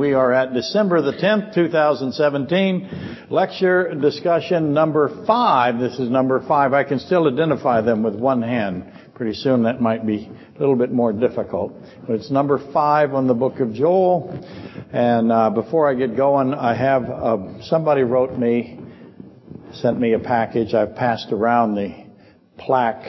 We 0.00 0.14
are 0.14 0.32
at 0.32 0.54
December 0.54 1.02
the 1.02 1.12
10th, 1.12 1.54
2017, 1.54 3.26
lecture 3.28 3.94
discussion 3.94 4.72
number 4.72 5.26
five. 5.26 5.78
This 5.78 5.98
is 5.98 6.08
number 6.08 6.42
five. 6.48 6.72
I 6.72 6.84
can 6.84 6.98
still 6.98 7.28
identify 7.28 7.82
them 7.82 8.02
with 8.02 8.14
one 8.14 8.40
hand. 8.40 8.90
Pretty 9.14 9.34
soon 9.34 9.64
that 9.64 9.82
might 9.82 10.06
be 10.06 10.30
a 10.56 10.58
little 10.58 10.74
bit 10.74 10.90
more 10.90 11.12
difficult. 11.12 11.74
But 12.06 12.14
it's 12.14 12.30
number 12.30 12.72
five 12.72 13.12
on 13.12 13.26
the 13.26 13.34
book 13.34 13.60
of 13.60 13.74
Joel. 13.74 14.42
And 14.90 15.30
uh, 15.30 15.50
before 15.50 15.90
I 15.90 15.92
get 15.92 16.16
going, 16.16 16.54
I 16.54 16.74
have 16.74 17.04
uh, 17.04 17.62
somebody 17.64 18.00
wrote 18.00 18.38
me, 18.38 18.80
sent 19.74 20.00
me 20.00 20.14
a 20.14 20.18
package. 20.18 20.72
I've 20.72 20.96
passed 20.96 21.30
around 21.30 21.74
the 21.74 22.06
plaque 22.56 23.04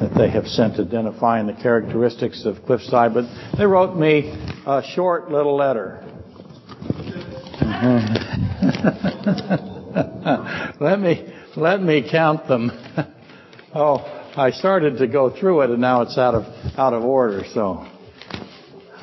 that 0.00 0.14
they 0.16 0.30
have 0.30 0.46
sent 0.46 0.80
identifying 0.80 1.46
the 1.46 1.52
characteristics 1.52 2.44
of 2.44 2.56
Cliffside, 2.66 3.14
but 3.14 3.24
they 3.56 3.66
wrote 3.66 3.96
me 3.96 4.30
a 4.66 4.82
short 4.94 5.30
little 5.30 5.56
letter. 5.56 6.07
let 10.80 10.98
me 10.98 11.32
let 11.56 11.80
me 11.80 12.08
count 12.10 12.48
them. 12.48 12.72
oh, 13.74 13.98
I 14.36 14.50
started 14.50 14.98
to 14.98 15.06
go 15.06 15.30
through 15.30 15.60
it, 15.60 15.70
and 15.70 15.80
now 15.80 16.02
it's 16.02 16.18
out 16.18 16.34
of 16.34 16.42
out 16.76 16.92
of 16.92 17.04
order. 17.04 17.44
So, 17.54 17.86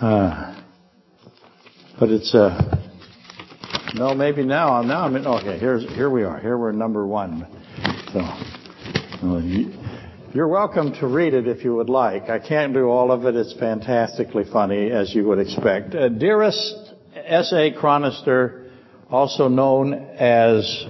uh, 0.02 0.62
but 1.98 2.10
it's 2.10 2.36
uh, 2.36 2.78
no, 3.94 4.14
maybe 4.14 4.44
now. 4.44 4.82
Now 4.82 5.06
I'm 5.06 5.16
in. 5.16 5.26
Okay, 5.26 5.58
here's 5.58 5.88
here 5.96 6.10
we 6.10 6.24
are. 6.24 6.38
Here 6.42 6.58
we're 6.58 6.74
number 6.74 7.08
one. 7.08 7.48
So, 8.12 8.20
you're 10.34 10.50
welcome 10.50 10.92
to 10.96 11.08
read 11.08 11.34
it 11.34 11.48
if 11.48 11.64
you 11.64 11.76
would 11.76 11.90
like. 11.90 12.24
I 12.24 12.40
can't 12.40 12.74
do 12.74 12.90
all 12.90 13.14
of 13.14 13.26
it. 13.26 13.38
It's 13.38 13.58
fantastically 13.58 14.44
funny, 14.52 14.92
as 14.92 15.16
you 15.16 15.26
would 15.30 15.40
expect. 15.40 15.96
Uh, 15.96 16.10
dearest 16.10 16.86
S.A. 17.16 17.72
Chronister, 17.72 18.65
also 19.10 19.48
known 19.48 19.94
as 19.94 20.86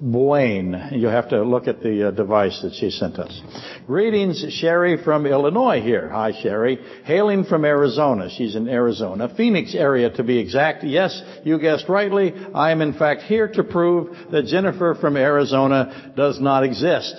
Boyne. 0.00 0.90
You 0.92 1.08
have 1.08 1.30
to 1.30 1.42
look 1.42 1.66
at 1.66 1.82
the 1.82 2.08
uh, 2.08 2.10
device 2.12 2.60
that 2.62 2.74
she 2.74 2.90
sent 2.90 3.18
us. 3.18 3.40
Greetings, 3.86 4.44
Sherry 4.50 5.02
from 5.02 5.26
Illinois 5.26 5.80
here. 5.80 6.08
Hi, 6.08 6.32
Sherry. 6.40 6.78
Hailing 7.04 7.44
from 7.44 7.64
Arizona. 7.64 8.30
She's 8.30 8.54
in 8.54 8.68
Arizona. 8.68 9.32
Phoenix 9.36 9.74
area 9.74 10.10
to 10.10 10.22
be 10.22 10.38
exact. 10.38 10.84
Yes, 10.84 11.20
you 11.44 11.58
guessed 11.58 11.88
rightly. 11.88 12.32
I 12.54 12.70
am 12.70 12.80
in 12.80 12.92
fact 12.92 13.22
here 13.22 13.48
to 13.48 13.64
prove 13.64 14.16
that 14.30 14.46
Jennifer 14.46 14.96
from 15.00 15.16
Arizona 15.16 16.12
does 16.16 16.40
not 16.40 16.64
exist 16.64 17.14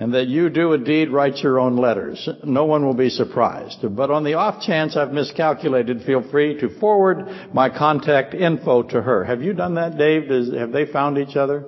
and 0.00 0.14
that 0.14 0.28
you 0.28 0.48
do 0.48 0.72
indeed 0.74 1.10
write 1.10 1.38
your 1.38 1.58
own 1.58 1.76
letters. 1.76 2.28
No 2.44 2.64
one 2.64 2.84
will 2.84 2.94
be 2.94 3.10
surprised. 3.10 3.78
But 3.96 4.10
on 4.10 4.24
the 4.24 4.34
off 4.34 4.62
chance 4.62 4.96
I've 4.96 5.12
miscalculated, 5.12 6.02
feel 6.02 6.28
free 6.30 6.58
to 6.60 6.78
forward 6.78 7.26
my 7.52 7.68
contact 7.68 8.34
info 8.34 8.84
to 8.84 9.02
her. 9.02 9.24
Have 9.24 9.42
you 9.42 9.54
done 9.54 9.74
that, 9.74 9.98
Dave? 9.98 10.30
Is, 10.30 10.54
have 10.54 10.70
they 10.70 10.86
found 10.86 11.18
each 11.18 11.36
other? 11.36 11.64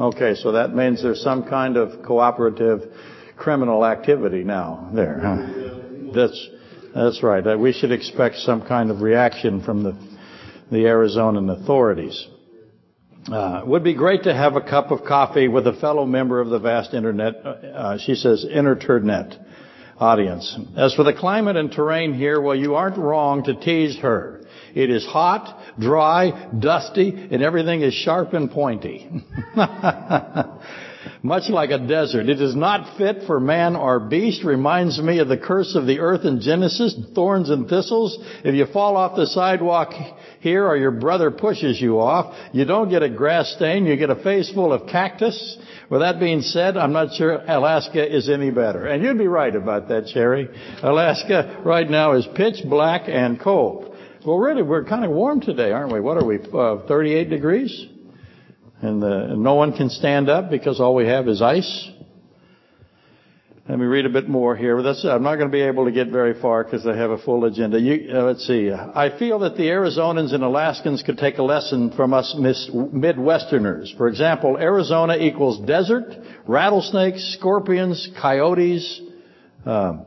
Okay, 0.00 0.34
so 0.34 0.52
that 0.52 0.74
means 0.74 1.02
there's 1.02 1.22
some 1.22 1.44
kind 1.44 1.76
of 1.76 2.02
cooperative 2.02 2.90
criminal 3.36 3.84
activity 3.84 4.42
now 4.42 4.90
there. 4.94 5.20
Huh? 5.20 6.12
That's 6.14 6.48
that's 6.94 7.22
right. 7.22 7.58
We 7.58 7.72
should 7.72 7.92
expect 7.92 8.36
some 8.36 8.66
kind 8.66 8.90
of 8.90 9.00
reaction 9.00 9.62
from 9.62 9.84
the 9.84 9.92
the 10.70 10.84
Arizonan 10.84 11.50
authorities. 11.50 12.26
Uh, 13.30 13.62
would 13.64 13.84
be 13.84 13.94
great 13.94 14.24
to 14.24 14.34
have 14.34 14.56
a 14.56 14.60
cup 14.60 14.90
of 14.90 15.04
coffee 15.04 15.46
with 15.46 15.64
a 15.66 15.72
fellow 15.74 16.04
member 16.04 16.40
of 16.40 16.48
the 16.48 16.58
vast 16.58 16.94
internet, 16.94 17.36
uh, 17.46 17.96
she 17.98 18.16
says, 18.16 18.44
interturnet 18.44 19.38
audience. 19.98 20.58
As 20.76 20.94
for 20.94 21.04
the 21.04 21.12
climate 21.12 21.56
and 21.56 21.70
terrain 21.70 22.12
here, 22.12 22.40
well, 22.40 22.56
you 22.56 22.74
aren't 22.74 22.96
wrong 22.96 23.44
to 23.44 23.54
tease 23.54 23.98
her. 24.00 24.40
It 24.74 24.90
is 24.90 25.06
hot, 25.06 25.62
dry, 25.78 26.50
dusty, 26.58 27.28
and 27.30 27.40
everything 27.40 27.82
is 27.82 27.94
sharp 27.94 28.32
and 28.32 28.50
pointy. 28.50 29.08
Much 31.22 31.48
like 31.48 31.70
a 31.70 31.78
desert. 31.78 32.28
It 32.28 32.40
is 32.40 32.54
not 32.54 32.96
fit 32.96 33.24
for 33.26 33.40
man 33.40 33.76
or 33.76 34.00
beast. 34.00 34.44
Reminds 34.44 35.00
me 35.00 35.18
of 35.18 35.28
the 35.28 35.36
curse 35.36 35.74
of 35.74 35.86
the 35.86 36.00
earth 36.00 36.24
in 36.24 36.40
Genesis, 36.40 36.98
thorns 37.14 37.50
and 37.50 37.68
thistles. 37.68 38.18
If 38.44 38.54
you 38.54 38.66
fall 38.66 38.96
off 38.96 39.16
the 39.16 39.26
sidewalk 39.26 39.92
here 40.40 40.66
or 40.66 40.76
your 40.76 40.90
brother 40.90 41.30
pushes 41.30 41.80
you 41.80 42.00
off, 42.00 42.36
you 42.52 42.64
don't 42.64 42.90
get 42.90 43.02
a 43.02 43.08
grass 43.08 43.54
stain, 43.56 43.86
you 43.86 43.96
get 43.96 44.10
a 44.10 44.22
face 44.22 44.50
full 44.52 44.72
of 44.72 44.88
cactus. 44.88 45.58
With 45.90 46.00
that 46.00 46.20
being 46.20 46.40
said, 46.40 46.76
I'm 46.76 46.92
not 46.92 47.14
sure 47.14 47.42
Alaska 47.46 48.16
is 48.16 48.28
any 48.28 48.50
better. 48.50 48.86
And 48.86 49.02
you'd 49.02 49.18
be 49.18 49.26
right 49.26 49.54
about 49.54 49.88
that, 49.88 50.08
Sherry. 50.08 50.48
Alaska 50.82 51.60
right 51.64 51.88
now 51.88 52.12
is 52.12 52.26
pitch 52.34 52.62
black 52.68 53.02
and 53.06 53.40
cold. 53.40 53.96
Well, 54.24 54.38
really, 54.38 54.62
we're 54.62 54.84
kind 54.84 55.04
of 55.04 55.10
warm 55.10 55.40
today, 55.40 55.72
aren't 55.72 55.92
we? 55.92 56.00
What 56.00 56.18
are 56.18 56.24
we, 56.24 56.38
uh, 56.38 56.86
38 56.86 57.30
degrees? 57.30 57.86
And, 58.82 59.02
the, 59.02 59.32
and 59.32 59.42
no 59.42 59.54
one 59.54 59.76
can 59.76 59.90
stand 59.90 60.28
up 60.30 60.50
because 60.50 60.80
all 60.80 60.94
we 60.94 61.06
have 61.06 61.28
is 61.28 61.42
ice. 61.42 61.90
Let 63.68 63.78
me 63.78 63.86
read 63.86 64.04
a 64.04 64.10
bit 64.10 64.28
more 64.28 64.56
here. 64.56 64.82
That's, 64.82 65.04
I'm 65.04 65.22
not 65.22 65.36
going 65.36 65.48
to 65.48 65.52
be 65.52 65.60
able 65.60 65.84
to 65.84 65.92
get 65.92 66.08
very 66.08 66.40
far 66.40 66.64
because 66.64 66.84
I 66.88 66.96
have 66.96 67.10
a 67.10 67.18
full 67.18 67.44
agenda. 67.44 67.78
You, 67.78 68.10
uh, 68.12 68.24
let's 68.24 68.44
see. 68.44 68.72
I 68.72 69.16
feel 69.16 69.38
that 69.40 69.56
the 69.56 69.64
Arizonans 69.64 70.34
and 70.34 70.42
Alaskans 70.42 71.04
could 71.04 71.18
take 71.18 71.38
a 71.38 71.44
lesson 71.44 71.92
from 71.92 72.12
us 72.12 72.34
Midwesterners. 72.36 73.96
For 73.96 74.08
example, 74.08 74.56
Arizona 74.56 75.16
equals 75.18 75.64
desert, 75.66 76.16
rattlesnakes, 76.48 77.36
scorpions, 77.38 78.08
coyotes, 78.20 79.00
um, 79.64 80.04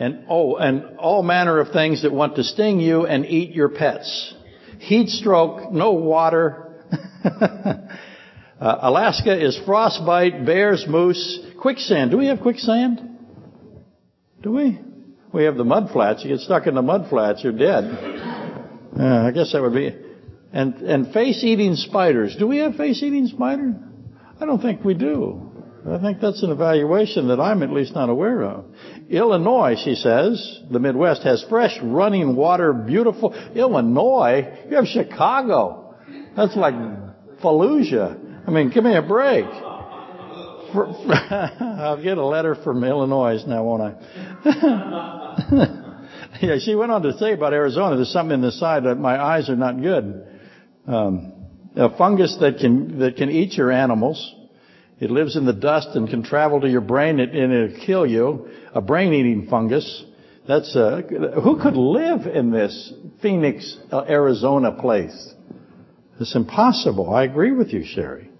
and 0.00 0.24
oh, 0.28 0.56
and 0.56 0.98
all 0.98 1.22
manner 1.22 1.60
of 1.60 1.72
things 1.72 2.02
that 2.02 2.12
want 2.12 2.34
to 2.36 2.42
sting 2.42 2.80
you 2.80 3.06
and 3.06 3.26
eat 3.26 3.54
your 3.54 3.68
pets. 3.68 4.34
Heat 4.78 5.08
stroke, 5.08 5.70
no 5.70 5.92
water. 5.92 6.67
uh, 7.24 7.88
Alaska 8.60 9.44
is 9.44 9.58
frostbite, 9.66 10.44
bears, 10.44 10.84
moose, 10.88 11.40
Quicksand. 11.60 12.10
Do 12.10 12.18
we 12.18 12.26
have 12.26 12.40
quicksand? 12.40 13.00
Do 14.42 14.52
we? 14.52 14.78
We 15.32 15.44
have 15.44 15.56
the 15.56 15.64
mud 15.64 15.90
flats. 15.92 16.24
You 16.24 16.30
get 16.30 16.40
stuck 16.40 16.66
in 16.66 16.74
the 16.74 16.82
mud 16.82 17.08
flats, 17.08 17.42
you're 17.42 17.52
dead. 17.52 18.24
Uh, 18.98 19.28
I 19.28 19.30
guess 19.30 19.52
that 19.52 19.62
would 19.62 19.74
be. 19.74 19.94
And 20.52 20.74
and 20.76 21.12
face-eating 21.12 21.76
spiders. 21.76 22.34
Do 22.36 22.48
we 22.48 22.56
have 22.56 22.74
face-eating 22.74 23.28
spider? 23.28 23.76
I 24.40 24.46
don't 24.46 24.60
think 24.60 24.82
we 24.82 24.94
do. 24.94 25.48
I 25.88 26.00
think 26.00 26.20
that's 26.20 26.42
an 26.42 26.50
evaluation 26.50 27.28
that 27.28 27.38
I'm 27.38 27.62
at 27.62 27.70
least 27.70 27.94
not 27.94 28.08
aware 28.08 28.42
of. 28.42 28.64
Illinois, 29.08 29.80
she 29.82 29.94
says, 29.94 30.60
the 30.70 30.80
Midwest 30.80 31.22
has 31.22 31.44
fresh 31.48 31.78
running 31.82 32.34
water, 32.34 32.72
beautiful. 32.72 33.34
Illinois? 33.54 34.64
You 34.68 34.76
have 34.76 34.86
Chicago. 34.86 35.94
That's 36.36 36.56
like 36.56 36.74
Fallujah. 37.42 38.46
I 38.46 38.50
mean, 38.50 38.70
give 38.70 38.84
me 38.84 38.94
a 38.96 39.02
break. 39.02 39.44
I'll 40.74 42.02
get 42.02 42.18
a 42.18 42.24
letter 42.24 42.54
from 42.54 42.84
Illinois 42.84 43.42
now, 43.46 43.64
won't 43.64 43.82
I? 43.82 43.94
yeah, 46.42 46.58
she 46.58 46.74
went 46.74 46.92
on 46.92 47.02
to 47.02 47.16
say 47.16 47.32
about 47.32 47.54
Arizona, 47.54 47.96
there's 47.96 48.12
something 48.12 48.34
in 48.34 48.42
the 48.42 48.52
side 48.52 48.84
that 48.84 48.96
my 48.96 49.18
eyes 49.18 49.48
are 49.48 49.56
not 49.56 49.80
good. 49.80 50.26
Um, 50.86 51.32
a 51.74 51.96
fungus 51.96 52.36
that 52.40 52.58
can 52.58 52.98
that 52.98 53.16
can 53.16 53.30
eat 53.30 53.54
your 53.54 53.70
animals. 53.70 54.34
It 55.00 55.10
lives 55.10 55.36
in 55.36 55.46
the 55.46 55.52
dust 55.52 55.90
and 55.94 56.08
can 56.08 56.22
travel 56.22 56.60
to 56.60 56.68
your 56.68 56.80
brain 56.80 57.20
and 57.20 57.52
it'll 57.52 57.86
kill 57.86 58.06
you. 58.06 58.48
A 58.74 58.80
brain-eating 58.80 59.46
fungus. 59.48 60.04
That's 60.46 60.74
uh, 60.74 61.02
who 61.42 61.60
could 61.60 61.76
live 61.76 62.26
in 62.26 62.50
this 62.50 62.92
Phoenix, 63.22 63.76
uh, 63.92 64.04
Arizona 64.08 64.72
place? 64.72 65.34
It's 66.20 66.34
impossible. 66.34 67.14
I 67.14 67.24
agree 67.24 67.52
with 67.52 67.72
you, 67.72 67.84
Sherry. 67.84 68.30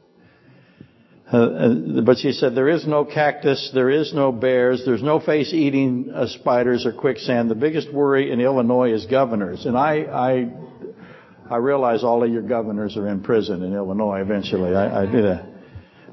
Uh, 1.30 1.36
uh, 1.36 2.00
but 2.00 2.16
she 2.16 2.32
said 2.32 2.54
there 2.54 2.70
is 2.70 2.86
no 2.86 3.04
cactus, 3.04 3.70
there 3.74 3.90
is 3.90 4.14
no 4.14 4.32
bears, 4.32 4.82
there's 4.86 5.02
no 5.02 5.20
face-eating 5.20 6.10
uh, 6.14 6.26
spiders 6.26 6.86
or 6.86 6.92
quicksand. 6.92 7.50
The 7.50 7.54
biggest 7.54 7.92
worry 7.92 8.32
in 8.32 8.40
Illinois 8.40 8.92
is 8.92 9.04
governors, 9.04 9.66
and 9.66 9.76
I, 9.76 10.04
I, 10.04 10.48
I 11.50 11.56
realize 11.58 12.02
all 12.02 12.24
of 12.24 12.32
your 12.32 12.42
governors 12.42 12.96
are 12.96 13.08
in 13.08 13.22
prison 13.22 13.62
in 13.62 13.74
Illinois. 13.74 14.20
Eventually, 14.20 14.74
I, 14.74 15.02
I 15.02 15.06
do 15.06 15.22
that. 15.22 15.46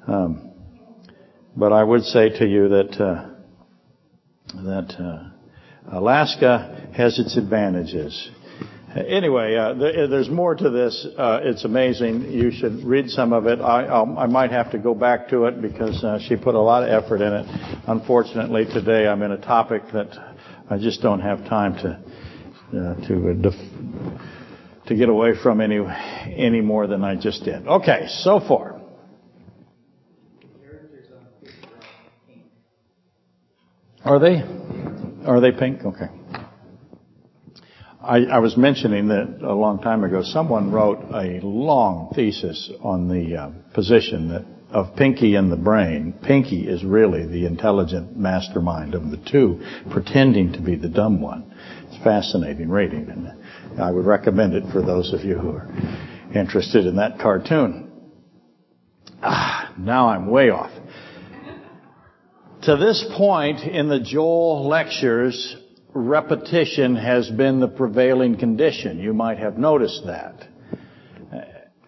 Um, 0.06 0.52
but 1.56 1.72
I 1.72 1.82
would 1.82 2.04
say 2.04 2.30
to 2.38 2.46
you 2.46 2.68
that 2.68 3.02
uh, 3.02 3.30
that 4.64 4.96
uh, 5.00 5.98
Alaska 5.98 6.90
has 6.94 7.20
its 7.20 7.38
advantages. 7.38 8.30
Anyway, 8.96 9.56
uh, 9.56 9.74
th- 9.74 10.10
there's 10.10 10.30
more 10.30 10.56
to 10.56 10.70
this. 10.70 11.06
Uh, 11.18 11.42
it's 11.44 11.66
amazing. 11.66 12.32
You 12.32 12.50
should 12.50 12.86
read 12.86 13.10
some 13.10 13.34
of 13.34 13.46
it. 13.46 13.60
I, 13.60 13.88
I 13.88 14.26
might 14.28 14.52
have 14.52 14.72
to 14.72 14.78
go 14.78 14.96
back 14.96 15.28
to 15.30 15.46
it 15.46 15.62
because 15.62 16.02
uh, 16.02 16.18
she 16.20 16.38
put 16.38 16.56
a 16.56 16.62
lot 16.62 16.84
of 16.84 17.04
effort 17.04 17.20
in 17.22 17.34
it. 17.34 17.46
Unfortunately, 17.88 18.64
today 18.64 19.06
I'm 19.06 19.22
in 19.22 19.34
a 19.34 19.38
topic 19.38 19.84
that 19.92 20.18
I 20.70 20.78
just 20.78 21.02
don't 21.02 21.20
have 21.20 21.40
time 21.40 21.76
to 21.76 22.00
uh, 22.70 23.08
to 23.08 23.50
uh, 23.50 24.88
to 24.88 24.96
get 24.96 25.10
away 25.10 25.34
from 25.44 25.60
any 25.60 25.80
any 26.34 26.62
more 26.62 26.88
than 26.88 27.04
I 27.04 27.16
just 27.16 27.44
did. 27.44 27.68
Okay, 27.68 28.08
so 28.08 28.40
far. 28.40 28.80
Are 34.06 34.20
they? 34.20 34.42
Are 35.26 35.42
they 35.42 35.52
pink? 35.52 35.84
Okay. 35.84 36.08
I, 38.06 38.26
I, 38.26 38.40
was 38.40 38.56
mentioning 38.56 39.08
that 39.08 39.40
a 39.42 39.54
long 39.54 39.82
time 39.82 40.04
ago, 40.04 40.22
someone 40.22 40.72
wrote 40.72 41.00
a 41.12 41.40
long 41.42 42.12
thesis 42.14 42.72
on 42.82 43.08
the 43.08 43.36
uh, 43.36 43.50
position 43.74 44.30
that 44.30 44.46
of 44.70 44.96
Pinky 44.96 45.36
and 45.36 45.52
the 45.52 45.58
brain. 45.58 46.14
Pinky 46.22 46.68
is 46.68 46.84
really 46.84 47.26
the 47.26 47.46
intelligent 47.46 48.18
mastermind 48.18 48.94
of 48.94 49.10
the 49.10 49.18
two, 49.18 49.62
pretending 49.90 50.54
to 50.54 50.62
be 50.62 50.76
the 50.76 50.90
dumb 50.90 51.22
one. 51.22 51.52
It's 51.88 52.04
fascinating 52.04 52.70
reading, 52.70 53.10
and 53.10 53.82
I 53.82 53.92
would 53.92 54.06
recommend 54.06 54.54
it 54.54 54.72
for 54.72 54.82
those 54.82 55.14
of 55.14 55.22
you 55.22 55.38
who 55.38 55.52
are 55.52 55.70
interested 56.36 56.86
in 56.86 56.98
that 56.98 57.20
cartoon. 57.20 57.92
Ah, 59.24 59.74
now 59.78 60.10
I'm 60.10 60.28
way 60.28 60.50
off. 60.50 60.72
To 62.64 62.76
this 62.76 63.06
point 63.16 63.62
in 63.62 63.88
the 63.88 64.00
Joel 64.00 64.68
lectures, 64.68 65.56
repetition 65.96 66.98
has 66.98 67.30
been 67.30 67.62
the 67.62 67.70
prevailing 67.70 68.38
condition. 68.38 69.00
You 69.00 69.14
might 69.14 69.38
have 69.38 69.58
noticed 69.58 70.06
that. 70.06 70.46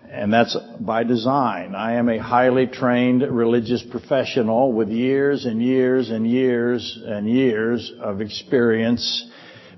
And 0.10 0.34
that's 0.34 0.56
by 0.80 1.04
design. 1.04 1.76
I 1.76 1.96
am 1.96 2.08
a 2.08 2.18
highly 2.18 2.66
trained 2.68 3.22
religious 3.22 3.84
professional 3.84 4.72
with 4.72 4.88
years 4.88 5.46
and 5.46 5.62
years 5.62 6.10
and 6.10 6.26
years 6.26 6.98
and 7.06 7.30
years 7.30 7.92
of 8.02 8.22
experience, 8.22 9.30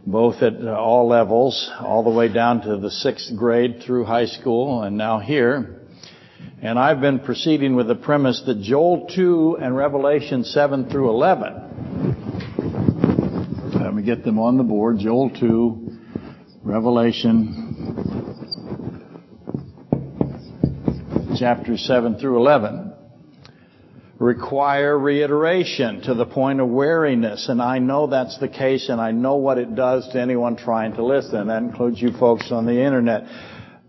both 0.06 0.44
at 0.44 0.64
all 0.68 1.08
levels, 1.08 1.70
all 1.80 2.04
the 2.04 2.12
way 2.12 2.32
down 2.32 2.62
to 2.62 2.78
the 2.78 2.92
sixth 2.92 3.36
grade 3.36 3.82
through 3.84 4.06
high 4.06 4.28
school 4.28 4.84
and 4.84 4.96
now 4.96 5.18
here. 5.18 5.82
And 6.62 6.78
I've 6.78 7.02
been 7.02 7.20
proceeding 7.20 7.76
with 7.76 7.88
the 7.88 7.96
premise 7.96 8.44
that 8.46 8.62
Joel 8.62 9.08
2 9.08 9.58
and 9.60 9.76
Revelation 9.76 10.44
7 10.44 10.90
through 10.92 11.10
11, 11.10 11.89
get 14.02 14.24
them 14.24 14.40
on 14.40 14.58
the 14.58 14.64
board, 14.64 15.00
Joel 15.00 15.30
2, 15.30 16.00
Revelation 16.64 17.70
chapter 21.38 21.78
7 21.78 22.20
through 22.20 22.38
11 22.38 22.94
require 24.20 25.00
reiteration 25.00 26.02
to 26.02 26.14
the 26.14 26.26
point 26.26 26.60
of 26.60 26.68
weariness. 26.68 27.48
And 27.48 27.62
I 27.62 27.80
know 27.80 28.08
that's 28.08 28.38
the 28.38 28.50
case 28.50 28.90
and 28.90 29.00
I 29.00 29.12
know 29.12 29.38
what 29.38 29.58
it 29.58 29.76
does 29.76 30.08
to 30.10 30.20
anyone 30.20 30.58
trying 30.58 30.94
to 30.96 31.06
listen. 31.06 31.48
That 31.48 31.64
includes 31.64 32.02
you 32.02 32.12
folks 32.12 32.52
on 32.52 32.66
the 32.66 32.84
internet. 32.84 33.24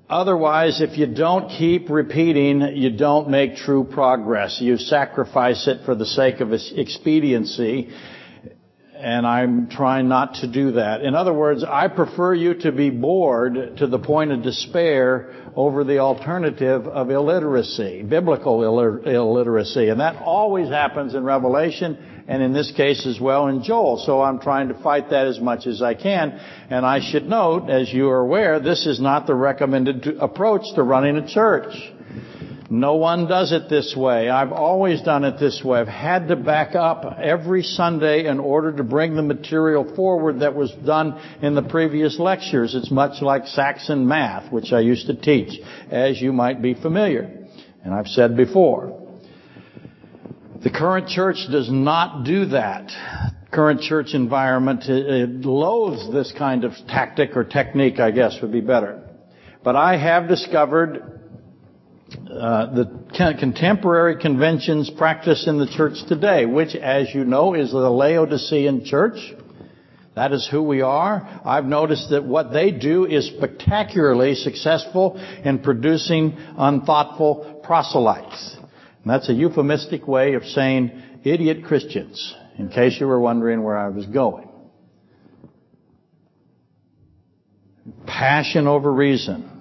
Otherwise, 0.09 0.81
if 0.81 0.97
you 0.97 1.07
don't 1.07 1.51
keep 1.51 1.91
repeating, 1.91 2.61
you 2.77 2.91
don't 2.91 3.29
make 3.29 3.57
true 3.57 3.85
progress. 3.85 4.59
You 4.61 4.77
sacrifice 4.77 5.67
it 5.67 5.85
for 5.85 5.95
the 5.95 6.07
sake 6.07 6.41
of 6.41 6.53
expediency 6.53 7.91
and 9.01 9.27
I'm 9.27 9.69
trying 9.69 10.09
not 10.09 10.35
to 10.37 10.47
do 10.47 10.73
that. 10.73 11.03
In 11.03 11.15
other 11.15 11.33
words, 11.33 11.65
I 11.65 11.89
prefer 11.89 12.35
you 12.35 12.55
to 12.61 12.73
be 12.73 12.91
bored 12.91 13.79
to 13.79 13.87
the 13.87 13.99
point 13.99 14.33
of 14.33 14.43
despair 14.43 15.35
over 15.57 15.85
the 15.85 15.99
alternative 15.99 16.87
of 16.87 17.11
illiteracy, 17.11 18.03
biblical 18.03 18.63
illiteracy. 19.05 19.89
And 19.89 20.01
that 20.01 20.23
always 20.23 20.69
happens 20.69 21.15
in 21.15 21.25
Revelation 21.25 21.99
and 22.29 22.43
in 22.43 22.53
this 22.53 22.71
case 22.77 23.07
as 23.07 23.19
well 23.19 23.49
in 23.49 23.63
Joel. 23.63 24.03
So 24.07 24.21
I'm 24.23 24.39
trying 24.39 24.69
to 24.69 24.75
fight 24.83 25.11
that 25.11 25.27
as 25.27 25.41
much 25.41 25.67
as 25.67 25.83
I 25.83 25.95
can. 25.95 26.31
And 26.71 26.87
I 26.87 27.01
should 27.01 27.27
note, 27.27 27.69
as 27.69 27.93
you 27.93 28.09
are 28.11 28.21
aware, 28.21 28.61
this 28.61 28.87
is 28.87 29.01
not 29.01 29.27
the 29.27 29.35
recommended 29.35 30.07
approach 30.21 30.63
to 30.77 30.83
running 30.83 31.17
a 31.17 31.27
church. 31.27 31.75
No 32.73 32.95
one 32.95 33.27
does 33.27 33.51
it 33.51 33.69
this 33.69 33.97
way. 33.97 34.29
I've 34.29 34.53
always 34.53 35.03
done 35.03 35.25
it 35.25 35.41
this 35.41 35.61
way. 35.65 35.81
I've 35.81 35.89
had 35.89 36.29
to 36.29 36.37
back 36.37 36.77
up 36.77 37.19
every 37.21 37.65
Sunday 37.65 38.27
in 38.27 38.39
order 38.39 38.73
to 38.77 38.85
bring 38.85 39.17
the 39.17 39.23
material 39.23 39.93
forward 39.97 40.39
that 40.41 40.55
was 40.55 40.71
done 40.87 41.21
in 41.43 41.57
the 41.57 41.65
previous 41.65 42.21
lectures. 42.21 42.77
It's 42.77 42.93
much 42.93 43.23
like 43.23 43.49
Saxon 43.49 44.07
math, 44.07 44.53
which 44.53 44.73
I 44.73 44.81
used 44.81 45.09
to 45.09 45.17
teach, 45.17 45.61
as 45.91 46.23
you 46.23 46.33
might 46.33 46.63
be 46.63 46.75
familiar. 46.75 47.49
And 47.83 47.93
I've 47.93 48.07
said 48.07 48.37
before. 48.37 48.97
The 50.63 50.71
current 50.71 51.09
church 51.09 51.39
does 51.51 51.69
not 51.73 52.25
do 52.25 52.45
that. 52.47 52.93
Current 53.51 53.81
church 53.81 54.15
environment 54.15 54.85
it 54.87 55.45
loathes 55.45 56.13
this 56.13 56.33
kind 56.39 56.63
of 56.63 56.75
tactic 56.87 57.37
or 57.37 57.43
technique, 57.43 57.99
I 57.99 58.13
guess 58.13 58.39
would 58.41 58.53
be 58.53 58.61
better. 58.61 59.03
But 59.65 59.75
I 59.75 59.97
have 59.97 60.29
discovered 60.29 61.20
uh, 62.17 62.75
the 62.75 63.37
contemporary 63.39 64.17
conventions 64.21 64.91
practice 64.91 65.47
in 65.47 65.59
the 65.59 65.67
church 65.67 65.95
today, 66.09 66.45
which, 66.47 66.75
as 66.75 67.15
you 67.15 67.25
know, 67.25 67.55
is 67.55 67.71
the 67.71 67.79
Laodicean 67.79 68.85
church. 68.85 69.19
That 70.17 70.33
is 70.33 70.49
who 70.51 70.63
we 70.63 70.81
are. 70.81 71.41
I've 71.45 71.65
noticed 71.65 72.11
that 72.11 72.25
what 72.25 72.53
they 72.53 72.73
do 72.73 73.07
is 73.07 73.29
spectacularly 73.29 74.35
successful 74.35 75.17
in 75.45 75.61
producing 75.61 76.37
unthoughtful 76.57 77.61
proselytes. 77.63 78.57
And 79.03 79.11
that's 79.11 79.29
a 79.29 79.33
euphemistic 79.33 80.07
way 80.09 80.35
of 80.35 80.45
saying 80.45 81.03
idiot 81.25 81.65
Christians, 81.65 82.35
in 82.59 82.71
case 82.71 82.99
you 83.01 83.07
were 83.07 83.21
wondering 83.21 83.63
where 83.63 83.79
I 83.79 83.89
was 83.89 84.07
going. 84.07 84.49
Passion 88.07 88.67
over 88.67 88.93
reason. 88.93 89.60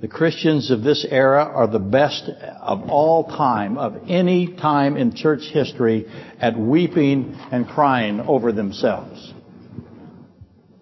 The 0.00 0.08
Christians 0.08 0.70
of 0.70 0.82
this 0.82 1.06
era 1.08 1.44
are 1.44 1.66
the 1.66 1.78
best 1.78 2.26
of 2.26 2.88
all 2.88 3.24
time, 3.24 3.76
of 3.76 4.04
any 4.08 4.54
time 4.56 4.96
in 4.96 5.14
church 5.14 5.42
history, 5.52 6.06
at 6.40 6.58
weeping 6.58 7.36
and 7.52 7.68
crying 7.68 8.20
over 8.20 8.50
themselves. 8.50 9.34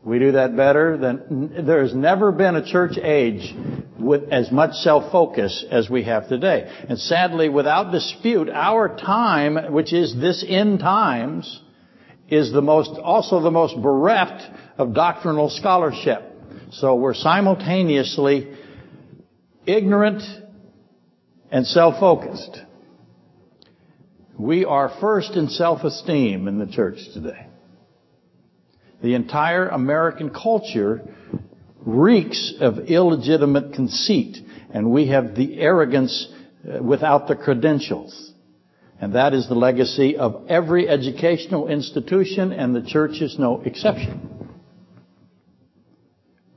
We 0.04 0.20
do 0.20 0.32
that 0.32 0.56
better 0.56 0.96
than, 0.96 1.66
there 1.66 1.82
has 1.82 1.94
never 1.94 2.30
been 2.30 2.54
a 2.54 2.64
church 2.64 2.96
age 2.96 3.54
with 3.98 4.30
as 4.30 4.52
much 4.52 4.74
self-focus 4.74 5.64
as 5.68 5.90
we 5.90 6.04
have 6.04 6.28
today. 6.28 6.70
And 6.88 6.96
sadly, 6.96 7.48
without 7.48 7.90
dispute, 7.90 8.48
our 8.48 8.96
time, 8.96 9.72
which 9.72 9.92
is 9.92 10.14
this 10.14 10.44
end 10.46 10.78
times, 10.78 11.60
is 12.28 12.52
the 12.52 12.62
most, 12.62 12.90
also 13.00 13.40
the 13.40 13.50
most 13.50 13.82
bereft 13.82 14.44
of 14.78 14.94
doctrinal 14.94 15.50
scholarship. 15.50 16.22
So 16.70 16.94
we're 16.94 17.14
simultaneously 17.14 18.54
ignorant 19.68 20.22
and 21.50 21.66
self-focused. 21.66 22.58
We 24.38 24.64
are 24.64 24.90
first 25.00 25.32
in 25.32 25.48
self-esteem 25.48 26.48
in 26.48 26.58
the 26.58 26.66
church 26.66 26.98
today. 27.12 27.46
The 29.02 29.14
entire 29.14 29.68
American 29.68 30.30
culture 30.30 31.02
reeks 31.80 32.54
of 32.60 32.78
illegitimate 32.78 33.74
conceit, 33.74 34.38
and 34.72 34.90
we 34.90 35.08
have 35.08 35.34
the 35.34 35.60
arrogance 35.60 36.28
uh, 36.68 36.82
without 36.82 37.28
the 37.28 37.36
credentials. 37.36 38.32
And 39.00 39.14
that 39.14 39.32
is 39.34 39.48
the 39.48 39.54
legacy 39.54 40.16
of 40.16 40.46
every 40.48 40.88
educational 40.88 41.68
institution, 41.68 42.52
and 42.52 42.74
the 42.74 42.82
church 42.82 43.20
is 43.20 43.38
no 43.38 43.60
exception. 43.60 44.48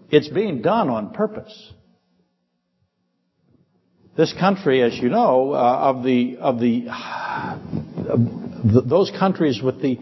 It's 0.09 0.27
being 0.27 0.61
done 0.61 0.89
on 0.89 1.13
purpose. 1.13 1.71
This 4.17 4.33
country, 4.33 4.81
as 4.81 4.97
you 4.97 5.09
know, 5.09 5.53
uh, 5.53 5.57
of 5.57 6.03
the 6.03 6.37
of 6.37 6.59
the, 6.59 6.85
those 8.85 9.09
countries 9.17 9.61
with 9.61 9.81
the 9.81 9.99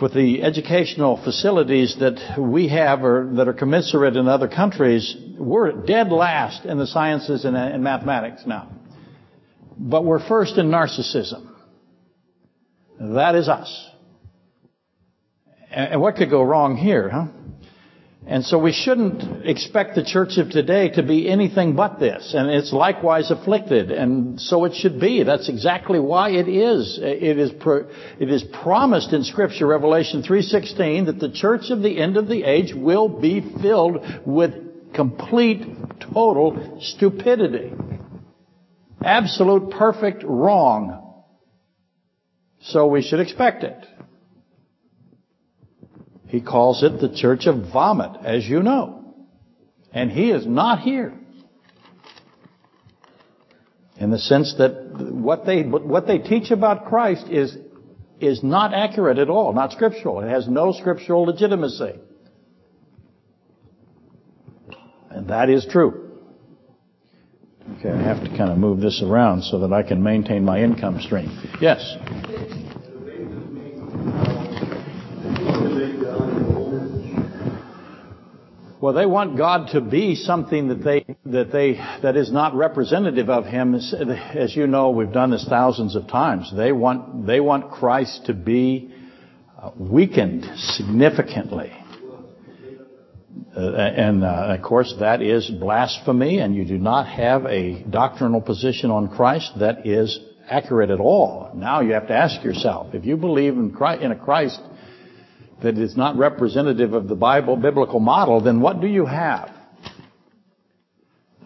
with 0.00 0.14
the 0.14 0.42
educational 0.42 1.16
facilities 1.22 1.96
that 1.98 2.38
we 2.38 2.68
have 2.68 3.02
or 3.02 3.32
that 3.34 3.48
are 3.48 3.52
commensurate 3.52 4.16
in 4.16 4.28
other 4.28 4.48
countries, 4.48 5.16
we're 5.36 5.72
dead 5.72 6.12
last 6.12 6.64
in 6.64 6.78
the 6.78 6.86
sciences 6.86 7.44
and, 7.44 7.56
and 7.56 7.82
mathematics 7.82 8.44
now. 8.46 8.70
But 9.76 10.04
we're 10.04 10.26
first 10.26 10.56
in 10.56 10.70
narcissism. 10.70 11.50
That 13.00 13.34
is 13.34 13.48
us. 13.48 13.90
And 15.70 16.00
what 16.00 16.14
could 16.14 16.30
go 16.30 16.42
wrong 16.42 16.76
here, 16.76 17.10
huh? 17.10 17.26
And 18.26 18.42
so 18.42 18.58
we 18.58 18.72
shouldn't 18.72 19.46
expect 19.46 19.94
the 19.94 20.04
church 20.04 20.38
of 20.38 20.48
today 20.48 20.88
to 20.90 21.02
be 21.02 21.28
anything 21.28 21.76
but 21.76 22.00
this. 22.00 22.32
And 22.34 22.48
it's 22.48 22.72
likewise 22.72 23.30
afflicted. 23.30 23.90
And 23.90 24.40
so 24.40 24.64
it 24.64 24.74
should 24.74 24.98
be. 24.98 25.22
That's 25.24 25.50
exactly 25.50 25.98
why 25.98 26.30
it 26.30 26.48
is. 26.48 26.98
It 27.02 27.38
is, 27.38 27.52
pro- 27.52 27.86
it 28.18 28.30
is 28.30 28.42
promised 28.42 29.12
in 29.12 29.24
scripture, 29.24 29.66
Revelation 29.66 30.22
3.16, 30.22 31.06
that 31.06 31.20
the 31.20 31.30
church 31.30 31.68
of 31.68 31.82
the 31.82 32.00
end 32.00 32.16
of 32.16 32.26
the 32.26 32.44
age 32.44 32.72
will 32.74 33.08
be 33.08 33.42
filled 33.60 34.02
with 34.24 34.94
complete, 34.94 35.66
total 36.00 36.78
stupidity. 36.80 37.74
Absolute, 39.04 39.70
perfect 39.70 40.22
wrong. 40.24 41.24
So 42.60 42.86
we 42.86 43.02
should 43.02 43.20
expect 43.20 43.64
it. 43.64 43.86
He 46.26 46.40
calls 46.40 46.82
it 46.82 47.00
the 47.00 47.14
church 47.14 47.46
of 47.46 47.72
vomit, 47.72 48.24
as 48.24 48.44
you 48.46 48.62
know. 48.62 49.14
And 49.92 50.10
he 50.10 50.30
is 50.30 50.46
not 50.46 50.80
here. 50.80 51.14
In 53.96 54.10
the 54.10 54.18
sense 54.18 54.54
that 54.58 55.12
what 55.12 55.46
they, 55.46 55.62
what 55.62 56.06
they 56.06 56.18
teach 56.18 56.50
about 56.50 56.86
Christ 56.86 57.28
is, 57.28 57.56
is 58.20 58.42
not 58.42 58.74
accurate 58.74 59.18
at 59.18 59.30
all, 59.30 59.52
not 59.52 59.70
scriptural. 59.72 60.20
It 60.20 60.28
has 60.28 60.48
no 60.48 60.72
scriptural 60.72 61.22
legitimacy. 61.22 62.00
And 65.10 65.28
that 65.28 65.48
is 65.48 65.64
true. 65.70 66.10
Okay, 67.78 67.90
I 67.90 68.02
have 68.02 68.22
to 68.24 68.28
kind 68.36 68.50
of 68.50 68.58
move 68.58 68.80
this 68.80 69.00
around 69.02 69.42
so 69.42 69.60
that 69.60 69.72
I 69.72 69.82
can 69.82 70.02
maintain 70.02 70.44
my 70.44 70.60
income 70.60 71.00
stream. 71.00 71.30
Yes? 71.60 71.96
Well, 78.84 78.92
they 78.92 79.06
want 79.06 79.38
God 79.38 79.68
to 79.68 79.80
be 79.80 80.14
something 80.14 80.68
that 80.68 80.84
they 80.84 81.06
that 81.24 81.50
they 81.50 81.80
that 82.02 82.18
is 82.18 82.30
not 82.30 82.54
representative 82.54 83.30
of 83.30 83.46
Him. 83.46 83.74
As 83.74 84.54
you 84.54 84.66
know, 84.66 84.90
we've 84.90 85.10
done 85.10 85.30
this 85.30 85.46
thousands 85.48 85.96
of 85.96 86.06
times. 86.06 86.52
They 86.54 86.70
want 86.70 87.26
they 87.26 87.40
want 87.40 87.70
Christ 87.70 88.26
to 88.26 88.34
be 88.34 88.94
uh, 89.58 89.70
weakened 89.78 90.44
significantly. 90.54 91.72
Uh, 93.56 93.70
and 93.70 94.22
uh, 94.22 94.54
of 94.58 94.60
course, 94.60 94.94
that 95.00 95.22
is 95.22 95.48
blasphemy, 95.48 96.40
and 96.40 96.54
you 96.54 96.66
do 96.66 96.76
not 96.76 97.08
have 97.08 97.46
a 97.46 97.82
doctrinal 97.84 98.42
position 98.42 98.90
on 98.90 99.08
Christ 99.08 99.52
that 99.60 99.86
is 99.86 100.20
accurate 100.46 100.90
at 100.90 101.00
all. 101.00 101.52
Now 101.54 101.80
you 101.80 101.94
have 101.94 102.08
to 102.08 102.14
ask 102.14 102.44
yourself, 102.44 102.94
if 102.94 103.06
you 103.06 103.16
believe 103.16 103.54
in, 103.54 103.72
Christ, 103.72 104.02
in 104.02 104.12
a 104.12 104.18
Christ 104.18 104.60
that 105.62 105.78
is 105.78 105.96
not 105.96 106.16
representative 106.16 106.92
of 106.92 107.08
the 107.08 107.14
Bible, 107.14 107.56
biblical 107.56 108.00
model, 108.00 108.40
then 108.40 108.60
what 108.60 108.80
do 108.80 108.86
you 108.86 109.06
have? 109.06 109.50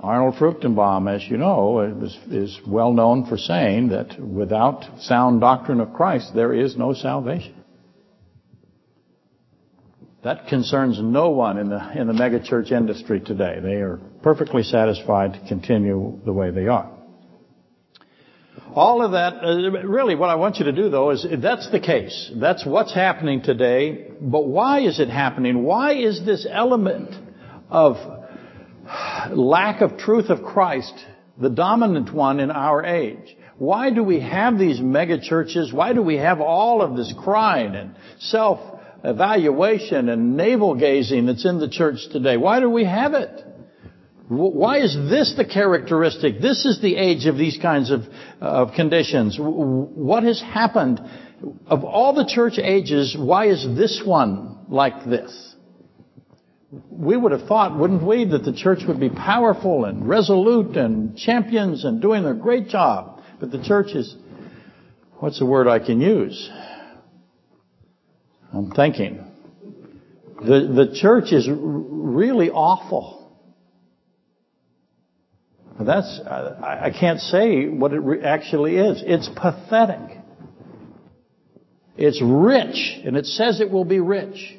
Arnold 0.00 0.36
Fruchtenbaum, 0.36 1.12
as 1.12 1.28
you 1.28 1.36
know, 1.36 1.80
is, 1.80 2.16
is 2.30 2.60
well 2.66 2.92
known 2.92 3.26
for 3.26 3.36
saying 3.36 3.88
that 3.88 4.18
without 4.20 4.84
sound 5.00 5.40
doctrine 5.40 5.80
of 5.80 5.92
Christ, 5.92 6.32
there 6.34 6.54
is 6.54 6.76
no 6.76 6.94
salvation. 6.94 7.54
That 10.22 10.48
concerns 10.48 11.00
no 11.00 11.30
one 11.30 11.58
in 11.58 11.68
the 11.68 11.92
in 11.98 12.06
the 12.06 12.12
megachurch 12.12 12.72
industry 12.72 13.20
today. 13.20 13.60
They 13.62 13.76
are 13.76 14.00
perfectly 14.22 14.62
satisfied 14.62 15.34
to 15.34 15.48
continue 15.48 16.20
the 16.24 16.32
way 16.32 16.50
they 16.50 16.66
are. 16.66 16.97
All 18.78 19.04
of 19.04 19.10
that, 19.10 19.42
uh, 19.42 19.88
really 19.88 20.14
what 20.14 20.30
I 20.30 20.36
want 20.36 20.58
you 20.58 20.66
to 20.66 20.72
do 20.72 20.88
though 20.88 21.10
is, 21.10 21.26
that's 21.42 21.68
the 21.72 21.80
case. 21.80 22.30
That's 22.36 22.64
what's 22.64 22.94
happening 22.94 23.42
today. 23.42 24.06
But 24.20 24.46
why 24.46 24.82
is 24.82 25.00
it 25.00 25.08
happening? 25.08 25.64
Why 25.64 25.94
is 25.94 26.24
this 26.24 26.46
element 26.48 27.12
of 27.70 27.96
lack 29.32 29.80
of 29.80 29.98
truth 29.98 30.30
of 30.30 30.44
Christ 30.44 30.94
the 31.36 31.50
dominant 31.50 32.14
one 32.14 32.38
in 32.38 32.52
our 32.52 32.84
age? 32.84 33.36
Why 33.56 33.90
do 33.90 34.04
we 34.04 34.20
have 34.20 34.60
these 34.60 34.80
mega 34.80 35.20
churches? 35.20 35.72
Why 35.72 35.92
do 35.92 36.00
we 36.00 36.18
have 36.18 36.40
all 36.40 36.80
of 36.80 36.96
this 36.96 37.12
crying 37.18 37.74
and 37.74 37.96
self 38.20 38.60
evaluation 39.02 40.08
and 40.08 40.36
navel 40.36 40.76
gazing 40.76 41.26
that's 41.26 41.44
in 41.44 41.58
the 41.58 41.68
church 41.68 41.98
today? 42.12 42.36
Why 42.36 42.60
do 42.60 42.70
we 42.70 42.84
have 42.84 43.14
it? 43.14 43.44
Why 44.28 44.80
is 44.80 44.94
this 44.94 45.34
the 45.36 45.44
characteristic? 45.44 46.40
This 46.40 46.66
is 46.66 46.82
the 46.82 46.96
age 46.96 47.24
of 47.24 47.38
these 47.38 47.58
kinds 47.60 47.90
of, 47.90 48.02
of 48.42 48.74
conditions. 48.74 49.38
What 49.40 50.22
has 50.24 50.40
happened? 50.40 51.00
Of 51.66 51.84
all 51.84 52.12
the 52.12 52.26
church 52.26 52.58
ages, 52.58 53.16
why 53.18 53.46
is 53.46 53.64
this 53.76 54.02
one 54.04 54.66
like 54.68 55.06
this? 55.06 55.54
We 56.90 57.16
would 57.16 57.32
have 57.32 57.48
thought, 57.48 57.78
wouldn't 57.78 58.06
we, 58.06 58.26
that 58.26 58.44
the 58.44 58.52
church 58.52 58.80
would 58.86 59.00
be 59.00 59.08
powerful 59.08 59.86
and 59.86 60.06
resolute 60.06 60.76
and 60.76 61.16
champions 61.16 61.86
and 61.86 62.02
doing 62.02 62.26
a 62.26 62.34
great 62.34 62.68
job. 62.68 63.22
But 63.40 63.50
the 63.50 63.62
church 63.62 63.94
is, 63.94 64.14
what's 65.20 65.38
the 65.38 65.46
word 65.46 65.68
I 65.68 65.78
can 65.78 66.02
use? 66.02 66.50
I'm 68.52 68.70
thinking. 68.72 69.24
The, 70.40 70.86
the 70.86 70.92
church 71.00 71.32
is 71.32 71.48
really 71.50 72.50
awful. 72.50 73.17
That's, 75.80 76.20
uh, 76.20 76.58
I, 76.62 76.86
I 76.86 76.90
can't 76.90 77.20
say 77.20 77.68
what 77.68 77.92
it 77.92 78.24
actually 78.24 78.76
is. 78.76 79.02
It's 79.06 79.28
pathetic. 79.28 80.18
It's 81.96 82.22
rich, 82.22 83.00
and 83.04 83.16
it 83.16 83.26
says 83.26 83.60
it 83.60 83.70
will 83.70 83.84
be 83.84 84.00
rich, 84.00 84.56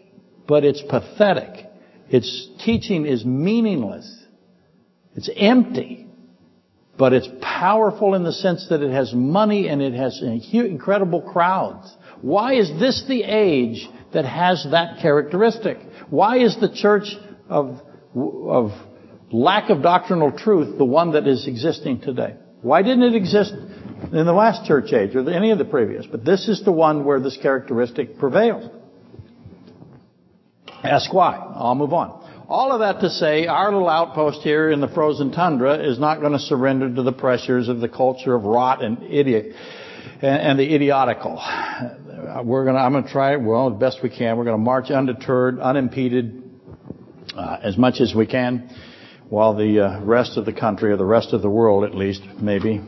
but 0.47 0.63
it's 0.63 0.81
pathetic. 0.81 1.67
Its 2.09 2.49
teaching 2.63 3.05
is 3.05 3.23
meaningless. 3.23 4.13
It's 5.15 5.29
empty. 5.35 6.07
But 6.97 7.13
it's 7.13 7.29
powerful 7.41 8.13
in 8.13 8.23
the 8.23 8.33
sense 8.33 8.67
that 8.69 8.81
it 8.81 8.91
has 8.91 9.13
money 9.13 9.69
and 9.69 9.81
it 9.81 9.93
has 9.93 10.21
incredible 10.21 11.21
crowds. 11.21 11.95
Why 12.21 12.55
is 12.55 12.69
this 12.77 13.05
the 13.07 13.23
age 13.23 13.87
that 14.13 14.25
has 14.25 14.67
that 14.71 14.99
characteristic? 15.01 15.77
Why 16.09 16.39
is 16.39 16.59
the 16.59 16.69
church 16.69 17.15
of, 17.47 17.81
of 18.13 18.71
lack 19.31 19.69
of 19.69 19.81
doctrinal 19.81 20.31
truth 20.31 20.77
the 20.77 20.85
one 20.85 21.13
that 21.13 21.27
is 21.27 21.47
existing 21.47 22.01
today? 22.01 22.35
Why 22.61 22.81
didn't 22.81 23.03
it 23.03 23.15
exist 23.15 23.53
in 23.53 24.25
the 24.25 24.33
last 24.33 24.65
church 24.65 24.91
age 24.91 25.15
or 25.15 25.29
any 25.29 25.51
of 25.51 25.57
the 25.57 25.65
previous? 25.65 26.05
But 26.05 26.25
this 26.25 26.47
is 26.47 26.63
the 26.63 26.71
one 26.71 27.05
where 27.05 27.19
this 27.19 27.37
characteristic 27.41 28.17
prevails. 28.17 28.69
Ask 30.83 31.13
why. 31.13 31.35
I'll 31.35 31.75
move 31.75 31.93
on. 31.93 32.17
All 32.47 32.71
of 32.71 32.79
that 32.79 33.01
to 33.01 33.09
say, 33.09 33.45
our 33.45 33.71
little 33.71 33.87
outpost 33.87 34.41
here 34.41 34.71
in 34.71 34.81
the 34.81 34.87
frozen 34.87 35.31
tundra 35.31 35.75
is 35.75 35.99
not 35.99 36.19
going 36.19 36.31
to 36.33 36.39
surrender 36.39 36.93
to 36.95 37.03
the 37.03 37.11
pressures 37.11 37.69
of 37.69 37.79
the 37.79 37.89
culture 37.89 38.33
of 38.33 38.43
rot 38.43 38.83
and 38.83 39.03
idiot 39.03 39.55
and, 40.21 40.57
the 40.57 40.73
idiotical. 40.73 41.35
We're 42.43 42.63
going 42.63 42.75
to, 42.75 42.81
I'm 42.81 42.91
going 42.91 43.03
to 43.03 43.11
try, 43.11 43.35
well, 43.35 43.69
the 43.69 43.77
best 43.77 43.99
we 44.01 44.09
can. 44.09 44.35
We're 44.35 44.45
going 44.45 44.57
to 44.57 44.63
march 44.63 44.89
undeterred, 44.89 45.59
unimpeded, 45.59 46.43
uh, 47.35 47.59
as 47.61 47.77
much 47.77 48.01
as 48.01 48.15
we 48.15 48.25
can 48.25 48.69
while 49.29 49.55
the 49.55 49.79
uh, 49.79 50.01
rest 50.01 50.37
of 50.37 50.45
the 50.45 50.53
country, 50.53 50.91
or 50.91 50.97
the 50.97 51.05
rest 51.05 51.33
of 51.33 51.41
the 51.41 51.49
world 51.49 51.83
at 51.83 51.95
least, 51.95 52.21
maybe, 52.41 52.81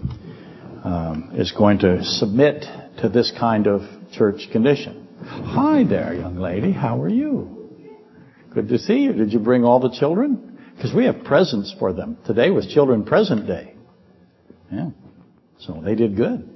um, 0.83 1.31
is 1.35 1.51
going 1.51 1.79
to 1.79 2.03
submit 2.03 2.65
to 2.99 3.09
this 3.09 3.31
kind 3.39 3.67
of 3.67 3.81
church 4.11 4.47
condition. 4.51 5.07
Hi 5.23 5.83
there, 5.83 6.15
young 6.15 6.37
lady. 6.37 6.71
How 6.71 6.99
are 7.01 7.09
you? 7.09 7.69
Good 8.53 8.69
to 8.69 8.79
see 8.79 9.01
you. 9.01 9.13
Did 9.13 9.31
you 9.31 9.39
bring 9.39 9.63
all 9.63 9.79
the 9.79 9.95
children? 9.97 10.57
Because 10.75 10.93
we 10.95 11.05
have 11.05 11.23
presents 11.23 11.73
for 11.77 11.93
them. 11.93 12.17
Today 12.25 12.49
was 12.49 12.65
Children 12.67 13.03
Present 13.05 13.45
Day. 13.45 13.75
Yeah. 14.71 14.89
So 15.59 15.79
they 15.85 15.93
did 15.93 16.15
good. 16.15 16.49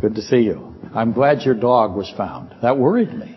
Good 0.00 0.14
to 0.14 0.22
see 0.22 0.38
you. 0.38 0.74
I'm 0.94 1.12
glad 1.12 1.42
your 1.42 1.54
dog 1.54 1.94
was 1.94 2.10
found. 2.16 2.54
That 2.62 2.78
worried 2.78 3.12
me. 3.12 3.35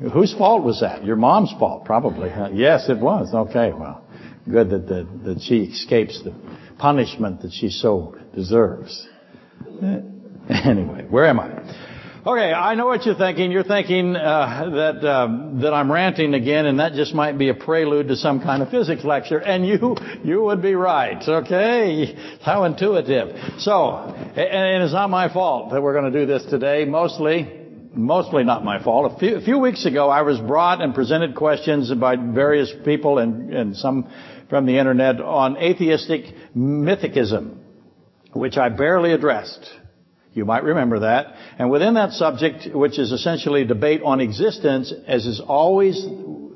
Whose 0.00 0.32
fault 0.34 0.64
was 0.64 0.80
that? 0.80 1.04
Your 1.04 1.16
mom's 1.16 1.52
fault, 1.58 1.84
probably. 1.84 2.30
Huh? 2.30 2.50
Yes, 2.52 2.88
it 2.88 2.98
was. 2.98 3.34
Okay, 3.34 3.72
well, 3.72 4.04
good 4.48 4.70
that, 4.70 4.86
that, 4.88 5.20
that 5.24 5.40
she 5.40 5.64
escapes 5.64 6.22
the 6.22 6.32
punishment 6.78 7.42
that 7.42 7.52
she 7.52 7.68
so 7.68 8.16
deserves. 8.34 9.06
Anyway, 10.50 11.04
where 11.10 11.26
am 11.26 11.40
I? 11.40 11.50
Okay, 12.26 12.52
I 12.52 12.74
know 12.74 12.86
what 12.86 13.04
you're 13.04 13.14
thinking. 13.14 13.52
You're 13.52 13.64
thinking 13.64 14.16
uh, 14.16 14.70
that 14.70 15.06
uh, 15.06 15.60
that 15.60 15.74
I'm 15.74 15.92
ranting 15.92 16.34
again, 16.34 16.66
and 16.66 16.80
that 16.80 16.94
just 16.94 17.14
might 17.14 17.36
be 17.36 17.50
a 17.50 17.54
prelude 17.54 18.08
to 18.08 18.16
some 18.16 18.40
kind 18.40 18.62
of 18.62 18.70
physics 18.70 19.04
lecture. 19.04 19.38
And 19.38 19.66
you 19.66 19.94
you 20.24 20.42
would 20.42 20.60
be 20.62 20.74
right. 20.74 21.22
Okay, 21.26 22.38
how 22.42 22.64
intuitive. 22.64 23.36
So, 23.58 23.94
and 23.94 24.82
it's 24.82 24.92
not 24.92 25.10
my 25.10 25.32
fault 25.32 25.70
that 25.72 25.82
we're 25.82 25.92
going 25.92 26.10
to 26.10 26.18
do 26.18 26.26
this 26.26 26.44
today. 26.46 26.86
Mostly, 26.86 27.57
mostly 27.98 28.44
not 28.44 28.64
my 28.64 28.82
fault. 28.82 29.12
A 29.12 29.18
few, 29.18 29.36
a 29.36 29.40
few, 29.40 29.58
weeks 29.58 29.84
ago, 29.84 30.08
I 30.08 30.22
was 30.22 30.38
brought 30.38 30.80
and 30.80 30.94
presented 30.94 31.34
questions 31.34 31.92
by 31.94 32.16
various 32.16 32.72
people 32.84 33.18
and, 33.18 33.52
and 33.52 33.76
some 33.76 34.08
from 34.48 34.66
the 34.66 34.78
internet 34.78 35.20
on 35.20 35.56
atheistic 35.58 36.24
mythicism, 36.56 37.58
which 38.32 38.56
I 38.56 38.68
barely 38.68 39.12
addressed. 39.12 39.68
You 40.32 40.44
might 40.44 40.62
remember 40.62 41.00
that. 41.00 41.34
And 41.58 41.70
within 41.70 41.94
that 41.94 42.12
subject, 42.12 42.74
which 42.74 42.98
is 42.98 43.10
essentially 43.10 43.62
a 43.62 43.66
debate 43.66 44.02
on 44.04 44.20
existence, 44.20 44.92
as 45.06 45.26
is 45.26 45.40
always 45.40 46.00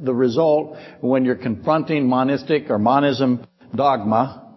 the 0.00 0.14
result 0.14 0.76
when 1.00 1.24
you're 1.24 1.34
confronting 1.34 2.08
monistic 2.08 2.70
or 2.70 2.78
monism 2.78 3.44
dogma, 3.74 4.54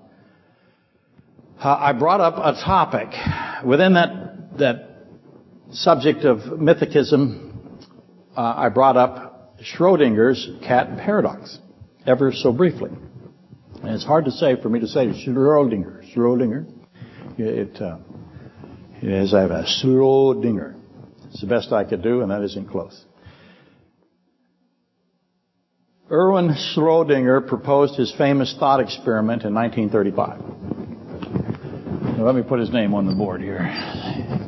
uh, 1.60 1.78
I 1.80 1.94
brought 1.94 2.22
up 2.22 2.38
a 2.38 2.54
topic 2.64 3.10
within 3.66 3.94
that, 3.94 4.58
that 4.60 4.95
subject 5.76 6.24
of 6.24 6.40
mythicism, 6.40 7.54
uh, 8.36 8.54
I 8.58 8.70
brought 8.70 8.98
up 8.98 9.60
Schrodinger's 9.60 10.50
cat 10.66 10.98
paradox, 10.98 11.60
ever 12.06 12.32
so 12.32 12.52
briefly. 12.52 12.92
And 13.82 13.94
it's 13.94 14.06
hard 14.06 14.26
to 14.26 14.32
say 14.32 14.60
for 14.62 14.70
me 14.70 14.80
to 14.80 14.88
say 14.88 15.08
Schrodinger. 15.08 16.14
Schrodinger. 16.14 16.72
It, 17.38 17.82
uh, 17.82 17.98
it 19.02 19.10
is, 19.10 19.34
I 19.34 19.42
have 19.42 19.52
a 19.52 19.64
Schrodinger. 19.64 20.76
It's 21.28 21.42
the 21.42 21.48
best 21.48 21.72
I 21.72 21.84
could 21.84 22.02
do, 22.02 22.22
and 22.22 22.32
that 22.32 22.42
isn't 22.44 22.70
close. 22.70 23.04
Erwin 26.10 26.50
Schrodinger 26.50 27.48
proposed 27.48 27.96
his 27.96 28.14
famous 28.18 28.56
thought 28.58 28.80
experiment 28.80 29.44
in 29.44 29.54
1935. 29.54 32.18
Now, 32.18 32.24
let 32.24 32.36
me 32.36 32.44
put 32.44 32.60
his 32.60 32.72
name 32.72 32.94
on 32.94 33.06
the 33.06 33.14
board 33.14 33.42
here. 33.42 34.45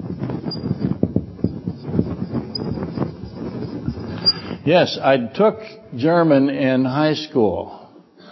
Yes, 4.67 4.99
I 5.01 5.17
took 5.33 5.59
German 5.95 6.49
in 6.49 6.83
high 6.83 7.13
school. 7.13 7.89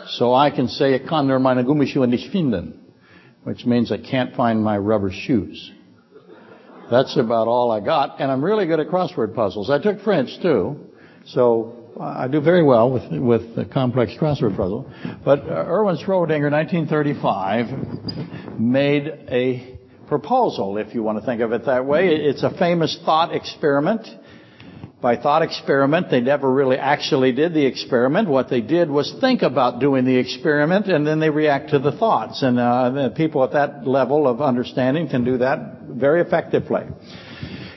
So 0.10 0.34
I 0.34 0.51
can 0.51 0.68
say, 0.68 0.96
ich 0.96 1.08
kann 1.08 1.27
nur 1.27 1.39
meine 1.39 1.63
Gummischuhe 1.63 2.10
nicht 2.10 2.30
finden, 2.30 2.74
which 3.46 3.65
means 3.65 3.89
I 3.89 4.00
can't 4.00 4.36
find 4.36 4.62
my 4.62 4.77
rubber 4.77 5.13
shoes. 5.13 5.72
That's 6.92 7.15
about 7.15 7.48
all 7.48 7.72
I 7.72 7.80
got, 7.80 8.20
and 8.20 8.30
I'm 8.30 8.44
really 8.44 8.68
good 8.68 8.82
at 8.82 8.89
crossword 8.89 9.34
puzzles. 9.34 9.70
I 9.70 9.82
took 9.82 10.01
French 10.01 10.42
too, 10.42 10.75
so 11.27 11.74
I 12.01 12.27
do 12.27 12.42
very 12.42 12.63
well 12.63 12.92
with 12.92 13.10
with 13.13 13.56
the 13.56 13.63
complex 13.63 14.12
crossword 14.20 14.58
puzzle. 14.58 14.92
But 15.24 15.39
uh, 15.39 15.63
Erwin 15.70 15.96
Schrodinger, 15.96 16.51
1935, 16.51 18.60
made 18.60 19.08
a 19.30 19.77
proposal, 20.10 20.80
if 20.80 20.94
you 20.94 21.01
want 21.01 21.18
to 21.18 21.25
think 21.25 21.39
of 21.39 21.54
it 21.54 21.65
that 21.65 21.86
way. 21.86 22.10
It's 22.10 22.44
a 22.44 22.50
famous 22.58 23.00
thought 23.06 23.34
experiment 23.34 24.06
by 25.05 25.15
thought 25.15 25.43
experiment. 25.43 26.09
They 26.09 26.19
never 26.19 26.51
really 26.51 26.77
actually 26.77 27.31
did 27.31 27.53
the 27.53 27.63
experiment. 27.63 28.27
What 28.27 28.50
they 28.50 28.62
did 28.62 28.89
was 28.89 29.13
think 29.21 29.43
about 29.43 29.79
doing 29.79 30.03
the 30.03 30.15
experiment 30.17 30.88
and 30.88 31.05
then 31.05 31.19
they 31.19 31.29
react 31.29 31.69
to 31.69 31.77
the 31.77 31.91
thoughts. 31.91 32.41
And 32.41 32.57
uh, 32.57 33.09
people 33.09 33.43
at 33.43 33.51
that 33.51 33.85
level 33.85 34.27
of 34.27 34.41
understanding 34.41 35.07
can 35.07 35.24
do 35.24 35.38
that 35.38 35.83
very 35.83 36.21
effectively. 36.21 36.85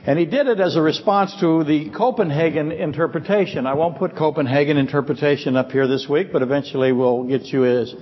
And 0.07 0.19
he 0.19 0.25
did 0.25 0.47
it 0.47 0.59
as 0.59 0.77
a 0.77 0.81
response 0.81 1.39
to 1.41 1.65
the 1.65 1.91
Copenhagen 1.91 2.73
interpretation. 2.73 3.67
I 3.67 3.75
won't 3.75 3.99
put 3.99 4.17
Copenhagen 4.17 4.79
interpretation 4.79 5.55
up 5.55 5.71
here 5.71 5.87
this 5.87 6.09
week, 6.09 6.29
but 6.33 6.41
eventually 6.41 6.93
we'll 6.93 7.25
get 7.25 7.43
you 7.43 7.67
as 7.67 7.95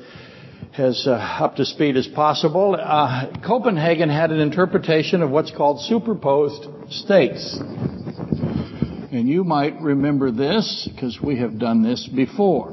as 0.78 1.06
uh, 1.08 1.14
up 1.14 1.56
to 1.56 1.64
speed 1.64 1.96
as 1.96 2.06
possible. 2.06 2.76
Uh, 2.78 3.40
Copenhagen 3.44 4.08
had 4.08 4.30
an 4.30 4.38
interpretation 4.38 5.20
of 5.22 5.30
what's 5.30 5.50
called 5.50 5.80
superposed 5.80 6.64
states. 6.90 7.58
And 9.16 9.26
you 9.26 9.44
might 9.44 9.80
remember 9.80 10.30
this 10.30 10.86
because 10.92 11.18
we 11.22 11.38
have 11.38 11.58
done 11.58 11.82
this 11.82 12.06
before. 12.06 12.70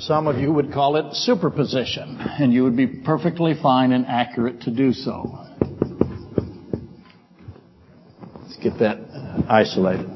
Some 0.00 0.26
of 0.26 0.38
you 0.38 0.52
would 0.52 0.72
call 0.72 0.96
it 0.96 1.14
superposition, 1.14 2.16
and 2.18 2.52
you 2.52 2.64
would 2.64 2.76
be 2.76 2.88
perfectly 2.88 3.54
fine 3.54 3.92
and 3.92 4.04
accurate 4.04 4.62
to 4.62 4.72
do 4.72 4.92
so. 4.92 5.38
Let's 8.42 8.56
get 8.56 8.80
that 8.80 8.98
isolated. 9.48 10.10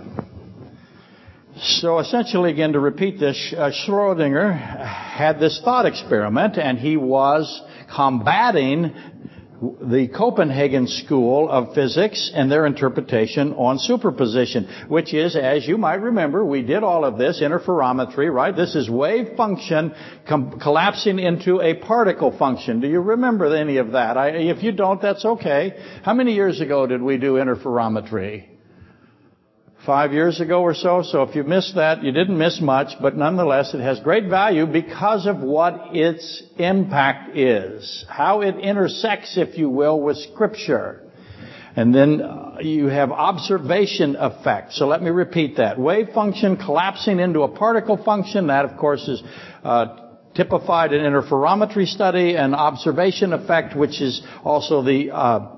So 1.56 2.00
essentially, 2.00 2.50
again, 2.50 2.72
to 2.72 2.80
repeat 2.80 3.20
this, 3.20 3.54
uh, 3.56 3.70
Schrodinger 3.70 4.58
had 4.58 5.38
this 5.38 5.60
thought 5.64 5.86
experiment, 5.86 6.58
and 6.58 6.78
he 6.78 6.96
was 6.96 7.62
combating 7.94 8.92
the 9.60 10.08
Copenhagen 10.08 10.86
School 10.86 11.48
of 11.48 11.74
Physics 11.74 12.30
and 12.34 12.50
their 12.50 12.64
interpretation 12.64 13.52
on 13.52 13.78
superposition, 13.78 14.66
which 14.88 15.12
is, 15.12 15.36
as 15.36 15.68
you 15.68 15.76
might 15.76 16.00
remember, 16.00 16.44
we 16.44 16.62
did 16.62 16.82
all 16.82 17.04
of 17.04 17.18
this, 17.18 17.42
interferometry, 17.42 18.32
right? 18.32 18.56
This 18.56 18.74
is 18.74 18.88
wave 18.88 19.36
function 19.36 19.94
collapsing 20.26 21.18
into 21.18 21.60
a 21.60 21.74
particle 21.74 22.36
function. 22.36 22.80
Do 22.80 22.88
you 22.88 23.00
remember 23.00 23.54
any 23.54 23.76
of 23.76 23.92
that? 23.92 24.16
I, 24.16 24.30
if 24.30 24.62
you 24.62 24.72
don't, 24.72 25.02
that's 25.02 25.24
okay. 25.24 25.78
How 26.02 26.14
many 26.14 26.32
years 26.32 26.60
ago 26.60 26.86
did 26.86 27.02
we 27.02 27.18
do 27.18 27.34
interferometry? 27.34 28.49
Five 29.86 30.12
years 30.12 30.40
ago 30.40 30.60
or 30.60 30.74
so. 30.74 31.02
So 31.02 31.22
if 31.22 31.34
you 31.34 31.42
missed 31.42 31.74
that, 31.76 32.02
you 32.02 32.12
didn't 32.12 32.36
miss 32.36 32.60
much, 32.60 32.92
but 33.00 33.16
nonetheless 33.16 33.74
it 33.74 33.80
has 33.80 34.00
great 34.00 34.28
value 34.28 34.66
because 34.66 35.26
of 35.26 35.38
what 35.38 35.94
its 35.94 36.42
impact 36.58 37.36
is. 37.36 38.04
How 38.08 38.42
it 38.42 38.56
intersects, 38.58 39.36
if 39.36 39.56
you 39.56 39.70
will, 39.70 40.00
with 40.00 40.18
scripture. 40.18 41.02
And 41.76 41.94
then 41.94 42.20
uh, 42.20 42.58
you 42.60 42.86
have 42.88 43.10
observation 43.10 44.16
effect. 44.16 44.72
So 44.72 44.86
let 44.86 45.02
me 45.02 45.10
repeat 45.10 45.56
that. 45.56 45.78
Wave 45.78 46.10
function 46.12 46.56
collapsing 46.56 47.20
into 47.20 47.42
a 47.42 47.48
particle 47.48 47.96
function. 47.96 48.48
That 48.48 48.64
of 48.64 48.76
course 48.76 49.06
is 49.08 49.22
uh, 49.62 50.08
typified 50.34 50.92
in 50.92 51.00
interferometry 51.00 51.86
study 51.86 52.36
and 52.36 52.54
observation 52.54 53.32
effect, 53.32 53.76
which 53.76 54.00
is 54.00 54.20
also 54.44 54.82
the 54.82 55.10
uh, 55.12 55.56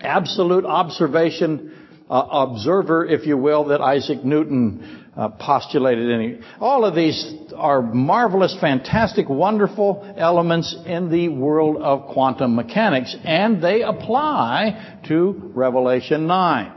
absolute 0.00 0.64
observation 0.64 1.81
uh, 2.12 2.28
observer, 2.30 3.06
if 3.06 3.26
you 3.26 3.38
will, 3.38 3.64
that 3.68 3.80
Isaac 3.80 4.22
Newton 4.22 5.06
uh, 5.16 5.30
postulated. 5.30 6.10
Any, 6.10 6.40
all 6.60 6.84
of 6.84 6.94
these 6.94 7.34
are 7.56 7.80
marvelous, 7.80 8.54
fantastic, 8.60 9.30
wonderful 9.30 10.14
elements 10.18 10.76
in 10.84 11.10
the 11.10 11.30
world 11.30 11.78
of 11.78 12.12
quantum 12.12 12.54
mechanics, 12.54 13.16
and 13.24 13.62
they 13.62 13.80
apply 13.80 15.00
to 15.08 15.52
Revelation 15.54 16.26
9. 16.26 16.72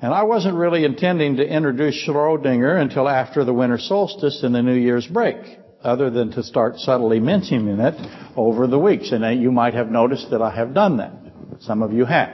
And 0.00 0.14
I 0.14 0.22
wasn't 0.22 0.54
really 0.54 0.86
intending 0.86 1.36
to 1.36 1.46
introduce 1.46 2.06
Schrodinger 2.06 2.80
until 2.80 3.06
after 3.06 3.44
the 3.44 3.52
winter 3.52 3.78
solstice 3.78 4.42
and 4.42 4.54
the 4.54 4.62
New 4.62 4.76
Year's 4.76 5.06
break, 5.06 5.36
other 5.82 6.08
than 6.08 6.30
to 6.32 6.42
start 6.42 6.78
subtly 6.78 7.20
mentioning 7.20 7.78
it 7.80 7.94
over 8.34 8.66
the 8.66 8.78
weeks. 8.78 9.12
And 9.12 9.42
you 9.42 9.52
might 9.52 9.74
have 9.74 9.90
noticed 9.90 10.30
that 10.30 10.40
I 10.40 10.54
have 10.54 10.72
done 10.72 10.96
that. 10.96 11.23
Some 11.60 11.82
of 11.82 11.92
you 11.92 12.04
have. 12.04 12.30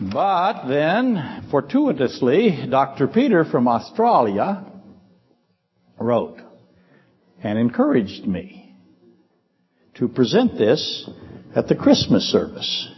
But 0.00 0.68
then, 0.68 1.46
fortuitously, 1.50 2.66
Dr. 2.68 3.08
Peter 3.08 3.44
from 3.44 3.66
Australia 3.66 4.64
wrote 5.98 6.38
and 7.42 7.58
encouraged 7.58 8.26
me 8.26 8.74
to 9.94 10.08
present 10.08 10.58
this 10.58 11.08
at 11.54 11.68
the 11.68 11.74
Christmas 11.74 12.30
service 12.30 12.88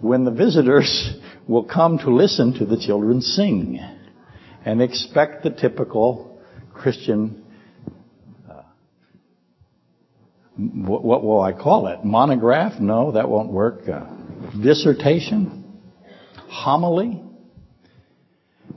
when 0.00 0.24
the 0.24 0.30
visitors 0.30 1.16
will 1.48 1.64
come 1.64 1.98
to 1.98 2.14
listen 2.14 2.54
to 2.54 2.64
the 2.64 2.78
children 2.78 3.20
sing 3.20 3.80
and 4.64 4.82
expect 4.82 5.42
the 5.42 5.50
typical 5.50 6.38
Christian 6.74 7.44
what, 10.56 11.22
will 11.22 11.40
I 11.40 11.52
call 11.52 11.88
it? 11.88 12.04
Monograph? 12.04 12.80
No, 12.80 13.12
that 13.12 13.28
won't 13.28 13.52
work. 13.52 13.88
Uh, 13.88 14.06
dissertation? 14.62 15.64
Homily? 16.48 17.22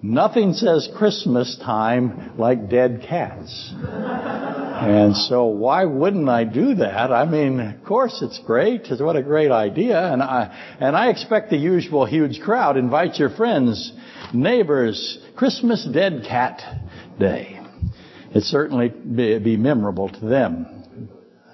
Nothing 0.02 0.54
says 0.54 0.90
Christmas 0.98 1.58
time 1.64 2.38
like 2.38 2.70
dead 2.70 3.06
cats. 3.08 3.74
and 3.76 5.16
so 5.16 5.46
why 5.46 5.86
wouldn't 5.86 6.30
I 6.30 6.44
do 6.46 6.76
that? 6.76 7.12
I 7.12 7.26
mean, 7.26 7.60
of 7.60 7.84
course 7.86 8.22
it's 8.22 8.40
great. 8.46 8.88
What 9.00 9.16
a 9.16 9.24
great 9.24 9.52
idea. 9.52 10.00
And 10.00 10.22
I, 10.22 10.76
and 10.80 10.96
I 10.96 11.10
expect 11.10 11.50
the 11.50 11.58
usual 11.58 12.06
huge 12.06 12.40
crowd. 12.42 12.78
Invite 12.78 13.16
your 13.16 13.30
friends, 13.30 13.92
neighbors, 14.34 15.18
Christmas 15.36 15.88
dead 15.92 16.26
cat 16.28 16.62
day. 17.20 17.60
It 18.34 18.44
certainly 18.44 18.90
be, 18.90 19.40
be 19.40 19.58
memorable 19.58 20.10
to 20.10 20.26
them. 20.26 20.79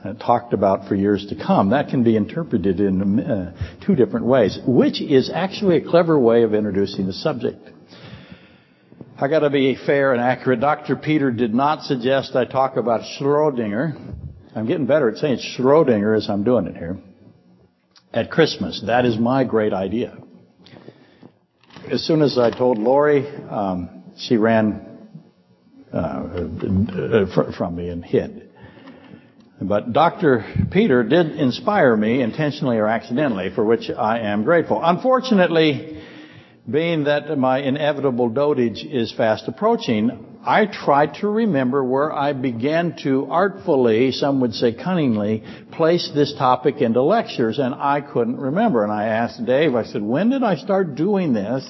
Uh, 0.05 0.13
talked 0.13 0.53
about 0.53 0.87
for 0.87 0.93
years 0.93 1.25
to 1.29 1.35
come. 1.35 1.71
That 1.71 1.89
can 1.89 2.03
be 2.03 2.15
interpreted 2.15 2.79
in 2.79 3.19
uh, 3.19 3.55
two 3.83 3.95
different 3.95 4.27
ways, 4.27 4.59
which 4.67 5.01
is 5.01 5.31
actually 5.33 5.77
a 5.77 5.81
clever 5.81 6.19
way 6.19 6.43
of 6.43 6.53
introducing 6.53 7.07
the 7.07 7.13
subject. 7.13 7.57
I 9.17 9.27
got 9.27 9.39
to 9.39 9.49
be 9.49 9.75
fair 9.75 10.13
and 10.13 10.21
accurate. 10.21 10.59
Dr. 10.59 10.95
Peter 10.95 11.31
did 11.31 11.55
not 11.55 11.83
suggest 11.83 12.35
I 12.35 12.45
talk 12.45 12.75
about 12.75 13.01
Schrodinger. 13.01 14.13
I'm 14.55 14.67
getting 14.67 14.85
better 14.85 15.09
at 15.09 15.17
saying 15.17 15.39
Schrodinger 15.57 16.15
as 16.15 16.29
I'm 16.29 16.43
doing 16.43 16.67
it 16.67 16.77
here. 16.77 16.99
At 18.13 18.29
Christmas, 18.29 18.83
that 18.85 19.05
is 19.05 19.17
my 19.17 19.43
great 19.43 19.73
idea. 19.73 20.19
As 21.89 22.05
soon 22.05 22.21
as 22.21 22.37
I 22.37 22.51
told 22.55 22.77
Lori, 22.77 23.27
um, 23.49 24.03
she 24.17 24.37
ran 24.37 24.85
uh, 25.91 25.97
uh 25.97 27.51
from 27.57 27.75
me 27.75 27.89
and 27.89 28.05
hid. 28.05 28.44
But 29.61 29.93
Dr. 29.93 30.45
Peter 30.71 31.03
did 31.03 31.31
inspire 31.37 31.95
me, 31.95 32.21
intentionally 32.21 32.77
or 32.77 32.87
accidentally, 32.87 33.51
for 33.55 33.63
which 33.63 33.89
I 33.89 34.19
am 34.19 34.43
grateful. 34.43 34.81
Unfortunately, 34.83 36.03
being 36.69 37.05
that 37.05 37.37
my 37.37 37.59
inevitable 37.59 38.29
dotage 38.29 38.83
is 38.83 39.13
fast 39.13 39.47
approaching, 39.47 40.39
I 40.45 40.65
try 40.65 41.07
to 41.21 41.27
remember 41.27 41.83
where 41.83 42.11
I 42.11 42.33
began 42.33 42.97
to 43.03 43.27
artfully, 43.31 44.11
some 44.11 44.41
would 44.41 44.53
say 44.53 44.73
cunningly, 44.73 45.43
place 45.71 46.11
this 46.13 46.33
topic 46.37 46.81
into 46.81 47.01
lectures, 47.01 47.57
and 47.57 47.73
I 47.73 48.01
couldn't 48.01 48.37
remember. 48.37 48.83
And 48.83 48.91
I 48.91 49.05
asked 49.05 49.43
Dave, 49.45 49.73
I 49.73 49.85
said, 49.85 50.03
when 50.03 50.31
did 50.31 50.43
I 50.43 50.55
start 50.57 50.95
doing 50.95 51.33
this? 51.33 51.67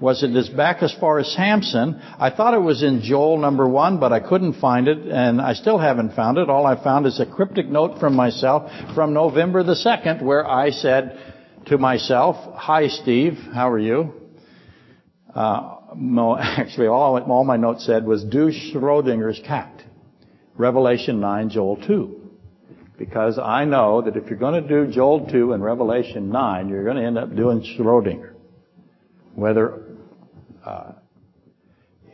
Was 0.00 0.22
it 0.22 0.34
as 0.36 0.48
back 0.48 0.82
as 0.82 0.94
far 1.00 1.18
as 1.18 1.32
Samson. 1.32 2.00
I 2.18 2.30
thought 2.30 2.54
it 2.54 2.62
was 2.62 2.82
in 2.82 3.02
Joel 3.02 3.38
number 3.38 3.68
one, 3.68 3.98
but 3.98 4.12
I 4.12 4.20
couldn't 4.20 4.60
find 4.60 4.86
it, 4.86 4.98
and 4.98 5.40
I 5.40 5.54
still 5.54 5.78
haven't 5.78 6.14
found 6.14 6.38
it. 6.38 6.48
All 6.48 6.66
I 6.66 6.82
found 6.82 7.06
is 7.06 7.20
a 7.20 7.26
cryptic 7.26 7.66
note 7.66 7.98
from 7.98 8.14
myself 8.14 8.70
from 8.94 9.12
November 9.12 9.62
the 9.62 9.74
2nd, 9.74 10.22
where 10.22 10.48
I 10.48 10.70
said 10.70 11.18
to 11.66 11.78
myself, 11.78 12.36
Hi 12.54 12.88
Steve, 12.88 13.34
how 13.52 13.70
are 13.70 13.78
you? 13.78 14.12
Uh, 15.34 15.76
actually, 16.40 16.86
all, 16.86 17.20
all 17.20 17.44
my 17.44 17.56
notes 17.56 17.84
said 17.84 18.04
was, 18.04 18.24
Do 18.24 18.50
Schrodinger's 18.50 19.40
cat. 19.44 19.82
Revelation 20.56 21.20
9, 21.20 21.50
Joel 21.50 21.76
2 21.86 22.18
because 22.98 23.38
I 23.38 23.64
know 23.64 24.02
that 24.02 24.16
if 24.16 24.28
you're 24.28 24.38
going 24.38 24.60
to 24.60 24.68
do 24.68 24.92
Joel 24.92 25.30
2 25.30 25.52
and 25.52 25.62
Revelation 25.62 26.30
9, 26.30 26.68
you're 26.68 26.82
going 26.82 26.96
to 26.96 27.04
end 27.04 27.16
up 27.16 27.34
doing 27.34 27.62
Schrodinger. 27.62 28.32
Whether 29.36 29.87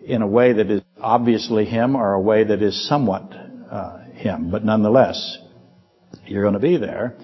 in 0.07 0.23
a 0.23 0.27
way 0.27 0.53
that 0.53 0.71
is 0.71 0.83
obviously 1.01 1.65
him 1.65 1.97
or 1.97 2.13
a 2.13 2.21
way 2.21 2.45
that 2.45 2.63
is 2.63 2.89
somewhat 2.89 3.33
uh, 3.71 4.05
him, 4.13 4.51
but 4.51 4.65
nonetheless, 4.65 5.39
you're 6.27 6.43
going 6.43 6.55
to 6.55 6.61
be 6.61 6.77
there. 6.77 7.17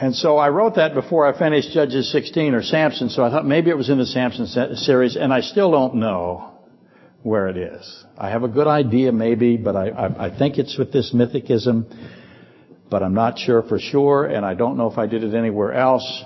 And 0.00 0.14
so 0.14 0.38
I 0.38 0.48
wrote 0.48 0.76
that 0.76 0.94
before 0.94 1.26
I 1.26 1.38
finished 1.38 1.72
Judges 1.72 2.10
16 2.12 2.54
or 2.54 2.62
Samson, 2.62 3.10
so 3.10 3.24
I 3.24 3.30
thought 3.30 3.44
maybe 3.44 3.70
it 3.70 3.76
was 3.76 3.90
in 3.90 3.98
the 3.98 4.06
Samson 4.06 4.46
series, 4.76 5.16
and 5.16 5.32
I 5.32 5.40
still 5.40 5.70
don't 5.70 5.96
know 5.96 6.52
where 7.22 7.48
it 7.48 7.56
is. 7.56 8.04
I 8.16 8.30
have 8.30 8.42
a 8.42 8.48
good 8.48 8.66
idea 8.66 9.12
maybe, 9.12 9.56
but 9.56 9.76
I, 9.76 9.88
I, 9.88 10.26
I 10.26 10.38
think 10.38 10.58
it's 10.58 10.78
with 10.78 10.92
this 10.92 11.12
mythicism, 11.14 11.84
but 12.88 13.02
I'm 13.02 13.14
not 13.14 13.38
sure 13.38 13.62
for 13.62 13.78
sure, 13.78 14.26
and 14.26 14.46
I 14.46 14.54
don't 14.54 14.78
know 14.78 14.90
if 14.90 14.96
I 14.96 15.06
did 15.06 15.22
it 15.22 15.34
anywhere 15.34 15.74
else. 15.74 16.22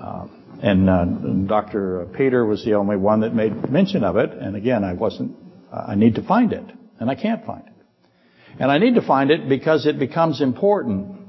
Uh, 0.00 0.28
and 0.62 0.90
uh, 0.90 1.04
Dr. 1.46 2.06
Peter 2.16 2.44
was 2.44 2.64
the 2.64 2.74
only 2.74 2.96
one 2.96 3.20
that 3.20 3.34
made 3.34 3.70
mention 3.70 4.04
of 4.04 4.16
it, 4.16 4.30
and 4.32 4.56
again, 4.56 4.84
I 4.84 4.92
wasn't, 4.92 5.36
I 5.72 5.94
need 5.94 6.16
to 6.16 6.22
find 6.22 6.52
it, 6.52 6.64
and 6.98 7.10
I 7.10 7.14
can't 7.14 7.44
find 7.44 7.66
it. 7.66 7.72
And 8.58 8.70
I 8.70 8.78
need 8.78 8.96
to 8.96 9.02
find 9.02 9.30
it 9.30 9.48
because 9.48 9.86
it 9.86 9.98
becomes 9.98 10.40
important 10.40 11.20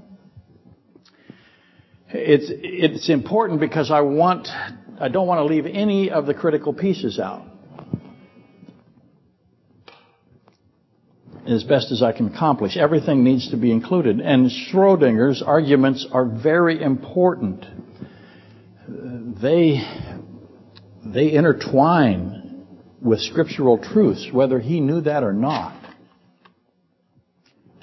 it's, 2.13 2.45
it's 2.49 3.09
important 3.09 3.59
because 3.59 3.91
I 3.91 4.01
want, 4.01 4.49
I 4.99 5.07
don't 5.07 5.27
want 5.27 5.39
to 5.39 5.45
leave 5.45 5.65
any 5.65 6.09
of 6.09 6.25
the 6.25 6.33
critical 6.33 6.73
pieces 6.73 7.19
out. 7.19 7.45
As 11.47 11.63
best 11.63 11.91
as 11.91 12.03
I 12.03 12.11
can 12.11 12.27
accomplish. 12.27 12.77
Everything 12.77 13.23
needs 13.23 13.49
to 13.49 13.57
be 13.57 13.71
included. 13.71 14.19
And 14.19 14.51
Schrodinger's 14.51 15.41
arguments 15.41 16.07
are 16.11 16.25
very 16.25 16.81
important. 16.81 17.65
They, 19.41 19.81
they 21.05 21.31
intertwine 21.33 22.65
with 23.01 23.19
scriptural 23.21 23.77
truths, 23.77 24.29
whether 24.31 24.59
he 24.59 24.79
knew 24.79 25.01
that 25.01 25.23
or 25.23 25.33
not. 25.33 25.77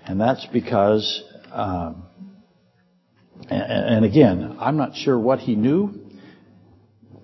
And 0.04 0.20
that's 0.20 0.46
because 0.46 1.22
um, 1.52 2.04
and 3.50 4.04
again, 4.04 4.56
I'm 4.60 4.76
not 4.76 4.94
sure 4.94 5.18
what 5.18 5.38
he 5.38 5.54
knew. 5.54 5.94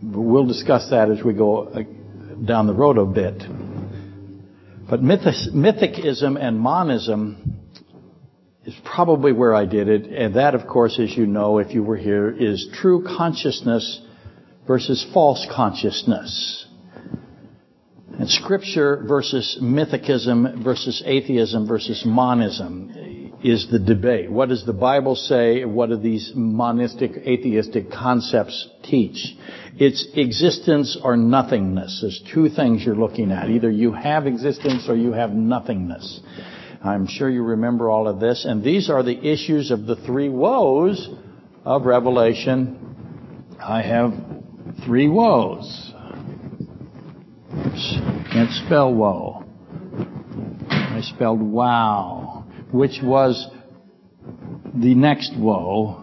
We'll 0.02 0.46
discuss 0.46 0.90
that 0.90 1.10
as 1.10 1.22
we 1.22 1.34
go 1.34 1.68
uh, 1.68 1.82
down 2.44 2.66
the 2.66 2.74
road 2.74 2.98
a 2.98 3.04
bit. 3.04 3.42
But 4.88 5.02
mythicism 5.02 6.38
and 6.40 6.58
monism 6.58 7.60
is 8.64 8.74
probably 8.84 9.32
where 9.32 9.54
I 9.54 9.66
did 9.66 9.88
it. 9.88 10.06
And 10.06 10.34
that, 10.36 10.54
of 10.54 10.66
course, 10.66 10.98
as 10.98 11.14
you 11.16 11.26
know, 11.26 11.58
if 11.58 11.74
you 11.74 11.82
were 11.82 11.96
here, 11.96 12.30
is 12.30 12.68
true 12.74 13.04
consciousness 13.04 14.00
versus 14.66 15.06
false 15.12 15.46
consciousness. 15.54 16.66
And 18.18 18.30
scripture 18.30 19.04
versus 19.08 19.58
mythicism 19.60 20.62
versus 20.62 21.02
atheism 21.04 21.66
versus 21.66 22.04
monism 22.06 23.40
is 23.42 23.68
the 23.70 23.78
debate. 23.78 24.30
What 24.30 24.48
does 24.48 24.64
the 24.64 24.72
Bible 24.72 25.16
say? 25.16 25.64
What 25.64 25.90
do 25.90 25.96
these 25.96 26.32
monistic, 26.34 27.12
atheistic 27.26 27.90
concepts 27.90 28.68
teach? 28.84 29.36
It's 29.76 30.06
existence 30.14 30.96
or 31.02 31.16
nothingness. 31.16 31.98
There's 32.00 32.22
two 32.32 32.48
things 32.48 32.84
you're 32.84 32.94
looking 32.94 33.32
at. 33.32 33.50
Either 33.50 33.70
you 33.70 33.92
have 33.92 34.26
existence 34.26 34.86
or 34.88 34.94
you 34.94 35.12
have 35.12 35.32
nothingness. 35.32 36.20
I'm 36.82 37.06
sure 37.06 37.28
you 37.28 37.42
remember 37.42 37.90
all 37.90 38.06
of 38.06 38.20
this. 38.20 38.44
And 38.44 38.62
these 38.62 38.88
are 38.88 39.02
the 39.02 39.18
issues 39.26 39.70
of 39.70 39.86
the 39.86 39.96
three 39.96 40.28
woes 40.28 41.08
of 41.64 41.84
Revelation. 41.84 43.46
I 43.60 43.82
have 43.82 44.12
three 44.84 45.08
woes. 45.08 45.92
Can't 48.32 48.50
spell 48.66 48.94
woe. 48.94 49.44
I 50.70 51.00
spelled 51.02 51.40
wow 51.40 52.44
which 52.74 52.98
was 53.00 53.48
the 54.74 54.96
next 54.96 55.32
woe. 55.38 56.02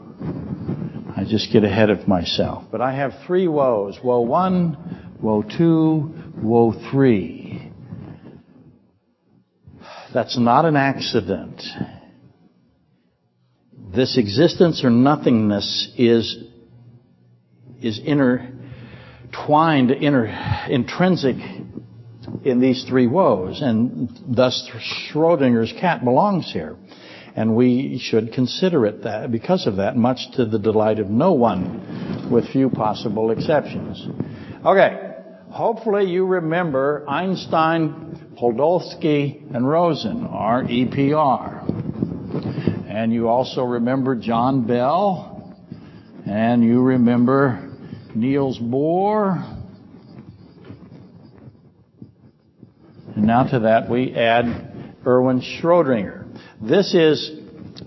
I 1.17 1.25
just 1.27 1.51
get 1.51 1.65
ahead 1.65 1.89
of 1.89 2.07
myself. 2.07 2.63
But 2.71 2.79
I 2.79 2.95
have 2.95 3.11
three 3.27 3.49
woes. 3.49 3.99
Woe 4.01 4.21
one, 4.21 5.11
woe 5.21 5.43
two, 5.43 6.13
woe 6.41 6.73
three. 6.89 7.73
That's 10.13 10.39
not 10.39 10.63
an 10.63 10.77
accident. 10.77 11.61
This 13.93 14.17
existence 14.17 14.85
or 14.85 14.89
nothingness 14.89 15.91
is, 15.97 16.37
is 17.81 17.99
intertwined, 17.99 19.91
inter, 19.91 20.27
intrinsic 20.69 21.35
in 22.43 22.59
these 22.59 22.85
three 22.87 23.07
woes, 23.07 23.61
and 23.61 24.09
thus 24.27 24.69
Schrodinger's 25.11 25.73
cat 25.79 26.03
belongs 26.03 26.51
here. 26.51 26.75
And 27.35 27.55
we 27.55 27.97
should 27.99 28.33
consider 28.33 28.85
it 28.85 29.03
that, 29.03 29.31
because 29.31 29.65
of 29.65 29.77
that, 29.77 29.95
much 29.95 30.19
to 30.35 30.45
the 30.45 30.59
delight 30.59 30.99
of 30.99 31.09
no 31.09 31.31
one, 31.33 32.29
with 32.29 32.49
few 32.49 32.69
possible 32.69 33.31
exceptions. 33.31 34.05
Okay. 34.65 35.07
Hopefully 35.49 36.05
you 36.05 36.25
remember 36.25 37.05
Einstein, 37.09 38.35
Podolsky, 38.39 39.53
and 39.53 39.67
Rosen, 39.67 40.25
R-E-P-R. 40.25 41.65
And 42.87 43.13
you 43.13 43.27
also 43.27 43.63
remember 43.63 44.15
John 44.15 44.65
Bell, 44.65 45.57
and 46.25 46.63
you 46.63 46.81
remember 46.81 47.70
Niels 48.15 48.59
Bohr, 48.59 49.61
And 53.21 53.27
now 53.27 53.43
to 53.43 53.59
that 53.59 53.87
we 53.87 54.15
add 54.15 54.95
Erwin 55.05 55.41
Schrodinger. 55.41 56.25
This 56.59 56.95
is 56.95 57.29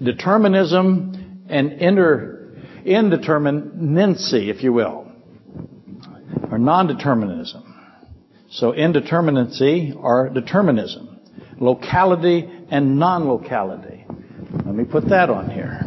determinism 0.00 1.44
and 1.48 1.72
indeterminacy, 1.72 4.48
if 4.48 4.62
you 4.62 4.72
will, 4.72 5.10
or 6.52 6.58
non-determinism. 6.58 7.64
So 8.50 8.72
indeterminacy 8.72 9.96
or 9.96 10.28
determinism, 10.28 11.18
locality 11.58 12.48
and 12.70 13.00
non-locality. 13.00 14.06
Let 14.64 14.74
me 14.74 14.84
put 14.84 15.08
that 15.08 15.30
on 15.30 15.50
here. 15.50 15.83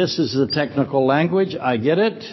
This 0.00 0.18
is 0.18 0.32
the 0.32 0.46
technical 0.46 1.04
language. 1.04 1.54
I 1.60 1.76
get 1.76 1.98
it. 1.98 2.24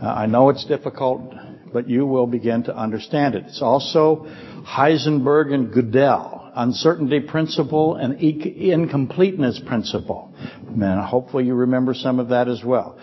Uh, 0.00 0.06
I 0.06 0.24
know 0.24 0.48
it's 0.48 0.64
difficult, 0.64 1.34
but 1.70 1.86
you 1.86 2.06
will 2.06 2.26
begin 2.26 2.62
to 2.62 2.74
understand 2.74 3.34
it. 3.34 3.44
It's 3.46 3.60
also 3.60 4.24
Heisenberg 4.66 5.52
and 5.52 5.70
Gödel, 5.70 6.52
uncertainty 6.56 7.20
principle 7.20 7.96
and 7.96 8.18
incompleteness 8.22 9.60
principle. 9.66 10.32
And 10.66 11.00
hopefully 11.04 11.44
you 11.44 11.52
remember 11.52 11.92
some 11.92 12.18
of 12.18 12.30
that 12.30 12.48
as 12.48 12.64
well. 12.64 12.98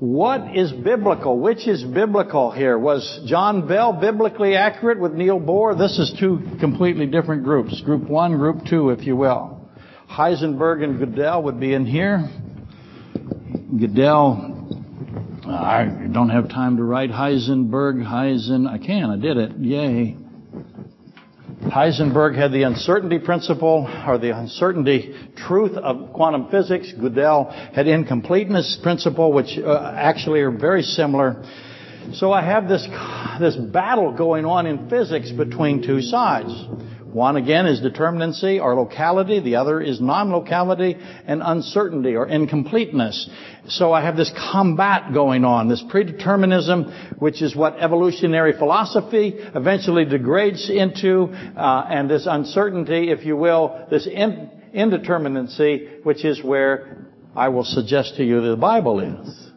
What 0.00 0.56
is 0.56 0.70
biblical? 0.70 1.40
Which 1.40 1.66
is 1.66 1.82
biblical 1.82 2.52
here? 2.52 2.78
Was 2.78 3.20
John 3.26 3.66
Bell 3.66 3.92
biblically 3.92 4.54
accurate 4.54 5.00
with 5.00 5.12
Neil 5.12 5.40
Bohr? 5.40 5.76
This 5.76 5.98
is 5.98 6.14
two 6.20 6.40
completely 6.60 7.06
different 7.06 7.42
groups. 7.42 7.80
Group 7.80 8.08
one, 8.08 8.36
group 8.36 8.64
two, 8.64 8.90
if 8.90 9.04
you 9.04 9.16
will. 9.16 9.68
Heisenberg 10.08 10.84
and 10.84 11.00
Gödel 11.00 11.42
would 11.42 11.58
be 11.58 11.74
in 11.74 11.84
here. 11.84 12.30
Gödel, 13.74 15.46
I 15.46 16.06
don't 16.12 16.30
have 16.30 16.48
time 16.48 16.76
to 16.76 16.84
write 16.84 17.10
Heisenberg, 17.10 18.00
Heisen, 18.06 18.68
I 18.68 18.78
can, 18.78 19.10
I 19.10 19.16
did 19.16 19.36
it, 19.36 19.58
yay. 19.58 20.16
Heisenberg 21.70 22.36
had 22.36 22.52
the 22.52 22.62
uncertainty 22.62 23.18
principle, 23.18 23.88
or 24.06 24.18
the 24.18 24.36
uncertainty 24.36 25.14
truth 25.36 25.76
of 25.76 26.12
quantum 26.12 26.50
physics. 26.50 26.92
Gödel 26.98 27.52
had 27.74 27.86
incompleteness 27.86 28.78
principle, 28.82 29.32
which 29.32 29.58
uh, 29.58 29.92
actually 29.96 30.40
are 30.40 30.50
very 30.50 30.82
similar. 30.82 31.44
So 32.14 32.32
I 32.32 32.42
have 32.42 32.68
this, 32.68 32.86
this 33.38 33.56
battle 33.56 34.12
going 34.12 34.46
on 34.46 34.66
in 34.66 34.88
physics 34.88 35.30
between 35.30 35.82
two 35.82 36.00
sides. 36.00 36.52
One 37.12 37.36
again 37.36 37.66
is 37.66 37.80
determinacy 37.80 38.60
or 38.60 38.74
locality. 38.74 39.40
The 39.40 39.56
other 39.56 39.80
is 39.80 39.98
non-locality 39.98 40.96
and 41.26 41.42
uncertainty 41.42 42.14
or 42.16 42.26
incompleteness. 42.26 43.30
So 43.68 43.92
I 43.92 44.02
have 44.02 44.16
this 44.16 44.30
combat 44.52 45.14
going 45.14 45.44
on, 45.44 45.68
this 45.68 45.82
predeterminism, 45.82 47.18
which 47.18 47.40
is 47.40 47.56
what 47.56 47.78
evolutionary 47.78 48.52
philosophy 48.52 49.34
eventually 49.36 50.04
degrades 50.04 50.68
into, 50.68 51.24
uh, 51.56 51.86
and 51.88 52.10
this 52.10 52.26
uncertainty, 52.26 53.10
if 53.10 53.24
you 53.24 53.36
will, 53.36 53.86
this 53.90 54.06
in- 54.06 54.50
indeterminacy, 54.74 56.04
which 56.04 56.26
is 56.26 56.42
where 56.44 57.06
I 57.34 57.48
will 57.48 57.64
suggest 57.64 58.16
to 58.16 58.24
you 58.24 58.42
that 58.42 58.48
the 58.48 58.56
Bible 58.56 59.00
is. 59.00 59.50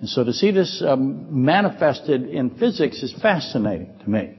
And 0.00 0.08
so 0.10 0.24
to 0.24 0.32
see 0.32 0.50
this 0.50 0.82
um, 0.86 1.44
manifested 1.44 2.28
in 2.28 2.50
physics 2.50 3.02
is 3.02 3.14
fascinating 3.22 3.98
to 4.04 4.10
me. 4.10 4.38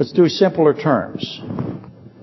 Let's 0.00 0.12
do 0.12 0.26
simpler 0.30 0.72
terms. 0.72 1.42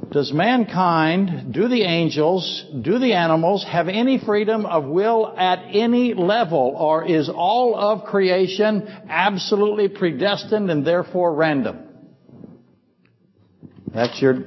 Does 0.09 0.33
mankind, 0.33 1.53
do 1.53 1.67
the 1.67 1.83
angels, 1.83 2.65
do 2.81 2.97
the 2.97 3.13
animals 3.13 3.63
have 3.65 3.87
any 3.87 4.17
freedom 4.17 4.65
of 4.65 4.85
will 4.85 5.31
at 5.37 5.59
any 5.71 6.15
level, 6.15 6.73
or 6.75 7.05
is 7.05 7.29
all 7.29 7.75
of 7.75 8.05
creation 8.05 8.87
absolutely 9.07 9.89
predestined 9.89 10.71
and 10.71 10.87
therefore 10.87 11.35
random? 11.35 11.87
That's 13.93 14.19
your 14.23 14.43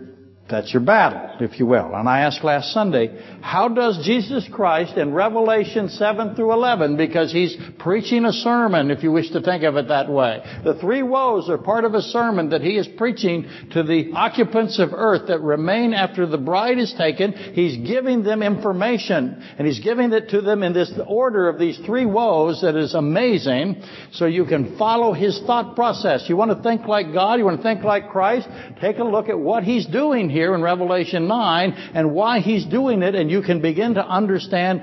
that's 0.50 0.72
your 0.72 0.82
battle, 0.82 1.36
if 1.40 1.58
you 1.58 1.66
will. 1.66 1.94
And 1.94 2.08
I 2.08 2.20
asked 2.20 2.42
last 2.42 2.72
Sunday, 2.72 3.22
how 3.40 3.68
does 3.68 4.04
Jesus 4.04 4.48
Christ 4.52 4.96
in 4.96 5.14
Revelation 5.14 5.88
7 5.88 6.34
through 6.34 6.52
11, 6.52 6.96
because 6.96 7.32
he's 7.32 7.56
preaching 7.78 8.24
a 8.24 8.32
sermon, 8.32 8.90
if 8.90 9.02
you 9.02 9.12
wish 9.12 9.30
to 9.30 9.40
think 9.40 9.62
of 9.62 9.76
it 9.76 9.88
that 9.88 10.10
way. 10.10 10.42
The 10.64 10.74
three 10.74 11.02
woes 11.02 11.48
are 11.48 11.58
part 11.58 11.84
of 11.84 11.94
a 11.94 12.02
sermon 12.02 12.50
that 12.50 12.62
he 12.62 12.76
is 12.76 12.88
preaching 12.96 13.48
to 13.72 13.82
the 13.82 14.12
occupants 14.14 14.78
of 14.78 14.90
earth 14.92 15.28
that 15.28 15.40
remain 15.40 15.94
after 15.94 16.26
the 16.26 16.38
bride 16.38 16.78
is 16.78 16.92
taken. 16.96 17.32
He's 17.32 17.76
giving 17.88 18.22
them 18.22 18.42
information, 18.42 19.42
and 19.58 19.66
he's 19.66 19.80
giving 19.80 20.12
it 20.12 20.30
to 20.30 20.40
them 20.40 20.62
in 20.62 20.72
this 20.72 20.92
order 21.06 21.48
of 21.48 21.58
these 21.58 21.78
three 21.86 22.06
woes 22.06 22.62
that 22.62 22.76
is 22.76 22.94
amazing, 22.94 23.82
so 24.12 24.26
you 24.26 24.44
can 24.44 24.76
follow 24.76 25.12
his 25.12 25.40
thought 25.46 25.76
process. 25.76 26.28
You 26.28 26.36
want 26.36 26.56
to 26.56 26.62
think 26.62 26.86
like 26.86 27.12
God? 27.12 27.38
You 27.38 27.44
want 27.44 27.58
to 27.58 27.62
think 27.62 27.84
like 27.84 28.10
Christ? 28.10 28.48
Take 28.80 28.98
a 28.98 29.04
look 29.04 29.28
at 29.28 29.38
what 29.38 29.62
he's 29.62 29.86
doing 29.86 30.28
here 30.28 30.39
here 30.40 30.55
in 30.55 30.62
Revelation 30.62 31.29
9 31.29 31.72
and 31.94 32.14
why 32.14 32.40
he's 32.40 32.64
doing 32.64 33.03
it 33.03 33.14
and 33.14 33.31
you 33.31 33.42
can 33.42 33.61
begin 33.61 33.94
to 33.94 34.05
understand 34.05 34.81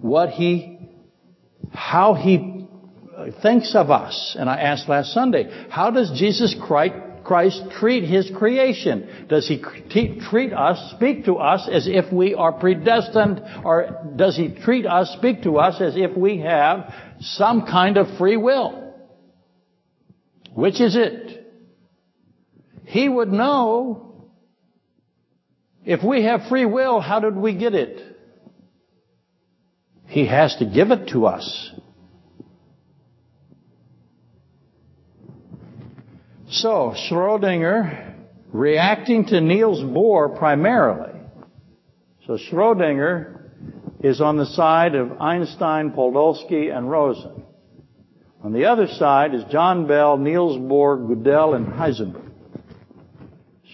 what 0.00 0.30
he, 0.30 0.76
how 1.72 2.14
he 2.14 2.66
thinks 3.40 3.76
of 3.76 3.92
us. 3.92 4.34
And 4.36 4.50
I 4.50 4.58
asked 4.58 4.88
last 4.88 5.12
Sunday, 5.12 5.68
how 5.70 5.92
does 5.92 6.18
Jesus 6.18 6.56
Christ 6.66 7.70
treat 7.78 8.02
his 8.02 8.28
creation? 8.36 9.26
Does 9.28 9.46
he 9.46 9.62
treat 10.28 10.52
us, 10.52 10.94
speak 10.96 11.26
to 11.26 11.36
us 11.36 11.68
as 11.70 11.86
if 11.86 12.12
we 12.12 12.34
are 12.34 12.52
predestined, 12.52 13.40
or 13.64 14.12
does 14.16 14.36
he 14.36 14.48
treat 14.48 14.84
us, 14.84 15.14
speak 15.16 15.44
to 15.44 15.58
us 15.58 15.80
as 15.80 15.94
if 15.96 16.16
we 16.16 16.38
have 16.38 16.92
some 17.20 17.66
kind 17.66 17.98
of 17.98 18.18
free 18.18 18.36
will? 18.36 18.94
Which 20.54 20.80
is 20.80 20.96
it? 20.96 21.46
He 22.84 23.08
would 23.08 23.28
know 23.28 24.07
if 25.88 26.04
we 26.04 26.24
have 26.24 26.48
free 26.50 26.66
will, 26.66 27.00
how 27.00 27.18
did 27.18 27.34
we 27.34 27.54
get 27.54 27.74
it? 27.74 28.14
He 30.06 30.26
has 30.26 30.54
to 30.56 30.66
give 30.66 30.90
it 30.90 31.08
to 31.12 31.24
us. 31.24 31.72
So, 36.50 36.94
Schrodinger, 36.94 38.16
reacting 38.52 39.24
to 39.28 39.40
Niels 39.40 39.80
Bohr 39.80 40.38
primarily. 40.38 41.18
So 42.26 42.36
Schrodinger 42.36 43.48
is 44.04 44.20
on 44.20 44.36
the 44.36 44.44
side 44.44 44.94
of 44.94 45.22
Einstein, 45.22 45.92
Podolsky, 45.92 46.70
and 46.70 46.90
Rosen. 46.90 47.44
On 48.44 48.52
the 48.52 48.66
other 48.66 48.88
side 48.88 49.34
is 49.34 49.42
John 49.50 49.86
Bell, 49.86 50.18
Niels 50.18 50.58
Bohr, 50.58 50.98
Gödel, 50.98 51.56
and 51.56 51.66
Heisenberg. 51.66 52.30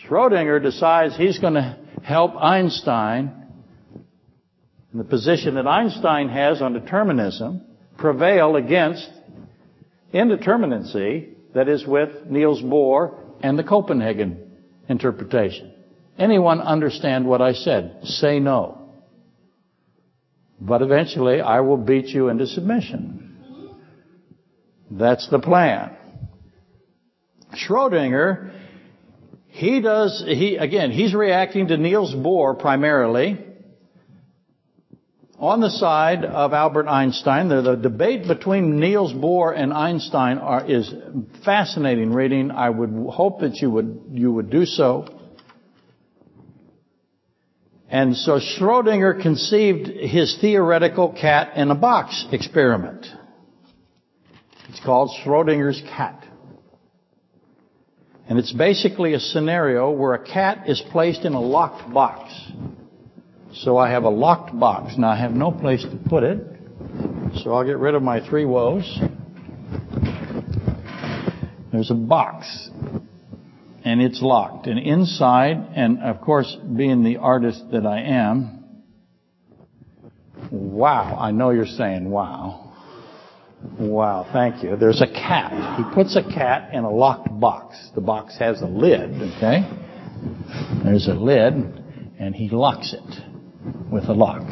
Schrodinger 0.06 0.62
decides 0.62 1.16
he's 1.16 1.40
going 1.40 1.54
to 1.54 1.83
help 2.04 2.36
Einstein 2.36 3.32
in 4.92 4.98
the 4.98 5.04
position 5.04 5.54
that 5.54 5.66
Einstein 5.66 6.28
has 6.28 6.60
on 6.60 6.74
determinism 6.74 7.62
prevail 7.96 8.56
against 8.56 9.10
indeterminacy 10.12 11.30
that 11.54 11.68
is 11.68 11.86
with 11.86 12.26
Niels 12.26 12.60
Bohr 12.62 13.18
and 13.42 13.58
the 13.58 13.64
Copenhagen 13.64 14.52
interpretation. 14.88 15.72
Anyone 16.18 16.60
understand 16.60 17.26
what 17.26 17.40
I 17.40 17.54
said? 17.54 18.00
Say 18.04 18.38
no. 18.38 18.92
But 20.60 20.82
eventually 20.82 21.40
I 21.40 21.60
will 21.60 21.78
beat 21.78 22.06
you 22.08 22.28
into 22.28 22.46
submission. 22.46 23.36
That's 24.90 25.28
the 25.30 25.38
plan. 25.38 25.96
Schrodinger 27.54 28.52
he 29.54 29.80
does, 29.80 30.20
he, 30.26 30.56
again, 30.56 30.90
he's 30.90 31.14
reacting 31.14 31.68
to 31.68 31.76
Niels 31.76 32.12
Bohr 32.12 32.58
primarily 32.58 33.38
on 35.38 35.60
the 35.60 35.70
side 35.70 36.24
of 36.24 36.52
Albert 36.52 36.88
Einstein. 36.88 37.48
The, 37.48 37.62
the 37.62 37.76
debate 37.76 38.26
between 38.26 38.80
Niels 38.80 39.12
Bohr 39.12 39.56
and 39.56 39.72
Einstein 39.72 40.38
are, 40.38 40.68
is 40.68 40.92
fascinating 41.44 42.12
reading. 42.12 42.50
I 42.50 42.68
would 42.68 42.90
hope 43.12 43.42
that 43.42 43.54
you 43.58 43.70
would, 43.70 44.06
you 44.10 44.32
would 44.32 44.50
do 44.50 44.66
so. 44.66 45.06
And 47.88 48.16
so 48.16 48.40
Schrodinger 48.40 49.22
conceived 49.22 49.86
his 49.86 50.36
theoretical 50.40 51.12
cat 51.12 51.56
in 51.56 51.70
a 51.70 51.76
box 51.76 52.26
experiment. 52.32 53.06
It's 54.68 54.80
called 54.84 55.12
Schrodinger's 55.24 55.80
cat. 55.80 56.26
And 58.26 58.38
it's 58.38 58.52
basically 58.52 59.12
a 59.12 59.20
scenario 59.20 59.90
where 59.90 60.14
a 60.14 60.24
cat 60.24 60.68
is 60.68 60.82
placed 60.90 61.24
in 61.24 61.34
a 61.34 61.40
locked 61.40 61.92
box. 61.92 62.32
So 63.52 63.76
I 63.76 63.90
have 63.90 64.04
a 64.04 64.10
locked 64.10 64.58
box. 64.58 64.94
Now 64.96 65.10
I 65.10 65.16
have 65.16 65.32
no 65.32 65.50
place 65.50 65.82
to 65.82 65.98
put 66.08 66.22
it. 66.24 66.38
So 67.42 67.52
I'll 67.52 67.64
get 67.64 67.78
rid 67.78 67.94
of 67.94 68.02
my 68.02 68.26
three 68.26 68.44
woes. 68.44 68.98
There's 71.70 71.90
a 71.90 71.94
box. 71.94 72.70
And 73.84 74.00
it's 74.00 74.22
locked. 74.22 74.66
And 74.66 74.78
inside, 74.78 75.56
and 75.74 76.02
of 76.02 76.22
course, 76.22 76.56
being 76.76 77.04
the 77.04 77.18
artist 77.18 77.62
that 77.72 77.84
I 77.84 78.00
am, 78.00 78.82
wow, 80.50 81.16
I 81.18 81.30
know 81.30 81.50
you're 81.50 81.66
saying 81.66 82.08
wow. 82.08 82.73
Wow, 83.78 84.28
thank 84.32 84.62
you. 84.62 84.76
There's 84.76 85.02
a 85.02 85.06
cat. 85.06 85.78
He 85.78 85.94
puts 85.94 86.14
a 86.14 86.22
cat 86.22 86.72
in 86.72 86.84
a 86.84 86.90
locked 86.90 87.40
box. 87.40 87.76
The 87.94 88.00
box 88.00 88.36
has 88.38 88.62
a 88.62 88.66
lid, 88.66 89.10
okay? 89.36 89.68
There's 90.84 91.08
a 91.08 91.14
lid, 91.14 91.54
and 92.18 92.34
he 92.36 92.48
locks 92.50 92.94
it 92.94 93.90
with 93.90 94.04
a 94.04 94.12
lock. 94.12 94.42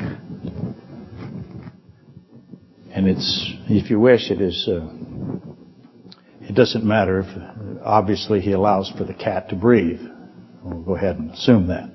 And 2.91 3.09
it's, 3.09 3.55
if 3.69 3.91
you 3.91 4.01
wish, 4.01 4.31
it 4.31 4.41
is, 4.41 4.69
uh, 4.69 4.89
it 6.41 6.55
doesn't 6.55 6.85
matter 6.85 7.21
if, 7.21 7.81
obviously 7.85 8.41
he 8.41 8.53
allows 8.53 8.93
for 8.99 9.05
the 9.05 9.15
cat 9.15 9.51
to 9.51 9.57
breathe. 9.57 10.01
We'll 10.65 10.83
go 10.83 10.97
ahead 10.97 11.17
and 11.19 11.31
assume 11.31 11.69
that. 11.69 11.91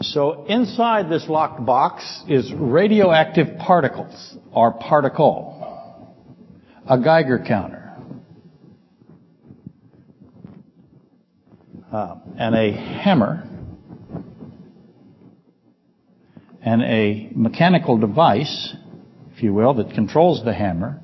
So 0.00 0.44
inside 0.46 1.08
this 1.08 1.28
locked 1.28 1.64
box 1.64 2.24
is 2.28 2.52
radioactive 2.52 3.56
particles, 3.58 4.36
or 4.52 4.72
particle 4.72 5.55
a 6.88 7.00
Geiger 7.00 7.42
counter, 7.46 7.92
uh, 11.92 12.16
and 12.38 12.54
a 12.54 12.72
hammer, 12.72 13.42
and 16.62 16.82
a 16.82 17.28
mechanical 17.34 17.98
device, 17.98 18.74
if 19.34 19.42
you 19.42 19.52
will, 19.52 19.74
that 19.74 19.94
controls 19.94 20.44
the 20.44 20.54
hammer, 20.54 21.00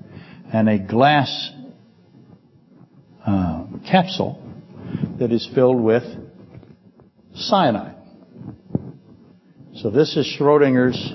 and 0.53 0.68
a 0.68 0.79
glass 0.79 1.51
uh, 3.27 3.64
capsule 3.90 4.40
that 5.18 5.33
is 5.33 5.49
filled 5.55 5.81
with 5.81 6.05
cyanide. 7.35 7.97
So 9.75 9.90
this 9.90 10.16
is 10.16 10.37
Schrodinger's 10.38 11.14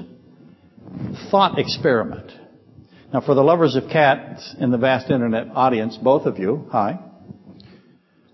thought 1.29 1.57
experiment. 1.57 2.31
Now, 3.13 3.21
for 3.21 3.35
the 3.35 3.43
lovers 3.43 3.75
of 3.77 3.89
cats 3.89 4.53
in 4.59 4.69
the 4.69 4.77
vast 4.77 5.09
internet 5.09 5.47
audience, 5.55 5.97
both 5.97 6.25
of 6.25 6.39
you, 6.39 6.67
hi. 6.71 6.99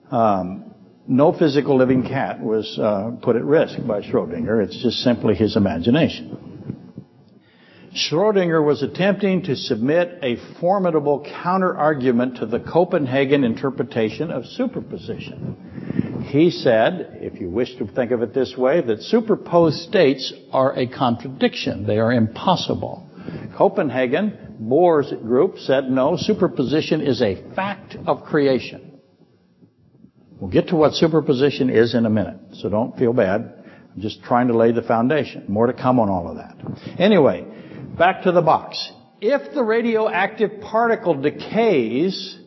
Um, 0.09 0.73
no 1.07 1.31
physical 1.31 1.77
living 1.77 2.03
cat 2.03 2.41
was 2.41 2.79
uh, 2.79 3.11
put 3.21 3.35
at 3.35 3.43
risk 3.43 3.77
by 3.85 4.01
Schrodinger. 4.01 4.63
It's 4.63 4.81
just 4.81 4.97
simply 4.99 5.35
his 5.35 5.55
imagination. 5.55 6.39
Schrodinger 7.93 8.65
was 8.65 8.81
attempting 8.81 9.43
to 9.43 9.55
submit 9.55 10.17
a 10.23 10.37
formidable 10.59 11.23
counter-argument 11.43 12.37
to 12.37 12.47
the 12.47 12.59
Copenhagen 12.59 13.43
interpretation 13.43 14.31
of 14.31 14.45
superposition. 14.47 16.25
He 16.31 16.49
said, 16.49 17.19
if 17.21 17.39
you 17.39 17.49
wish 17.49 17.75
to 17.75 17.85
think 17.85 18.09
of 18.09 18.23
it 18.23 18.33
this 18.33 18.55
way, 18.57 18.81
that 18.81 19.03
superposed 19.03 19.87
states 19.87 20.33
are 20.51 20.75
a 20.75 20.87
contradiction. 20.87 21.85
They 21.85 21.99
are 21.99 22.11
impossible. 22.11 23.07
Copenhagen 23.55 24.52
Bohr's 24.69 25.11
group 25.21 25.57
said 25.57 25.89
no, 25.89 26.15
superposition 26.17 27.01
is 27.01 27.21
a 27.21 27.35
fact 27.55 27.95
of 28.07 28.23
creation. 28.23 28.99
We'll 30.39 30.51
get 30.51 30.69
to 30.69 30.75
what 30.75 30.93
superposition 30.93 31.69
is 31.69 31.95
in 31.95 32.05
a 32.05 32.09
minute, 32.09 32.37
so 32.53 32.69
don't 32.69 32.97
feel 32.97 33.13
bad. 33.13 33.63
I'm 33.95 34.01
just 34.01 34.23
trying 34.23 34.47
to 34.47 34.57
lay 34.57 34.71
the 34.71 34.81
foundation. 34.81 35.45
More 35.47 35.67
to 35.67 35.73
come 35.73 35.99
on 35.99 36.09
all 36.09 36.29
of 36.29 36.37
that. 36.37 36.99
Anyway, 36.99 37.45
back 37.97 38.23
to 38.23 38.31
the 38.31 38.41
box. 38.41 38.91
if 39.21 39.53
the 39.53 39.63
radioactive 39.63 40.59
particle 40.61 41.21
decays, 41.21 42.37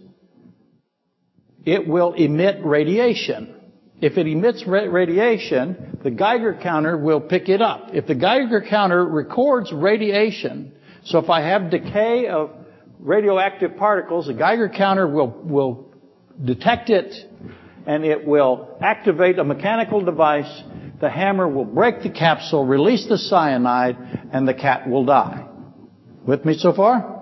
it 1.64 1.88
will 1.88 2.12
emit 2.12 2.64
radiation. 2.64 3.54
If 4.00 4.18
it 4.18 4.26
emits 4.26 4.66
radiation, 4.66 5.98
the 6.04 6.10
Geiger 6.10 6.58
counter 6.62 6.98
will 6.98 7.20
pick 7.20 7.48
it 7.48 7.62
up. 7.62 7.88
If 7.94 8.06
the 8.06 8.14
Geiger 8.14 8.62
counter 8.68 9.02
records 9.06 9.72
radiation, 9.72 10.74
so 11.06 11.18
if 11.20 11.30
I 11.30 11.40
have 11.42 11.70
decay 11.70 12.26
of 12.26 12.50
radioactive 12.98 13.76
particles, 13.76 14.26
the 14.26 14.34
Geiger 14.34 14.68
counter 14.68 15.06
will, 15.06 15.28
will 15.28 15.94
detect 16.44 16.90
it 16.90 17.14
and 17.86 18.04
it 18.04 18.26
will 18.26 18.76
activate 18.82 19.38
a 19.38 19.44
mechanical 19.44 20.04
device. 20.04 20.62
The 21.00 21.08
hammer 21.08 21.48
will 21.48 21.64
break 21.64 22.02
the 22.02 22.10
capsule, 22.10 22.66
release 22.66 23.06
the 23.08 23.18
cyanide, 23.18 23.96
and 24.32 24.48
the 24.48 24.54
cat 24.54 24.88
will 24.88 25.04
die. 25.04 25.46
With 26.26 26.44
me 26.44 26.54
so 26.54 26.72
far? 26.72 27.12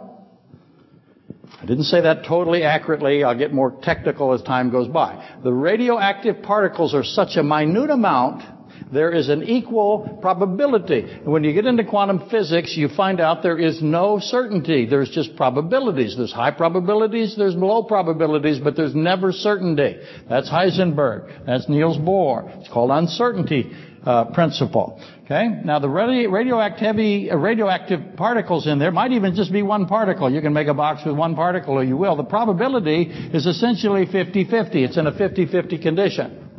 I 1.61 1.67
didn't 1.67 1.85
say 1.85 2.01
that 2.01 2.25
totally 2.25 2.63
accurately. 2.63 3.23
I'll 3.23 3.37
get 3.37 3.53
more 3.53 3.79
technical 3.83 4.33
as 4.33 4.43
time 4.43 4.71
goes 4.71 4.89
by. 4.89 5.37
The 5.43 5.53
radioactive 5.53 6.43
particles 6.43 6.95
are 6.95 7.05
such 7.05 7.37
a 7.37 7.43
minute 7.43 7.91
amount 7.91 8.64
there 8.93 9.13
is 9.13 9.29
an 9.29 9.43
equal 9.43 10.19
probability. 10.21 11.21
When 11.25 11.45
you 11.45 11.53
get 11.53 11.67
into 11.67 11.85
quantum 11.85 12.29
physics, 12.31 12.77
you 12.77 12.89
find 12.89 13.21
out 13.21 13.43
there 13.43 13.59
is 13.59 13.83
no 13.83 14.19
certainty. 14.21 14.87
There's 14.87 15.11
just 15.11 15.37
probabilities. 15.37 16.17
There's 16.17 16.33
high 16.33 16.51
probabilities, 16.51 17.37
there's 17.37 17.55
low 17.55 17.85
probabilities, 17.85 18.59
but 18.59 18.77
there's 18.77 18.95
never 18.95 19.33
certainty. 19.33 19.97
That's 20.29 20.51
Heisenberg. 20.51 21.47
That's 21.47 21.69
Niels 21.69 21.99
Bohr. 21.99 22.61
It's 22.61 22.69
called 22.69 22.91
uncertainty 22.91 23.73
uh, 24.05 24.27
principle. 24.27 25.01
Okay? 25.25 25.49
Now 25.65 25.79
the 25.79 25.89
radioactivity, 25.89 27.31
uh, 27.31 27.37
radioactive 27.37 28.17
particles 28.17 28.67
in 28.67 28.79
there 28.79 28.91
might 28.91 29.13
even 29.13 29.35
just 29.35 29.53
be 29.53 29.63
one 29.63 29.87
particle. 29.87 30.31
You 30.31 30.43
can 30.43 30.53
make 30.53 30.69
a 30.69 30.75
box 30.75 31.03
with 31.07 31.17
one 31.17 31.35
particle 31.35 31.75
or 31.75 31.85
you 31.85 31.97
will. 31.97 32.17
The 32.17 32.25
probability 32.25 33.03
is 33.03 33.47
essentially 33.47 34.07
50-50. 34.07 34.75
It's 34.75 34.99
in 34.99 35.07
a 35.07 35.13
50-50 35.13 35.81
condition. 35.81 36.54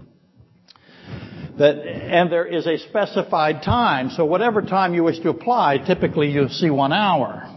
That, 1.57 1.77
and 1.77 2.31
there 2.31 2.45
is 2.45 2.67
a 2.67 2.77
specified 2.77 3.63
time. 3.63 4.09
So 4.09 4.25
whatever 4.25 4.61
time 4.61 4.93
you 4.93 5.03
wish 5.03 5.19
to 5.19 5.29
apply, 5.29 5.77
typically 5.77 6.29
you 6.29 6.49
see 6.49 6.69
one 6.69 6.91
hour. 6.91 7.51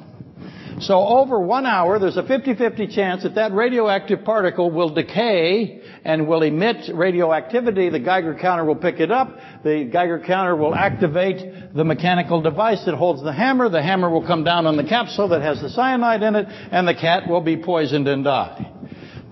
So 0.81 0.95
over 0.95 1.41
one 1.41 1.67
hour, 1.67 1.99
there's 1.99 2.17
a 2.17 2.23
50-50 2.23 2.95
chance 2.95 3.23
that 3.25 3.35
that 3.35 3.53
radioactive 3.53 4.25
particle 4.25 4.71
will 4.71 4.91
decay 4.91 5.83
and 6.05 6.29
will 6.29 6.43
emit 6.43 6.95
radioactivity. 6.95 7.91
The 7.91 7.99
Geiger 7.99 8.37
counter 8.41 8.65
will 8.65 8.77
pick 8.77 9.01
it 9.01 9.11
up. 9.11 9.37
The 9.65 9.89
Geiger 9.93 10.23
counter 10.25 10.55
will 10.55 10.75
activate 10.75 11.75
the 11.75 11.85
mechanical 11.85 12.41
device 12.41 12.85
that 12.87 12.95
holds 12.95 13.23
the 13.23 13.33
hammer. 13.33 13.69
The 13.69 13.83
hammer 13.83 14.09
will 14.09 14.27
come 14.27 14.45
down 14.45 14.67
on 14.67 14.77
the 14.77 14.85
capsule 14.85 15.29
that 15.29 15.43
has 15.43 15.61
the 15.61 15.71
cyanide 15.71 16.23
in 16.23 16.37
it, 16.37 16.47
and 16.49 16.87
the 16.87 16.95
cat 16.95 17.29
will 17.29 17.41
be 17.41 17.57
poisoned 17.57 18.07
and 18.07 18.23
die. 18.23 18.73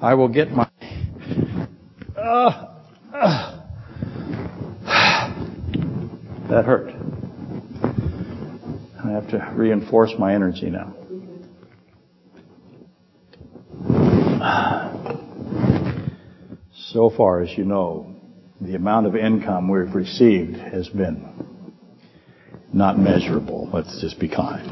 I 0.00 0.14
will 0.14 0.28
get 0.28 0.50
my... 0.50 0.68
Uh, 2.16 2.74
uh. 3.14 3.65
That 6.48 6.64
hurt. 6.64 6.90
I 9.04 9.10
have 9.10 9.28
to 9.30 9.52
reinforce 9.56 10.12
my 10.18 10.34
energy 10.34 10.70
now. 10.70 10.94
So 16.72 17.10
far, 17.10 17.42
as 17.42 17.50
you 17.58 17.64
know, 17.64 18.14
the 18.60 18.76
amount 18.76 19.06
of 19.06 19.16
income 19.16 19.68
we've 19.68 19.94
received 19.94 20.56
has 20.56 20.88
been 20.88 21.28
not 22.72 22.98
measurable. 22.98 23.68
Let's 23.72 24.00
just 24.00 24.20
be 24.20 24.28
kind. 24.28 24.70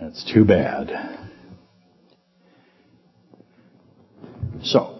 That's 0.00 0.24
too 0.32 0.44
bad. 0.44 0.92
So, 4.62 4.95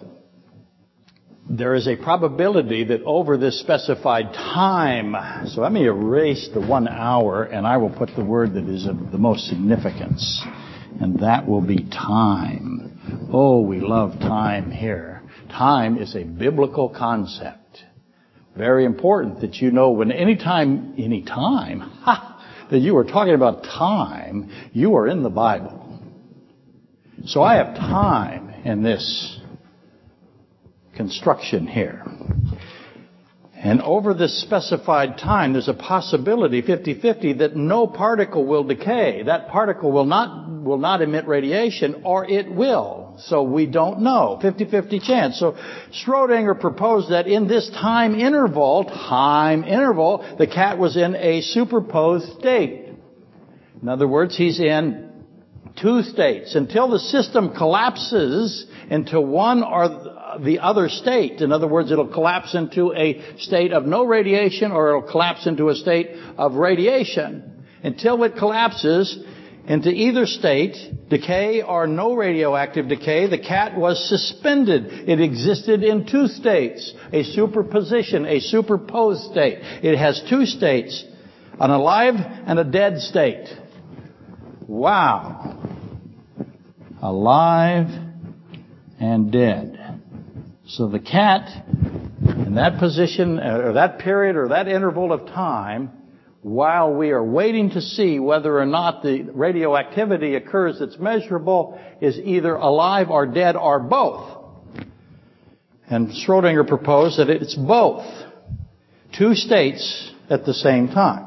there 1.57 1.73
is 1.73 1.87
a 1.87 1.95
probability 1.95 2.83
that 2.85 3.01
over 3.03 3.35
this 3.35 3.59
specified 3.59 4.31
time, 4.33 5.15
so 5.47 5.61
let 5.61 5.71
me 5.71 5.85
erase 5.85 6.49
the 6.53 6.61
one 6.61 6.87
hour 6.87 7.43
and 7.43 7.65
I 7.65 7.77
will 7.77 7.89
put 7.89 8.09
the 8.15 8.23
word 8.23 8.53
that 8.53 8.69
is 8.69 8.85
of 8.85 9.11
the 9.11 9.17
most 9.17 9.47
significance, 9.47 10.43
and 11.01 11.19
that 11.21 11.47
will 11.47 11.61
be 11.61 11.83
time. 11.89 13.29
Oh, 13.33 13.61
we 13.61 13.79
love 13.79 14.19
time 14.19 14.69
here. 14.69 15.23
Time 15.49 15.97
is 15.97 16.15
a 16.15 16.23
biblical 16.23 16.89
concept. 16.89 17.83
Very 18.55 18.85
important 18.85 19.41
that 19.41 19.55
you 19.55 19.71
know 19.71 19.91
when 19.91 20.11
any 20.11 20.35
time, 20.35 20.93
any 20.97 21.23
time, 21.23 21.79
ha, 22.03 22.67
that 22.69 22.79
you 22.79 22.97
are 22.97 23.03
talking 23.03 23.33
about 23.33 23.63
time, 23.63 24.51
you 24.73 24.95
are 24.95 25.07
in 25.07 25.23
the 25.23 25.29
Bible. 25.29 25.99
So 27.25 27.41
I 27.41 27.55
have 27.55 27.75
time 27.75 28.49
in 28.63 28.83
this 28.83 29.36
construction 30.97 31.67
here. 31.67 32.03
And 33.55 33.81
over 33.81 34.13
this 34.13 34.41
specified 34.41 35.17
time, 35.17 35.53
there's 35.53 35.67
a 35.67 35.73
possibility, 35.73 36.61
50-50, 36.61 37.39
that 37.39 37.55
no 37.55 37.87
particle 37.87 38.45
will 38.45 38.63
decay. 38.63 39.23
That 39.23 39.49
particle 39.49 39.91
will 39.91 40.05
not, 40.05 40.49
will 40.61 40.77
not 40.77 41.01
emit 41.01 41.27
radiation, 41.27 42.03
or 42.05 42.29
it 42.29 42.51
will. 42.51 43.15
So 43.19 43.41
we 43.41 43.65
don't 43.65 44.01
know. 44.01 44.39
50-50 44.43 45.01
chance. 45.01 45.39
So 45.39 45.55
Schrodinger 45.91 46.59
proposed 46.59 47.09
that 47.09 47.27
in 47.27 47.47
this 47.47 47.67
time 47.71 48.13
interval, 48.13 48.83
time 48.83 49.63
interval, 49.63 50.23
the 50.37 50.45
cat 50.45 50.77
was 50.77 50.95
in 50.95 51.15
a 51.15 51.41
superposed 51.41 52.37
state. 52.39 52.89
In 53.81 53.89
other 53.89 54.07
words, 54.07 54.37
he's 54.37 54.59
in 54.59 55.06
two 55.81 56.03
states. 56.03 56.55
Until 56.55 56.89
the 56.89 56.99
system 56.99 57.55
collapses 57.55 58.65
into 58.89 59.19
one 59.21 59.63
or 59.63 60.39
the 60.39 60.59
other 60.59 60.89
state. 60.89 61.41
In 61.41 61.51
other 61.51 61.67
words, 61.67 61.91
it'll 61.91 62.07
collapse 62.07 62.55
into 62.55 62.93
a 62.93 63.21
state 63.39 63.73
of 63.73 63.85
no 63.85 64.05
radiation 64.05 64.71
or 64.71 64.89
it'll 64.89 65.09
collapse 65.09 65.47
into 65.47 65.69
a 65.69 65.75
state 65.75 66.11
of 66.37 66.55
radiation. 66.55 67.65
Until 67.83 68.23
it 68.23 68.35
collapses 68.37 69.17
into 69.67 69.89
either 69.89 70.25
state, 70.25 70.77
decay 71.09 71.61
or 71.61 71.87
no 71.87 72.13
radioactive 72.13 72.87
decay, 72.87 73.27
the 73.27 73.37
cat 73.37 73.77
was 73.77 74.07
suspended. 74.09 75.09
It 75.09 75.19
existed 75.19 75.83
in 75.83 76.07
two 76.07 76.27
states. 76.27 76.93
A 77.11 77.23
superposition, 77.23 78.25
a 78.25 78.39
superposed 78.39 79.29
state. 79.31 79.59
It 79.83 79.97
has 79.97 80.23
two 80.29 80.45
states. 80.45 81.03
An 81.59 81.71
alive 81.71 82.15
and 82.17 82.59
a 82.59 82.63
dead 82.63 82.99
state. 82.99 83.47
Wow. 84.67 85.57
Alive 87.01 87.87
and 88.99 89.31
dead. 89.31 90.01
So 90.67 90.89
the 90.89 90.99
cat, 90.99 91.65
in 92.21 92.55
that 92.55 92.77
position, 92.77 93.39
uh, 93.39 93.61
or 93.63 93.73
that 93.73 93.99
period, 93.99 94.35
or 94.35 94.49
that 94.49 94.67
interval 94.67 95.13
of 95.13 95.27
time, 95.27 95.91
while 96.41 96.93
we 96.93 97.11
are 97.11 97.23
waiting 97.23 97.69
to 97.71 97.81
see 97.81 98.19
whether 98.19 98.59
or 98.59 98.65
not 98.65 99.03
the 99.03 99.21
radioactivity 99.33 100.35
occurs 100.35 100.79
that's 100.79 100.97
measurable, 100.99 101.79
is 102.01 102.17
either 102.17 102.55
alive 102.55 103.09
or 103.09 103.25
dead 103.25 103.55
or 103.55 103.79
both. 103.79 104.37
And 105.89 106.09
Schrodinger 106.09 106.67
proposed 106.67 107.19
that 107.19 107.29
it's 107.29 107.55
both. 107.55 108.05
Two 109.17 109.33
states 109.33 110.11
at 110.29 110.45
the 110.45 110.53
same 110.53 110.89
time. 110.89 111.26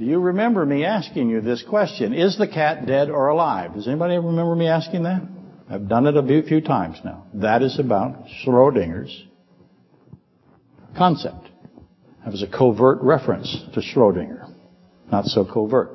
Do 0.00 0.06
you 0.06 0.18
remember 0.18 0.64
me 0.64 0.86
asking 0.86 1.28
you 1.28 1.42
this 1.42 1.62
question? 1.62 2.14
Is 2.14 2.38
the 2.38 2.48
cat 2.48 2.86
dead 2.86 3.10
or 3.10 3.28
alive? 3.28 3.74
Does 3.74 3.86
anybody 3.86 4.16
remember 4.16 4.56
me 4.56 4.66
asking 4.66 5.02
that? 5.02 5.20
I've 5.68 5.90
done 5.90 6.06
it 6.06 6.16
a 6.16 6.42
few 6.42 6.62
times 6.62 6.96
now. 7.04 7.26
That 7.34 7.60
is 7.60 7.78
about 7.78 8.24
Schrodinger's 8.42 9.26
concept. 10.96 11.50
That 12.24 12.30
was 12.30 12.42
a 12.42 12.46
covert 12.46 13.02
reference 13.02 13.62
to 13.74 13.82
Schrodinger. 13.82 14.50
Not 15.12 15.26
so 15.26 15.44
covert. 15.44 15.90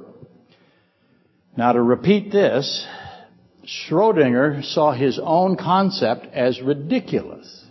Now 1.57 1.71
to 1.71 1.81
repeat 1.81 2.31
this, 2.31 2.85
Schrodinger 3.65 4.63
saw 4.63 4.91
his 4.91 5.19
own 5.19 5.57
concept 5.57 6.27
as 6.27 6.61
ridiculous. 6.61 7.65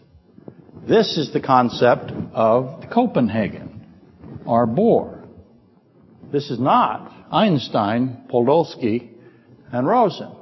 This 0.84 1.16
is 1.16 1.32
the 1.32 1.40
concept 1.40 2.10
of 2.32 2.90
Copenhagen, 2.92 3.86
or 4.44 4.66
Bohr. 4.66 5.23
This 6.34 6.50
is 6.50 6.58
not 6.58 7.12
Einstein, 7.30 8.24
Podolsky, 8.28 9.08
and 9.70 9.86
Rosen. 9.86 10.32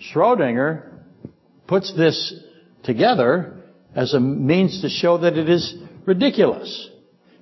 Schrodinger 0.00 0.98
puts 1.68 1.96
this 1.96 2.34
together 2.82 3.62
as 3.94 4.14
a 4.14 4.18
means 4.18 4.82
to 4.82 4.88
show 4.88 5.18
that 5.18 5.38
it 5.38 5.48
is 5.48 5.76
ridiculous. 6.06 6.90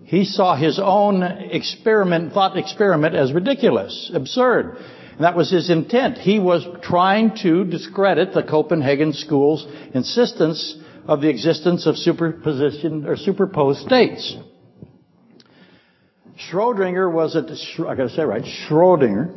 He 0.05 0.27
saw 0.27 0.57
his 0.57 0.79
own 0.79 1.23
experiment, 1.23 2.35
thought 2.35 2.59
experiment 2.59 3.15
as 3.15 3.33
ridiculous, 3.33 4.11
absurd. 4.13 4.77
And 5.13 5.25
that 5.25 5.35
was 5.35 5.51
his 5.51 5.71
intent. 5.71 6.19
He 6.19 6.39
was 6.39 6.69
trying 6.83 7.35
to 7.45 7.65
discredit 7.65 8.35
the 8.35 8.43
Copenhagen 8.43 9.15
school's 9.15 9.67
insistence 9.95 10.77
of 11.07 11.23
the 11.23 11.31
existence 11.31 11.87
of 11.87 11.97
superposition 11.97 13.07
or 13.07 13.17
superposed 13.17 13.81
states. 13.87 14.37
Schrodinger 16.49 17.13
was 17.13 17.37
it? 17.37 17.51
I 17.87 17.95
got 17.95 18.05
to 18.05 18.11
say 18.11 18.23
right. 18.23 18.43
Schrodinger. 18.43 19.37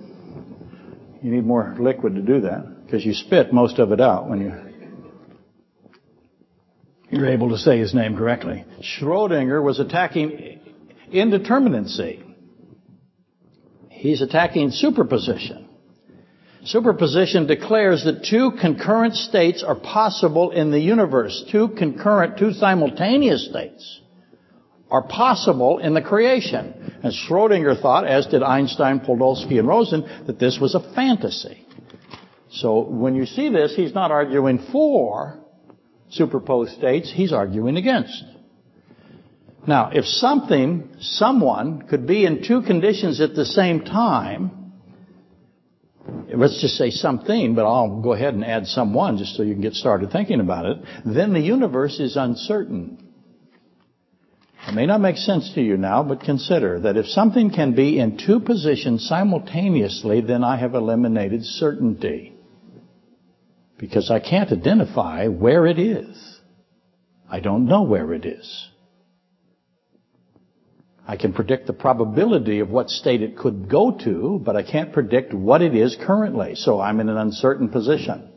You 1.22 1.32
need 1.32 1.46
more 1.46 1.76
liquid 1.80 2.16
to 2.16 2.22
do 2.22 2.42
that 2.42 2.86
because 2.86 3.06
you 3.06 3.14
spit 3.14 3.54
most 3.54 3.80
of 3.80 3.92
it 3.92 4.02
out 4.02 4.30
when 4.30 4.42
you 4.42 4.54
you're 7.10 7.30
able 7.30 7.50
to 7.50 7.58
say 7.58 7.78
his 7.78 7.94
name 7.94 8.18
correctly. 8.18 8.66
Schrodinger 8.82 9.64
was 9.64 9.80
attacking 9.80 10.60
indeterminacy. 11.14 12.24
He's 13.90 14.22
attacking 14.22 14.72
superposition. 14.72 15.70
Superposition 16.66 17.46
declares 17.46 18.04
that 18.06 18.26
two 18.26 18.54
concurrent 18.60 19.16
states 19.16 19.64
are 19.64 19.76
possible 19.76 20.52
in 20.52 20.72
the 20.72 20.80
universe. 20.80 21.44
Two 21.52 21.70
concurrent, 21.70 22.38
two 22.38 22.52
simultaneous 22.54 23.48
states 23.50 24.02
are 24.94 25.02
possible 25.02 25.80
in 25.80 25.96
the 25.96 26.02
creation. 26.04 27.00
And 27.02 27.12
Schrodinger 27.12 27.82
thought, 27.82 28.06
as 28.06 28.28
did 28.28 28.44
Einstein, 28.44 29.00
Podolsky, 29.00 29.58
and 29.58 29.68
Rosen, 29.68 30.04
that 30.28 30.38
this 30.38 30.60
was 30.62 30.76
a 30.76 30.94
fantasy. 30.94 31.66
So 32.52 32.82
when 32.82 33.16
you 33.16 33.26
see 33.26 33.50
this, 33.50 33.76
he's 33.76 33.96
not 33.96 34.12
arguing 34.12 34.60
for 34.72 35.40
superposed 36.12 36.74
states, 36.74 37.12
he's 37.12 37.34
arguing 37.34 37.76
against. 37.76 38.24
Now, 39.66 39.90
if 39.92 40.06
something, 40.06 40.90
someone, 41.00 41.88
could 41.88 42.06
be 42.06 42.26
in 42.26 42.44
two 42.44 42.62
conditions 42.62 43.20
at 43.20 43.34
the 43.34 43.46
same 43.46 43.86
time, 43.86 44.74
let's 46.36 46.62
just 46.62 46.76
say 46.76 46.92
something, 46.92 47.56
but 47.56 47.66
I'll 47.66 48.00
go 48.02 48.14
ahead 48.14 48.36
and 48.36 48.46
add 48.46 48.68
someone 48.68 49.18
just 49.18 49.36
so 49.36 49.42
you 49.42 49.54
can 49.54 49.62
get 49.62 49.74
started 49.74 50.12
thinking 50.12 50.40
about 50.40 50.68
it, 50.68 50.78
then 51.04 51.34
the 51.34 51.40
universe 51.40 52.00
is 52.00 52.16
uncertain. 52.16 53.03
It 54.68 54.74
may 54.74 54.86
not 54.86 55.02
make 55.02 55.18
sense 55.18 55.54
to 55.56 55.62
you 55.62 55.76
now, 55.76 56.04
but 56.04 56.22
consider 56.22 56.80
that 56.82 56.96
if 56.96 57.08
something 57.08 57.50
can 57.50 57.74
be 57.76 58.00
in 58.00 58.18
two 58.18 58.40
positions 58.40 59.08
simultaneously, 59.08 60.22
then 60.22 60.44
I 60.44 60.56
have 60.58 60.74
eliminated 60.74 61.44
certainty. 61.44 62.34
Because 63.78 64.10
I 64.10 64.20
can't 64.20 64.52
identify 64.52 65.28
where 65.28 65.66
it 65.68 65.78
is. 65.78 66.40
I 67.30 67.42
don't 67.42 67.66
know 67.66 67.84
where 67.84 68.14
it 68.14 68.26
is. 68.26 68.70
I 71.06 71.18
can 71.18 71.34
predict 71.34 71.68
the 71.68 71.74
probability 71.74 72.60
of 72.60 72.70
what 72.70 72.90
state 72.90 73.22
it 73.22 73.38
could 73.38 73.70
go 73.70 73.92
to, 74.06 74.42
but 74.46 74.56
I 74.56 74.64
can't 74.64 74.94
predict 74.94 75.34
what 75.34 75.62
it 75.62 75.76
is 75.76 75.98
currently. 76.06 76.56
So 76.56 76.80
I'm 76.80 77.02
in 77.02 77.10
an 77.10 77.18
uncertain 77.18 77.68
position. 77.68 78.30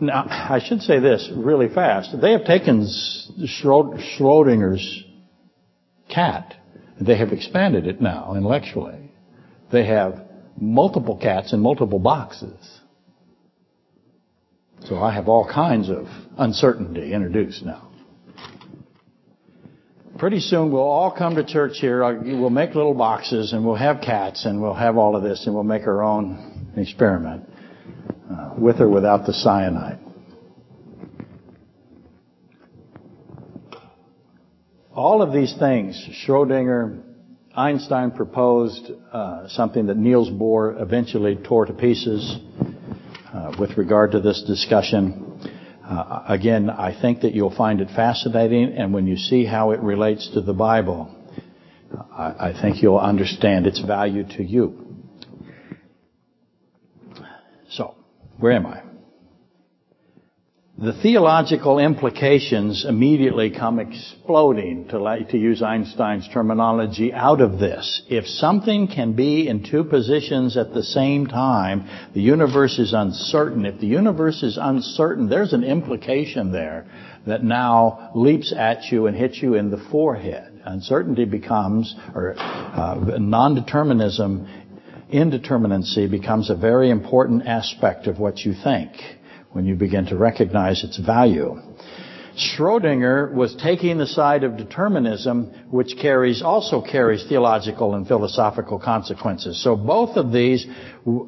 Now, 0.00 0.26
I 0.28 0.60
should 0.64 0.82
say 0.82 1.00
this 1.00 1.28
really 1.34 1.68
fast. 1.68 2.14
They 2.20 2.32
have 2.32 2.44
taken 2.44 2.86
Schrodinger's 3.46 5.04
cat. 6.08 6.54
They 7.00 7.16
have 7.16 7.32
expanded 7.32 7.86
it 7.86 8.00
now 8.00 8.34
intellectually. 8.36 9.10
They 9.72 9.86
have 9.86 10.22
multiple 10.56 11.16
cats 11.16 11.52
in 11.52 11.60
multiple 11.60 11.98
boxes. 11.98 12.80
So 14.84 14.98
I 14.98 15.12
have 15.14 15.28
all 15.28 15.48
kinds 15.52 15.90
of 15.90 16.06
uncertainty 16.36 17.12
introduced 17.12 17.64
now. 17.64 17.90
Pretty 20.16 20.40
soon 20.40 20.72
we'll 20.72 20.82
all 20.82 21.10
come 21.10 21.36
to 21.36 21.44
church 21.44 21.78
here. 21.80 22.04
We'll 22.22 22.50
make 22.50 22.74
little 22.74 22.94
boxes 22.94 23.52
and 23.52 23.64
we'll 23.64 23.76
have 23.76 24.00
cats 24.00 24.46
and 24.46 24.62
we'll 24.62 24.74
have 24.74 24.96
all 24.96 25.16
of 25.16 25.22
this 25.22 25.44
and 25.46 25.54
we'll 25.54 25.64
make 25.64 25.86
our 25.86 26.02
own 26.02 26.72
experiment 26.76 27.48
with 28.58 28.80
or 28.80 28.88
without 28.88 29.26
the 29.26 29.32
cyanide. 29.32 29.98
All 34.94 35.22
of 35.22 35.32
these 35.32 35.54
things, 35.58 35.96
Schrodinger, 36.26 37.02
Einstein 37.54 38.10
proposed 38.10 38.90
uh, 39.12 39.48
something 39.48 39.86
that 39.86 39.96
Niels 39.96 40.30
Bohr 40.30 40.80
eventually 40.80 41.36
tore 41.36 41.66
to 41.66 41.72
pieces 41.72 42.36
uh, 43.32 43.54
with 43.58 43.76
regard 43.76 44.12
to 44.12 44.20
this 44.20 44.42
discussion. 44.46 45.24
Uh, 45.84 46.24
again, 46.28 46.68
I 46.68 47.00
think 47.00 47.22
that 47.22 47.34
you'll 47.34 47.54
find 47.54 47.80
it 47.80 47.88
fascinating, 47.94 48.74
and 48.76 48.92
when 48.92 49.06
you 49.06 49.16
see 49.16 49.44
how 49.44 49.70
it 49.70 49.80
relates 49.80 50.30
to 50.34 50.40
the 50.40 50.52
Bible, 50.52 51.14
I, 52.12 52.50
I 52.50 52.60
think 52.60 52.82
you'll 52.82 52.98
understand 52.98 53.66
its 53.66 53.80
value 53.80 54.24
to 54.36 54.42
you. 54.42 54.84
So, 57.70 57.94
where 58.38 58.52
am 58.52 58.66
I? 58.66 58.82
the 60.80 60.92
theological 61.02 61.80
implications 61.80 62.84
immediately 62.88 63.50
come 63.50 63.80
exploding, 63.80 64.86
to, 64.86 65.26
to 65.28 65.36
use 65.36 65.60
Einstein's 65.60 66.28
terminology, 66.32 67.12
out 67.12 67.40
of 67.40 67.58
this. 67.58 68.02
If 68.08 68.28
something 68.28 68.86
can 68.86 69.14
be 69.14 69.48
in 69.48 69.68
two 69.68 69.82
positions 69.82 70.56
at 70.56 70.72
the 70.72 70.84
same 70.84 71.26
time, 71.26 71.88
the 72.14 72.20
universe 72.20 72.78
is 72.78 72.92
uncertain. 72.92 73.66
If 73.66 73.80
the 73.80 73.88
universe 73.88 74.44
is 74.44 74.56
uncertain, 74.56 75.28
there's 75.28 75.52
an 75.52 75.64
implication 75.64 76.52
there 76.52 76.86
that 77.26 77.42
now 77.42 78.12
leaps 78.14 78.54
at 78.56 78.84
you 78.92 79.08
and 79.08 79.16
hits 79.16 79.42
you 79.42 79.54
in 79.54 79.72
the 79.72 79.84
forehead. 79.90 80.62
Uncertainty 80.64 81.24
becomes, 81.24 81.92
or 82.14 82.36
uh, 82.38 83.16
non-determinism, 83.18 84.46
indeterminacy 85.12 86.10
becomes 86.10 86.50
a 86.50 86.54
very 86.54 86.90
important 86.90 87.46
aspect 87.46 88.06
of 88.06 88.18
what 88.18 88.40
you 88.40 88.54
think 88.54 88.92
when 89.52 89.64
you 89.64 89.74
begin 89.74 90.06
to 90.06 90.16
recognize 90.16 90.84
its 90.84 90.98
value. 90.98 91.56
Schrodinger 92.38 93.32
was 93.32 93.56
taking 93.56 93.98
the 93.98 94.06
side 94.06 94.44
of 94.44 94.56
determinism, 94.56 95.46
which 95.70 95.96
carries, 96.00 96.40
also 96.40 96.80
carries 96.80 97.24
theological 97.28 97.94
and 97.94 98.06
philosophical 98.06 98.78
consequences. 98.78 99.60
So 99.62 99.74
both 99.74 100.16
of 100.16 100.30
these, 100.30 100.64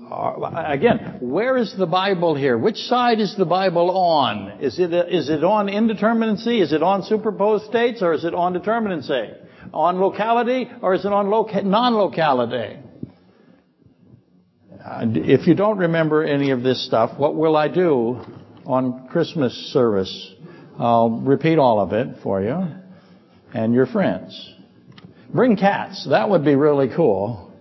are, 0.08 0.72
again, 0.72 1.16
where 1.20 1.56
is 1.56 1.74
the 1.76 1.86
Bible 1.86 2.36
here? 2.36 2.56
Which 2.56 2.76
side 2.76 3.18
is 3.18 3.34
the 3.36 3.44
Bible 3.44 3.90
on? 3.90 4.60
Is 4.60 4.78
it, 4.78 4.92
is 4.92 5.28
it 5.28 5.42
on 5.42 5.66
indeterminacy? 5.66 6.62
Is 6.62 6.72
it 6.72 6.82
on 6.82 7.02
superposed 7.02 7.64
states? 7.64 8.02
Or 8.02 8.12
is 8.12 8.24
it 8.24 8.34
on 8.34 8.54
determinacy? 8.54 9.36
On 9.74 10.00
locality? 10.00 10.70
Or 10.80 10.94
is 10.94 11.04
it 11.04 11.12
on 11.12 11.28
loca- 11.28 11.62
non-locality? 11.62 12.78
If 14.92 15.46
you 15.46 15.54
don't 15.54 15.78
remember 15.78 16.24
any 16.24 16.50
of 16.50 16.62
this 16.62 16.84
stuff, 16.84 17.18
what 17.18 17.36
will 17.36 17.56
I 17.56 17.68
do 17.68 18.20
on 18.66 19.08
Christmas 19.08 19.52
service? 19.72 20.34
I'll 20.78 21.10
repeat 21.10 21.58
all 21.58 21.80
of 21.80 21.92
it 21.92 22.22
for 22.22 22.42
you 22.42 22.66
and 23.54 23.72
your 23.74 23.86
friends. 23.86 24.54
Bring 25.32 25.56
cats. 25.56 26.06
That 26.10 26.28
would 26.30 26.44
be 26.44 26.56
really 26.56 26.88
cool. 26.94 27.52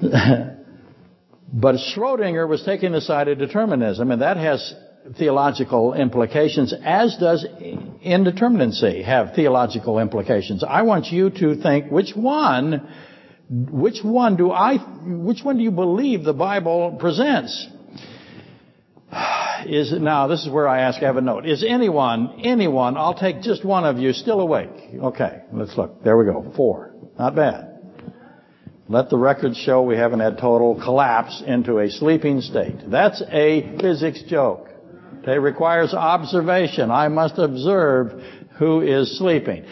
but 0.00 1.76
Schrodinger 1.76 2.48
was 2.48 2.62
taking 2.64 2.92
the 2.92 3.00
side 3.00 3.28
of 3.28 3.38
determinism, 3.38 4.10
and 4.10 4.22
that 4.22 4.36
has 4.38 4.74
theological 5.18 5.94
implications, 5.94 6.72
as 6.84 7.16
does 7.18 7.44
indeterminacy 7.44 9.04
have 9.04 9.34
theological 9.34 9.98
implications. 9.98 10.64
I 10.66 10.82
want 10.82 11.06
you 11.06 11.30
to 11.30 11.60
think 11.60 11.90
which 11.90 12.12
one 12.14 12.88
which 13.50 14.00
one 14.02 14.36
do 14.36 14.50
I, 14.50 14.76
which 14.76 15.42
one 15.42 15.56
do 15.56 15.62
you 15.62 15.70
believe 15.70 16.24
the 16.24 16.34
Bible 16.34 16.96
presents? 17.00 17.66
Is 19.66 19.92
now, 19.92 20.26
this 20.28 20.44
is 20.44 20.50
where 20.50 20.68
I 20.68 20.82
ask, 20.82 21.02
I 21.02 21.06
have 21.06 21.16
a 21.16 21.22
note. 21.22 21.46
Is 21.46 21.64
anyone, 21.66 22.40
anyone, 22.44 22.96
I'll 22.96 23.18
take 23.18 23.42
just 23.42 23.64
one 23.64 23.84
of 23.84 23.98
you, 23.98 24.12
still 24.12 24.40
awake? 24.40 24.70
Okay, 25.02 25.42
let's 25.52 25.76
look. 25.76 26.04
There 26.04 26.16
we 26.16 26.26
go. 26.26 26.52
Four. 26.56 26.94
Not 27.18 27.34
bad. 27.34 27.78
Let 28.88 29.10
the 29.10 29.18
records 29.18 29.56
show 29.58 29.82
we 29.82 29.96
haven't 29.96 30.20
had 30.20 30.38
total 30.38 30.80
collapse 30.80 31.42
into 31.44 31.80
a 31.80 31.90
sleeping 31.90 32.40
state. 32.40 32.76
That's 32.86 33.22
a 33.30 33.76
physics 33.80 34.22
joke. 34.28 34.68
It 35.26 35.40
requires 35.42 35.92
observation. 35.92 36.90
I 36.90 37.08
must 37.08 37.38
observe 37.38 38.22
who 38.58 38.80
is 38.80 39.18
sleeping. 39.18 39.66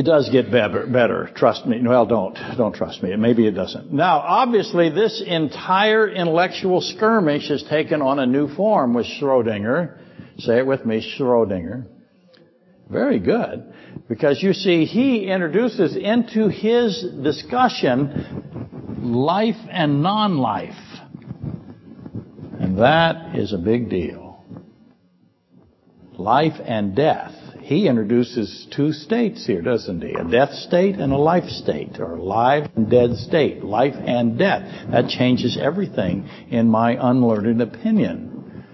It 0.00 0.06
does 0.06 0.30
get 0.30 0.50
better, 0.50 0.86
better. 0.86 1.28
Trust 1.36 1.66
me. 1.66 1.78
Well, 1.86 2.06
don't, 2.06 2.34
don't 2.56 2.74
trust 2.74 3.02
me. 3.02 3.14
Maybe 3.16 3.46
it 3.46 3.50
doesn't. 3.50 3.92
Now, 3.92 4.20
obviously, 4.20 4.88
this 4.88 5.22
entire 5.26 6.08
intellectual 6.08 6.80
skirmish 6.80 7.50
has 7.50 7.62
taken 7.64 8.00
on 8.00 8.18
a 8.18 8.24
new 8.24 8.48
form 8.54 8.94
with 8.94 9.04
Schrodinger. 9.04 9.98
Say 10.38 10.56
it 10.56 10.66
with 10.66 10.86
me, 10.86 11.06
Schrodinger. 11.18 11.84
Very 12.88 13.18
good. 13.18 13.74
Because 14.08 14.42
you 14.42 14.54
see, 14.54 14.86
he 14.86 15.26
introduces 15.26 15.94
into 15.94 16.48
his 16.48 17.04
discussion 17.22 19.02
life 19.02 19.60
and 19.70 20.02
non-life. 20.02 20.82
And 22.58 22.78
that 22.78 23.36
is 23.36 23.52
a 23.52 23.58
big 23.58 23.90
deal. 23.90 24.46
Life 26.16 26.58
and 26.64 26.96
death 26.96 27.34
he 27.70 27.86
introduces 27.86 28.66
two 28.74 28.92
states 28.92 29.46
here, 29.46 29.62
doesn't 29.62 30.02
he? 30.02 30.12
A 30.14 30.24
death 30.24 30.52
state 30.54 30.96
and 30.96 31.12
a 31.12 31.16
life 31.16 31.48
state, 31.48 32.00
or 32.00 32.18
live 32.18 32.68
and 32.74 32.90
dead 32.90 33.14
state. 33.14 33.62
Life 33.62 33.94
and 33.94 34.36
death. 34.36 34.90
That 34.90 35.08
changes 35.08 35.56
everything 35.56 36.28
in 36.50 36.68
my 36.68 36.98
unlearned 37.00 37.62
opinion. 37.62 38.64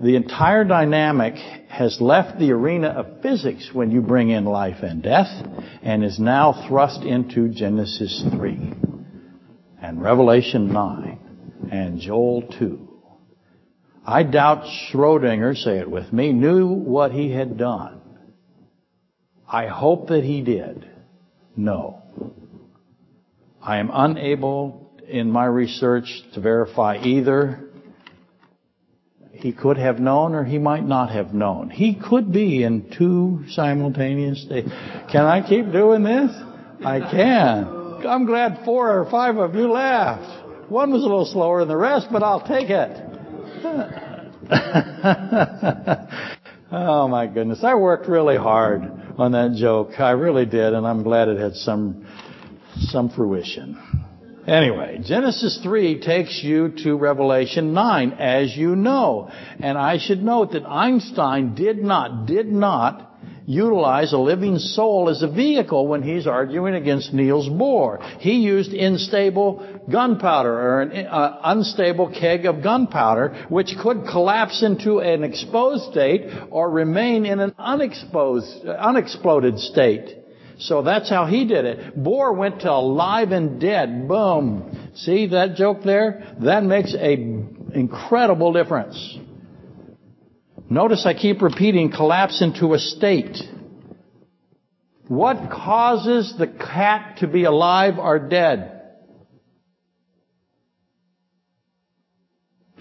The 0.00 0.14
entire 0.14 0.62
dynamic 0.62 1.34
has 1.68 2.00
left 2.00 2.38
the 2.38 2.52
arena 2.52 2.90
of 2.90 3.22
physics 3.22 3.70
when 3.72 3.90
you 3.90 4.00
bring 4.00 4.30
in 4.30 4.44
life 4.44 4.84
and 4.84 5.02
death 5.02 5.44
and 5.82 6.04
is 6.04 6.20
now 6.20 6.64
thrust 6.68 7.02
into 7.02 7.48
Genesis 7.48 8.22
3 8.30 8.72
and 9.82 10.00
Revelation 10.00 10.72
9 10.72 11.68
and 11.72 11.98
Joel 11.98 12.42
2. 12.56 12.93
I 14.06 14.22
doubt 14.22 14.64
Schrodinger, 14.64 15.56
say 15.56 15.78
it 15.78 15.90
with 15.90 16.12
me, 16.12 16.32
knew 16.32 16.68
what 16.68 17.12
he 17.12 17.30
had 17.30 17.56
done. 17.56 18.00
I 19.50 19.66
hope 19.66 20.08
that 20.08 20.24
he 20.24 20.42
did. 20.42 20.86
No. 21.56 22.02
I 23.62 23.78
am 23.78 23.90
unable 23.92 24.92
in 25.08 25.30
my 25.30 25.46
research 25.46 26.22
to 26.34 26.40
verify 26.40 26.98
either. 27.02 27.70
He 29.32 29.52
could 29.52 29.78
have 29.78 29.98
known 29.98 30.34
or 30.34 30.44
he 30.44 30.58
might 30.58 30.84
not 30.84 31.10
have 31.10 31.32
known. 31.32 31.70
He 31.70 31.94
could 31.94 32.32
be 32.32 32.62
in 32.62 32.90
two 32.96 33.44
simultaneous 33.50 34.42
states. 34.42 34.68
Can 35.10 35.24
I 35.24 35.46
keep 35.46 35.72
doing 35.72 36.02
this? 36.02 36.30
I 36.84 37.00
can. 37.00 38.06
I'm 38.06 38.26
glad 38.26 38.64
four 38.64 38.98
or 39.00 39.10
five 39.10 39.36
of 39.36 39.54
you 39.54 39.70
laughed. 39.70 40.70
One 40.70 40.92
was 40.92 41.02
a 41.02 41.06
little 41.06 41.26
slower 41.26 41.60
than 41.60 41.68
the 41.68 41.76
rest, 41.76 42.08
but 42.10 42.22
I'll 42.22 42.46
take 42.46 42.70
it. 42.70 43.13
oh 46.70 47.08
my 47.08 47.26
goodness. 47.26 47.64
I 47.64 47.76
worked 47.76 48.08
really 48.08 48.36
hard 48.36 48.82
on 49.16 49.32
that 49.32 49.54
joke. 49.56 49.98
I 49.98 50.10
really 50.10 50.44
did, 50.44 50.74
and 50.74 50.86
I'm 50.86 51.02
glad 51.02 51.28
it 51.28 51.38
had 51.38 51.54
some 51.54 52.06
some 52.76 53.08
fruition. 53.08 54.04
Anyway, 54.46 55.00
Genesis 55.02 55.58
3 55.62 56.00
takes 56.00 56.44
you 56.44 56.74
to 56.84 56.96
Revelation 56.96 57.72
9, 57.72 58.12
as 58.12 58.54
you 58.54 58.76
know. 58.76 59.30
And 59.58 59.78
I 59.78 59.96
should 59.96 60.22
note 60.22 60.52
that 60.52 60.66
Einstein 60.66 61.54
did 61.54 61.78
not, 61.78 62.26
did 62.26 62.48
not 62.48 63.12
utilize 63.46 64.12
a 64.12 64.18
living 64.18 64.58
soul 64.58 65.08
as 65.08 65.22
a 65.22 65.28
vehicle 65.28 65.86
when 65.86 66.02
he's 66.02 66.26
arguing 66.26 66.74
against 66.74 67.14
Niels 67.14 67.48
Bohr. 67.48 68.02
He 68.18 68.40
used 68.40 68.72
unstable 68.72 69.73
gunpowder 69.90 70.52
or 70.52 70.82
an 70.82 71.06
uh, 71.06 71.40
unstable 71.44 72.08
keg 72.08 72.46
of 72.46 72.62
gunpowder 72.62 73.46
which 73.48 73.74
could 73.82 74.04
collapse 74.10 74.62
into 74.62 75.00
an 75.00 75.24
exposed 75.24 75.90
state 75.90 76.30
or 76.50 76.70
remain 76.70 77.26
in 77.26 77.40
an 77.40 77.54
unexposed, 77.58 78.66
uh, 78.66 78.70
unexploded 78.70 79.58
state. 79.58 80.18
So 80.58 80.82
that's 80.82 81.10
how 81.10 81.26
he 81.26 81.46
did 81.46 81.64
it. 81.64 81.98
Bohr 81.98 82.36
went 82.36 82.60
to 82.60 82.70
alive 82.70 83.32
and 83.32 83.60
dead. 83.60 84.06
Boom. 84.06 84.92
See 84.94 85.26
that 85.28 85.56
joke 85.56 85.82
there? 85.82 86.34
That 86.40 86.62
makes 86.62 86.94
a 86.94 87.12
incredible 87.74 88.52
difference. 88.52 89.18
Notice 90.70 91.04
I 91.04 91.14
keep 91.14 91.42
repeating 91.42 91.90
collapse 91.90 92.40
into 92.40 92.72
a 92.74 92.78
state. 92.78 93.36
What 95.08 95.50
causes 95.50 96.34
the 96.38 96.46
cat 96.46 97.18
to 97.18 97.26
be 97.26 97.44
alive 97.44 97.98
or 97.98 98.18
dead? 98.18 98.73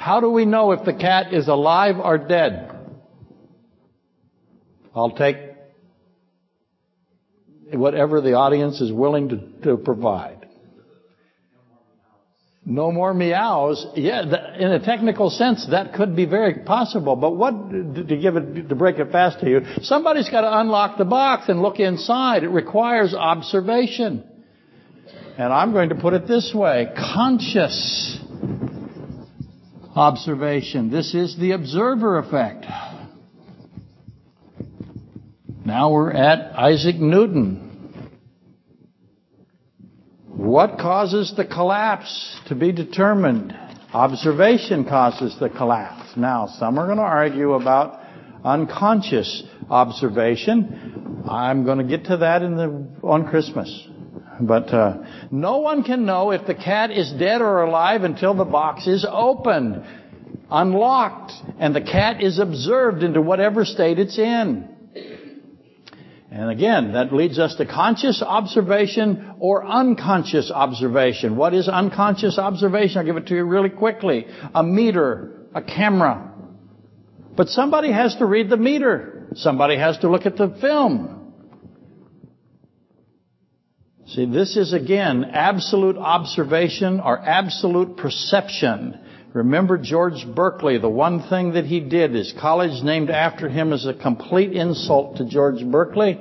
How 0.03 0.19
do 0.19 0.29
we 0.29 0.43
know 0.43 0.73
if 0.73 0.83
the 0.83 0.93
cat 0.93 1.33
is 1.33 1.47
alive 1.47 1.95
or 1.97 2.17
dead? 2.17 2.69
I'll 4.93 5.11
take 5.11 5.37
whatever 7.71 8.19
the 8.19 8.33
audience 8.33 8.81
is 8.81 8.91
willing 8.91 9.29
to, 9.29 9.37
to 9.63 9.77
provide. 9.77 10.45
No 12.65 12.91
more 12.91 13.13
meows. 13.13 13.87
Yeah, 13.95 14.23
in 14.59 14.71
a 14.71 14.83
technical 14.83 15.29
sense, 15.29 15.67
that 15.71 15.93
could 15.93 16.17
be 16.17 16.25
very 16.25 16.65
possible. 16.65 17.15
But 17.15 17.37
what 17.37 17.69
to 17.69 18.17
give 18.17 18.35
it 18.35 18.67
to 18.67 18.75
break 18.75 18.99
it 18.99 19.09
fast 19.09 19.39
to 19.39 19.49
you? 19.49 19.61
Somebody's 19.83 20.29
got 20.29 20.41
to 20.41 20.59
unlock 20.59 20.97
the 20.97 21.05
box 21.05 21.47
and 21.47 21.61
look 21.61 21.79
inside. 21.79 22.43
It 22.43 22.49
requires 22.49 23.13
observation. 23.13 24.25
And 25.37 25.53
I'm 25.53 25.71
going 25.71 25.89
to 25.89 25.95
put 25.95 26.13
it 26.13 26.27
this 26.27 26.51
way: 26.53 26.89
conscious 26.93 28.19
observation. 29.95 30.89
This 30.89 31.13
is 31.13 31.37
the 31.37 31.51
observer 31.51 32.17
effect. 32.17 32.65
Now 35.65 35.91
we're 35.91 36.11
at 36.11 36.57
Isaac 36.57 36.97
Newton. 36.97 38.11
What 40.27 40.77
causes 40.77 41.33
the 41.37 41.45
collapse 41.45 42.39
to 42.47 42.55
be 42.55 42.71
determined? 42.71 43.55
Observation 43.93 44.85
causes 44.85 45.37
the 45.39 45.49
collapse. 45.49 46.17
Now, 46.17 46.47
some 46.47 46.79
are 46.79 46.87
going 46.87 46.97
to 46.97 47.03
argue 47.03 47.53
about 47.53 48.01
unconscious 48.43 49.43
observation. 49.69 51.23
I'm 51.29 51.63
going 51.63 51.77
to 51.77 51.83
get 51.83 52.05
to 52.05 52.17
that 52.17 52.41
in 52.41 52.57
the, 52.57 52.87
on 53.07 53.27
Christmas. 53.27 53.87
But 54.39 54.73
uh, 54.73 55.03
no 55.31 55.59
one 55.59 55.83
can 55.83 56.05
know 56.05 56.31
if 56.31 56.47
the 56.47 56.55
cat 56.55 56.91
is 56.91 57.11
dead 57.11 57.41
or 57.41 57.63
alive 57.63 58.03
until 58.03 58.33
the 58.33 58.45
box 58.45 58.87
is 58.87 59.05
opened, 59.09 59.83
unlocked, 60.49 61.31
and 61.59 61.75
the 61.75 61.81
cat 61.81 62.21
is 62.21 62.39
observed 62.39 63.03
into 63.03 63.21
whatever 63.21 63.65
state 63.65 63.99
it's 63.99 64.17
in. 64.17 64.69
And 66.31 66.49
again, 66.49 66.93
that 66.93 67.13
leads 67.13 67.37
us 67.37 67.55
to 67.57 67.65
conscious 67.65 68.23
observation 68.23 69.35
or 69.39 69.63
unconscious 69.63 70.49
observation. 70.49 71.35
What 71.35 71.53
is 71.53 71.69
unconscious 71.69 72.39
observation? 72.39 72.97
I'll 72.97 73.05
give 73.05 73.17
it 73.17 73.27
to 73.27 73.35
you 73.35 73.43
really 73.43 73.69
quickly. 73.69 74.25
A 74.55 74.63
meter, 74.63 75.45
a 75.53 75.61
camera. 75.61 76.31
But 77.37 77.49
somebody 77.49 77.91
has 77.91 78.15
to 78.15 78.25
read 78.25 78.49
the 78.49 78.57
meter. 78.57 79.27
Somebody 79.35 79.77
has 79.77 79.99
to 79.99 80.09
look 80.09 80.25
at 80.25 80.35
the 80.35 80.57
film. 80.59 81.22
See, 84.07 84.25
this 84.25 84.57
is 84.57 84.73
again 84.73 85.23
absolute 85.23 85.97
observation 85.97 86.99
or 86.99 87.17
absolute 87.17 87.95
perception. 87.97 88.99
Remember 89.33 89.77
George 89.77 90.27
Berkeley, 90.35 90.77
the 90.77 90.89
one 90.89 91.23
thing 91.27 91.53
that 91.53 91.65
he 91.65 91.79
did, 91.79 92.11
his 92.11 92.33
college 92.39 92.83
named 92.83 93.09
after 93.09 93.49
him 93.49 93.73
is 93.73 93.85
a 93.87 93.93
complete 93.93 94.51
insult 94.51 95.17
to 95.17 95.25
George 95.25 95.65
Berkeley. 95.65 96.19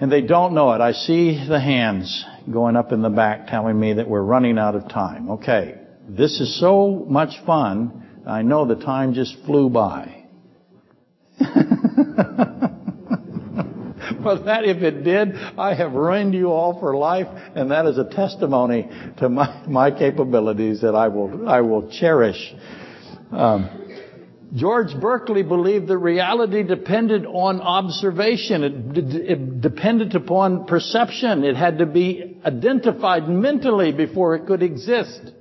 And 0.00 0.12
they 0.12 0.20
don't 0.20 0.52
know 0.52 0.72
it. 0.72 0.80
I 0.80 0.92
see 0.92 1.44
the 1.48 1.60
hands 1.60 2.24
going 2.52 2.76
up 2.76 2.92
in 2.92 3.02
the 3.02 3.08
back 3.08 3.46
telling 3.46 3.78
me 3.78 3.94
that 3.94 4.08
we're 4.08 4.22
running 4.22 4.58
out 4.58 4.74
of 4.74 4.88
time. 4.88 5.30
Okay. 5.30 5.80
This 6.08 6.40
is 6.40 6.58
so 6.60 7.06
much 7.08 7.34
fun. 7.46 8.22
I 8.26 8.42
know 8.42 8.66
the 8.66 8.76
time 8.76 9.14
just 9.14 9.36
flew 9.44 9.70
by. 9.70 10.24
That 14.36 14.64
if 14.64 14.82
it 14.82 15.04
did, 15.04 15.34
I 15.58 15.74
have 15.74 15.92
ruined 15.92 16.34
you 16.34 16.48
all 16.50 16.78
for 16.78 16.96
life, 16.96 17.28
and 17.54 17.70
that 17.70 17.86
is 17.86 17.98
a 17.98 18.04
testimony 18.04 18.88
to 19.18 19.28
my, 19.28 19.64
my 19.66 19.90
capabilities 19.90 20.80
that 20.82 20.94
I 20.94 21.08
will, 21.08 21.48
I 21.48 21.60
will 21.60 21.90
cherish. 21.90 22.54
Um, 23.30 23.70
George 24.54 24.98
Berkeley 24.98 25.42
believed 25.42 25.88
that 25.88 25.98
reality 25.98 26.62
depended 26.62 27.26
on 27.26 27.60
observation. 27.60 28.64
It, 28.64 29.14
it, 29.14 29.60
depended 29.60 30.14
upon 30.14 30.64
perception. 30.64 31.44
It 31.44 31.54
had 31.54 31.78
to 31.78 31.86
be 31.86 32.38
identified 32.44 33.28
mentally 33.28 33.92
before 33.92 34.36
it 34.36 34.46
could 34.46 34.62
exist. 34.62 35.32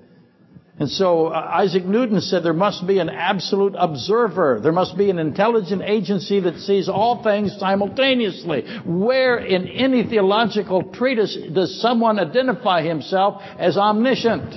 And 0.80 0.90
so 0.90 1.28
uh, 1.28 1.52
Isaac 1.54 1.86
Newton 1.86 2.22
said 2.22 2.44
there 2.44 2.54
must 2.54 2.86
be 2.86 3.00
an 3.00 3.10
absolute 3.10 3.74
observer. 3.76 4.60
There 4.62 4.72
must 4.72 4.96
be 4.96 5.10
an 5.10 5.18
intelligent 5.18 5.82
agency 5.82 6.40
that 6.42 6.60
sees 6.60 6.88
all 6.88 7.24
things 7.24 7.56
simultaneously. 7.58 8.64
Where 8.86 9.40
in 9.40 9.68
any 9.68 10.04
theological 10.04 10.84
treatise 10.84 11.36
does 11.52 11.82
someone 11.82 12.20
identify 12.20 12.84
himself 12.84 13.42
as 13.58 13.76
omniscient? 13.76 14.54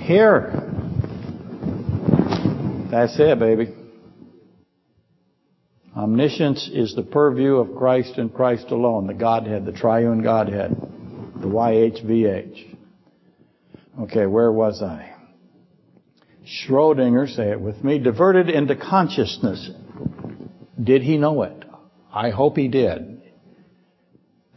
Here. 0.00 0.68
That's 2.90 3.18
it, 3.20 3.38
baby. 3.38 3.72
Omniscience 5.96 6.68
is 6.72 6.96
the 6.96 7.02
purview 7.02 7.56
of 7.56 7.76
Christ 7.76 8.18
and 8.18 8.34
Christ 8.34 8.70
alone, 8.70 9.06
the 9.06 9.14
Godhead, 9.14 9.66
the 9.66 9.72
triune 9.72 10.22
Godhead, 10.22 10.74
the 11.36 11.46
YHVH. 11.46 12.71
Okay, 14.00 14.26
where 14.26 14.50
was 14.50 14.82
I? 14.82 15.12
Schrodinger, 16.44 17.28
say 17.34 17.50
it 17.50 17.60
with 17.60 17.84
me, 17.84 17.98
diverted 17.98 18.48
into 18.48 18.74
consciousness. 18.74 19.70
Did 20.82 21.02
he 21.02 21.18
know 21.18 21.42
it? 21.42 21.64
I 22.12 22.30
hope 22.30 22.56
he 22.56 22.68
did. 22.68 23.22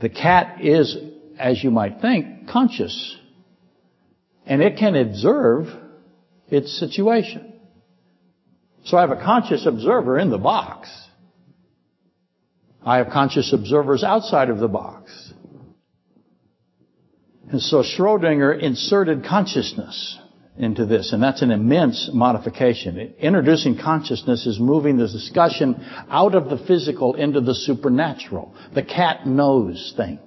The 0.02 0.10
cat 0.10 0.64
is, 0.64 0.98
as 1.38 1.64
you 1.64 1.72
might 1.72 2.02
think, 2.02 2.50
conscious. 2.50 3.18
And 4.46 4.62
it 4.62 4.78
can 4.78 4.96
observe 4.96 5.68
its 6.48 6.80
situation. 6.80 7.54
So 8.86 8.98
I 8.98 9.02
have 9.02 9.12
a 9.12 9.22
conscious 9.22 9.66
observer 9.66 10.20
in 10.20 10.30
the 10.30 10.38
box. 10.38 10.90
I 12.86 12.98
have 12.98 13.10
conscious 13.10 13.52
observers 13.52 14.04
outside 14.04 14.50
of 14.50 14.60
the 14.60 14.68
box. 14.68 15.25
And 17.52 17.62
so 17.62 17.84
Schrodinger 17.84 18.60
inserted 18.60 19.24
consciousness. 19.24 20.20
into 20.58 20.86
this, 20.86 21.12
and 21.12 21.22
that's 21.22 21.42
an 21.42 21.52
immense 21.52 22.10
modification. 22.14 23.14
Introducing 23.20 23.78
consciousness 23.78 24.46
is 24.46 24.60
moving 24.60 24.98
the 24.98 25.08
discussion 25.08 25.76
out 26.10 26.34
of 26.34 26.50
the 26.50 26.58
physical 26.66 27.16
into 27.16 27.42
the 27.42 27.54
supernatural. 27.54 28.56
The 28.74 28.84
cat 28.84 29.28
knows 29.28 29.94
things. 29.98 30.20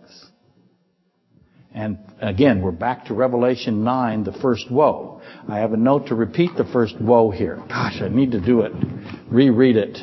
And 1.74 1.98
again, 2.20 2.60
we're 2.60 2.72
back 2.72 3.06
to 3.06 3.14
Revelation 3.14 3.84
9, 3.84 4.24
the 4.24 4.32
first 4.32 4.70
woe. 4.70 5.22
I 5.48 5.58
have 5.58 5.72
a 5.72 5.76
note 5.76 6.08
to 6.08 6.14
repeat 6.14 6.50
the 6.56 6.64
first 6.64 7.00
woe 7.00 7.30
here. 7.30 7.56
Gosh, 7.68 8.02
I 8.02 8.08
need 8.08 8.32
to 8.32 8.40
do 8.40 8.62
it, 8.62 8.72
reread 9.30 9.76
it 9.76 9.98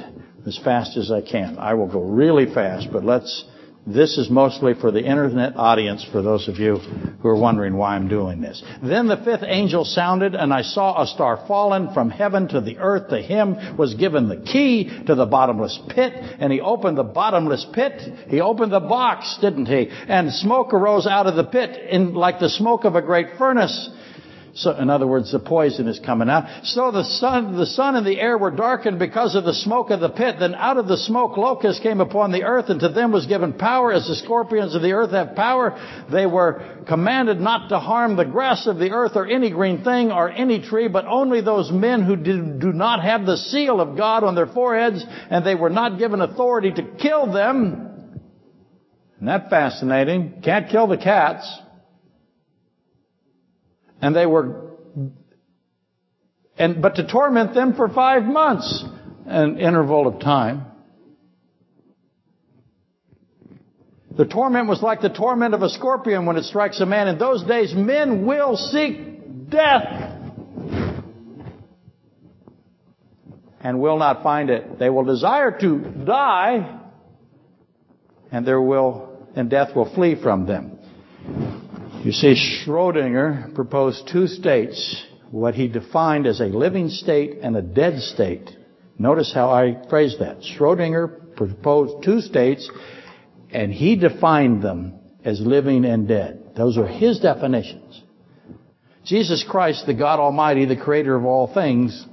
as 0.48 0.58
fast 0.64 0.96
as 0.96 1.12
I 1.12 1.22
can. 1.22 1.58
I 1.60 1.74
will 1.74 1.88
go 1.88 2.02
really 2.02 2.52
fast, 2.52 2.88
but 2.92 3.04
let's 3.04 3.46
this 3.88 4.18
is 4.18 4.30
mostly 4.30 4.74
for 4.74 4.92
the 4.92 5.04
internet 5.04 5.56
audience, 5.56 6.04
for 6.12 6.22
those 6.22 6.48
of 6.48 6.58
you 6.58 6.78
who 7.22 7.28
are 7.28 7.40
wondering 7.40 7.76
why 7.76 7.96
I'm 7.96 8.08
doing 8.08 8.42
this. 8.42 8.64
Then 8.82 9.08
the 9.08 9.18
fifth 9.18 9.44
angel 9.44 9.86
sounded, 9.86 10.34
and 10.34 10.52
I 10.52 10.64
saw 10.64 11.02
a 11.02 11.08
star 11.08 11.46
fallen 11.48 11.94
from 11.94 12.10
heaven 12.10 12.48
to 12.50 12.62
the 12.62 12.78
earth. 12.80 13.10
To 13.10 13.22
him 13.22 13.78
was 13.78 13.94
given 13.94 14.28
the 14.28 14.42
key 14.42 14.90
to 15.06 15.14
the 15.14 15.28
bottomless 15.28 15.80
pit, 15.90 16.14
and 16.40 16.52
he 16.52 16.62
opened 16.62 16.98
the 16.98 17.04
bottomless 17.04 17.66
pit. 17.74 18.02
He 18.28 18.42
opened 18.42 18.72
the 18.72 18.80
box, 18.80 19.38
didn't 19.40 19.68
he? 19.68 19.90
And 20.08 20.34
smoke 20.34 20.74
arose 20.74 21.06
out 21.06 21.28
of 21.28 21.36
the 21.36 21.44
pit 21.44 21.78
in 21.90 22.16
like 22.16 22.40
the 22.40 22.50
smoke 22.50 22.86
of 22.86 22.96
a 22.96 23.02
great 23.02 23.38
furnace. 23.38 23.90
So, 24.58 24.72
in 24.72 24.90
other 24.90 25.06
words, 25.06 25.34
the 25.34 25.40
poison 25.40 25.90
is 25.90 26.00
coming 26.00 26.30
out. 26.30 26.46
So 26.64 26.90
the 26.90 27.04
sun, 27.04 27.58
the 27.58 27.66
sun 27.66 27.98
and 27.98 28.08
the 28.08 28.18
air 28.18 28.38
were 28.38 28.52
darkened 28.52 29.00
because 29.00 29.36
of 29.36 29.44
the 29.44 29.54
smoke 29.54 29.90
of 29.90 30.00
the 30.00 30.08
pit. 30.08 30.38
Then 30.40 30.56
out 30.56 30.78
of 30.78 30.88
the 30.88 30.96
smoke 30.96 31.36
locusts 31.36 31.84
came 31.84 32.00
upon 32.00 32.32
the 32.32 32.44
earth, 32.44 32.70
and 32.70 32.80
to 32.80 32.88
them 32.88 33.12
was 33.12 33.26
given 33.26 33.52
power 33.52 33.92
as 33.92 34.08
the 34.08 34.16
scorpions 34.16 34.74
of 34.74 34.82
the 34.82 34.94
earth 34.94 35.12
have 35.12 35.36
power. 35.36 35.78
They 36.10 36.26
were 36.26 36.84
commanded 36.88 37.42
not 37.42 37.68
to 37.68 37.80
harm 37.80 38.16
the 38.16 38.24
grass 38.24 38.66
of 38.66 38.78
the 38.78 38.92
earth 38.92 39.12
or 39.16 39.28
any 39.28 39.50
green 39.50 39.84
thing 39.84 40.10
or 40.14 40.30
any 40.30 40.62
tree, 40.62 40.88
but 40.88 41.06
only 41.06 41.42
those 41.42 41.70
men 41.70 42.04
who 42.04 42.16
do, 42.16 42.58
do 42.58 42.72
not 42.72 43.04
have 43.04 43.26
the 43.26 43.36
seal 43.36 43.82
of 43.82 43.98
God 43.98 44.24
on 44.24 44.36
their 44.36 44.48
foreheads, 44.48 45.04
and 45.30 45.46
they 45.46 45.56
were 45.56 45.70
not 45.70 46.00
given 46.00 46.22
authority 46.22 46.72
to 46.72 46.84
kill 46.98 47.30
them. 47.34 48.22
Isn't 49.18 49.26
that 49.28 49.50
fascinating? 49.50 50.42
Can't 50.46 50.70
kill 50.70 50.88
the 50.88 50.98
cats. 50.98 51.46
And 54.06 54.16
they 54.16 54.28
were, 54.28 54.76
and, 56.60 56.80
but 56.80 56.98
to 56.98 57.08
torment 57.08 57.56
them 57.56 57.74
for 57.74 57.90
five 57.90 58.22
months, 58.22 58.86
an 59.26 59.58
interval 59.58 60.06
of 60.06 60.20
time. 60.20 60.66
The 64.16 64.26
torment 64.26 64.68
was 64.68 64.84
like 64.84 65.02
the 65.02 65.10
torment 65.10 65.56
of 65.56 65.64
a 65.64 65.70
scorpion 65.70 66.28
when 66.28 66.38
it 66.38 66.44
strikes 66.44 66.80
a 66.82 66.86
man. 66.86 67.08
In 67.08 67.18
those 67.18 67.44
days, 67.46 67.74
men 67.74 68.28
will 68.28 68.56
seek 68.56 69.50
death 69.50 70.22
and 73.60 73.80
will 73.80 73.98
not 73.98 74.22
find 74.22 74.52
it. 74.52 74.78
They 74.78 74.92
will 74.92 75.06
desire 75.06 75.58
to 75.62 75.80
die, 75.80 76.80
and 78.32 78.46
there 78.46 78.62
will, 78.62 79.28
and 79.36 79.50
death 79.50 79.76
will 79.76 79.92
flee 79.96 80.14
from 80.22 80.46
them. 80.46 80.75
You 82.06 82.12
see, 82.12 82.36
Schrodinger 82.36 83.56
proposed 83.56 84.08
two 84.08 84.28
states, 84.28 85.04
what 85.32 85.56
he 85.56 85.68
defined 85.68 86.28
as 86.28 86.40
a 86.40 86.46
living 86.46 86.90
state 86.90 87.40
and 87.42 87.58
a 87.58 87.64
dead 87.64 88.00
state. 88.00 88.48
Notice 89.00 89.34
how 89.34 89.50
I 89.50 89.82
phrased 89.90 90.20
that. 90.20 90.42
Schrodinger 90.42 91.36
proposed 91.36 92.04
two 92.04 92.22
states, 92.22 92.70
and 93.50 93.74
he 93.74 93.96
defined 93.96 94.62
them 94.62 95.00
as 95.24 95.42
living 95.42 95.84
and 95.84 96.08
dead. 96.08 96.52
Those 96.56 96.78
are 96.78 96.86
his 96.86 97.22
definitions. 97.22 98.04
Jesus 99.04 99.44
Christ, 99.44 99.88
the 99.88 99.96
God 99.96 100.20
Almighty, 100.20 100.66
the 100.66 100.78
creator 100.78 101.16
of 101.16 101.26
all 101.26 101.52
things, 101.52 102.06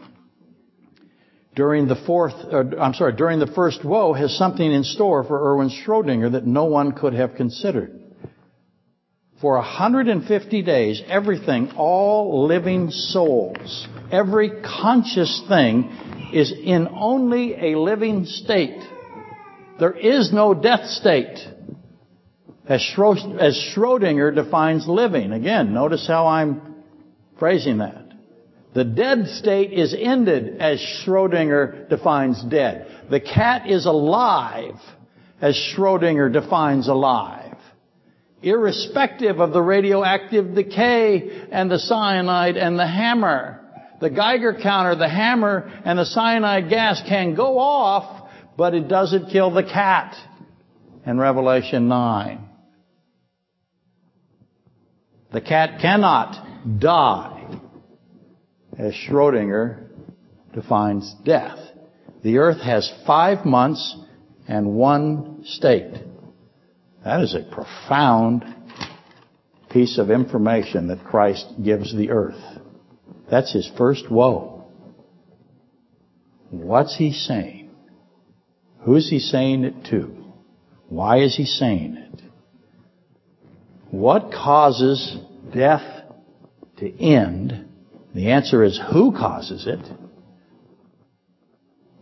during 1.55 1.87
the 1.87 2.03
fourth, 2.07 2.33
or, 2.51 2.81
I'm 2.81 2.95
sorry, 2.95 3.13
during 3.13 3.41
the 3.41 3.47
first 3.47 3.85
woe 3.85 4.15
has 4.15 4.39
something 4.39 4.73
in 4.73 4.85
store 4.85 5.23
for 5.23 5.53
Erwin 5.53 5.69
Schrodinger 5.69 6.33
that 6.33 6.47
no 6.47 6.65
one 6.65 6.93
could 6.93 7.13
have 7.13 7.35
considered. 7.35 8.02
For 9.43 9.57
150 9.57 10.63
days, 10.63 11.03
everything, 11.09 11.73
all 11.77 12.47
living 12.47 12.93
souls, 12.93 13.89
every 14.13 14.53
conscious 14.63 15.43
thing 15.49 16.31
is 16.33 16.53
in 16.53 16.87
only 16.89 17.73
a 17.73 17.77
living 17.77 18.25
state. 18.25 18.81
There 19.81 19.99
is 19.99 20.33
no 20.33 20.55
death 20.55 20.89
state. 20.91 21.41
As 22.69 22.81
Schrodinger 22.95 24.33
defines 24.33 24.87
living. 24.87 25.33
Again, 25.33 25.75
notice 25.75 26.07
how 26.07 26.29
I'm 26.29 26.85
phrasing 27.41 27.79
that. 27.79 28.13
The 28.75 28.85
dead 28.85 29.27
state 29.27 29.73
is 29.73 29.93
ended 29.93 30.61
as 30.61 30.79
Schrodinger 31.05 31.89
defines 31.89 32.45
dead. 32.45 32.87
The 33.11 33.19
cat 33.19 33.69
is 33.69 33.87
alive 33.87 34.77
as 35.41 35.57
Schrodinger 35.57 36.33
defines 36.33 36.87
alive 36.87 37.42
irrespective 38.43 39.41
of 39.41 39.53
the 39.53 39.63
radioactive 39.63 40.55
decay 40.55 41.47
and 41.51 41.71
the 41.71 41.79
cyanide 41.79 42.57
and 42.57 42.79
the 42.79 42.87
hammer. 42.87 43.61
The 44.01 44.11
Geiger 44.11 44.59
counter, 44.61 44.97
the 44.97 45.09
hammer, 45.09 45.71
and 45.85 45.99
the 45.99 46.05
cyanide 46.05 46.69
gas 46.69 47.01
can 47.09 47.35
go 47.35 47.59
off, 47.59 48.29
but 48.57 48.75
it 48.75 48.89
doesn't 48.89 49.31
kill 49.31 49.53
the 49.53 49.63
cat 49.63 50.17
in 51.07 51.19
Revelation 51.19 51.89
9. 51.89 52.49
The 55.33 55.41
cat 55.41 55.81
cannot 55.81 56.81
die, 56.81 57.59
as 58.77 58.93
Schrodinger 58.93 59.89
defines 60.53 61.15
death. 61.25 61.59
The 62.23 62.39
earth 62.39 62.61
has 62.61 62.93
five 63.07 63.47
months 63.47 63.97
and 64.47 64.75
one 64.75 65.45
state. 65.45 65.95
That 67.05 67.21
is 67.21 67.35
a 67.35 67.43
profound 67.43 68.45
piece 69.71 69.99
of 69.99 70.11
information 70.11 70.89
that 70.89 71.05
Christ 71.05 71.47
gives 71.63 71.95
the 71.97 72.11
earth. 72.11 72.41
That's 73.31 73.53
his 73.53 73.71
first 73.77 74.11
woe. 74.11 74.65
What's 76.51 76.97
he 76.97 77.13
saying? 77.13 77.71
Who's 78.81 79.09
he 79.09 79.19
saying 79.19 79.65
it 79.65 79.87
to? 79.91 80.15
Why 80.89 81.21
is 81.21 81.37
he 81.37 81.47
saying 81.47 81.97
it? 81.97 82.23
What 83.91 84.33
causes 84.33 85.17
death 85.55 86.05
to 86.77 87.01
end? 87.01 87.69
The 88.15 88.31
answer 88.31 88.63
is 88.63 88.79
who 88.93 89.13
causes 89.13 89.67
it? 89.67 89.81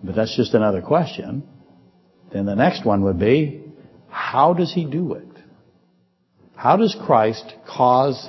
But 0.02 0.16
that's 0.16 0.36
just 0.36 0.54
another 0.54 0.82
question. 0.82 1.46
Then 2.32 2.46
the 2.46 2.56
next 2.56 2.84
one 2.84 3.04
would 3.04 3.18
be, 3.18 3.69
how 4.10 4.52
does 4.54 4.72
he 4.72 4.84
do 4.84 5.14
it? 5.14 5.26
How 6.56 6.76
does 6.76 6.96
Christ 7.06 7.54
cause 7.66 8.28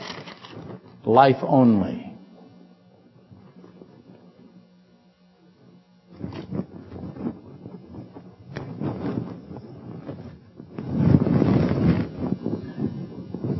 life 1.03 1.37
only? 1.41 2.07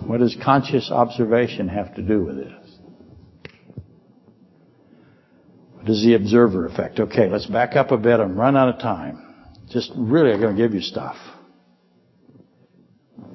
What 0.08 0.20
does 0.20 0.38
conscious 0.44 0.92
observation 0.92 1.68
have 1.70 1.96
to 1.96 2.02
do 2.02 2.24
with 2.24 2.36
this? 2.38 2.78
What 5.74 5.90
is 5.90 6.04
the 6.04 6.16
observer 6.16 6.68
effect? 6.68 7.00
Okay, 7.00 7.30
let's 7.30 7.46
back 7.46 7.76
up 7.76 7.92
a 7.92 7.98
bit. 7.98 8.20
I'm 8.20 8.38
running 8.38 8.60
out 8.60 8.70
of 8.70 8.80
time. 8.80 9.26
Just 9.70 9.92
really, 9.96 10.32
I'm 10.32 10.40
going 10.40 10.56
to 10.56 10.62
give 10.62 10.74
you 10.74 10.82
stuff. 10.82 11.16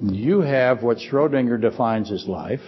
You 0.02 0.40
have 0.40 0.82
what 0.82 0.98
Schrodinger 0.98 1.60
defines 1.60 2.12
as 2.12 2.26
life. 2.26 2.60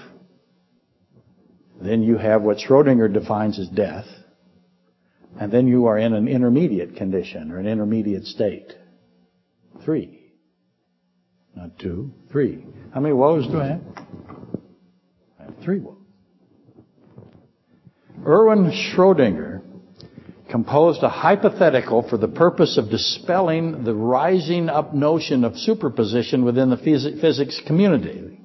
Then 1.81 2.03
you 2.03 2.16
have 2.16 2.43
what 2.43 2.59
Schrodinger 2.59 3.12
defines 3.12 3.59
as 3.59 3.68
death. 3.68 4.07
And 5.39 5.53
then 5.53 5.68
you 5.68 5.87
are 5.87 5.99
in 5.99 6.14
an 6.14 6.26
intermediate 6.26 6.97
condition 6.97 7.53
or 7.53 7.59
an 7.59 7.66
intermediate 7.66 8.24
state. 8.24 8.72
Three. 9.85 10.33
Not 11.55 11.79
two, 11.79 12.12
three. 12.31 12.64
How 12.95 13.01
many 13.01 13.14
woes 13.14 13.47
do 13.47 13.61
I 13.61 13.66
have? 13.66 13.81
I 15.39 15.45
have 15.45 15.55
three 15.62 15.81
woes. 15.81 15.97
Erwin 18.26 18.72
Schrodinger 18.72 19.62
composed 20.51 21.03
a 21.03 21.09
hypothetical 21.09 22.09
for 22.09 22.16
the 22.16 22.28
purpose 22.28 22.78
of 22.78 22.90
dispelling 22.90 23.84
the 23.84 23.94
rising 23.94 24.68
up 24.68 24.94
notion 24.94 25.44
of 25.44 25.57
superposition 25.57 26.44
within 26.44 26.70
the 26.70 26.76
physics 26.76 27.61
community. 27.66 28.40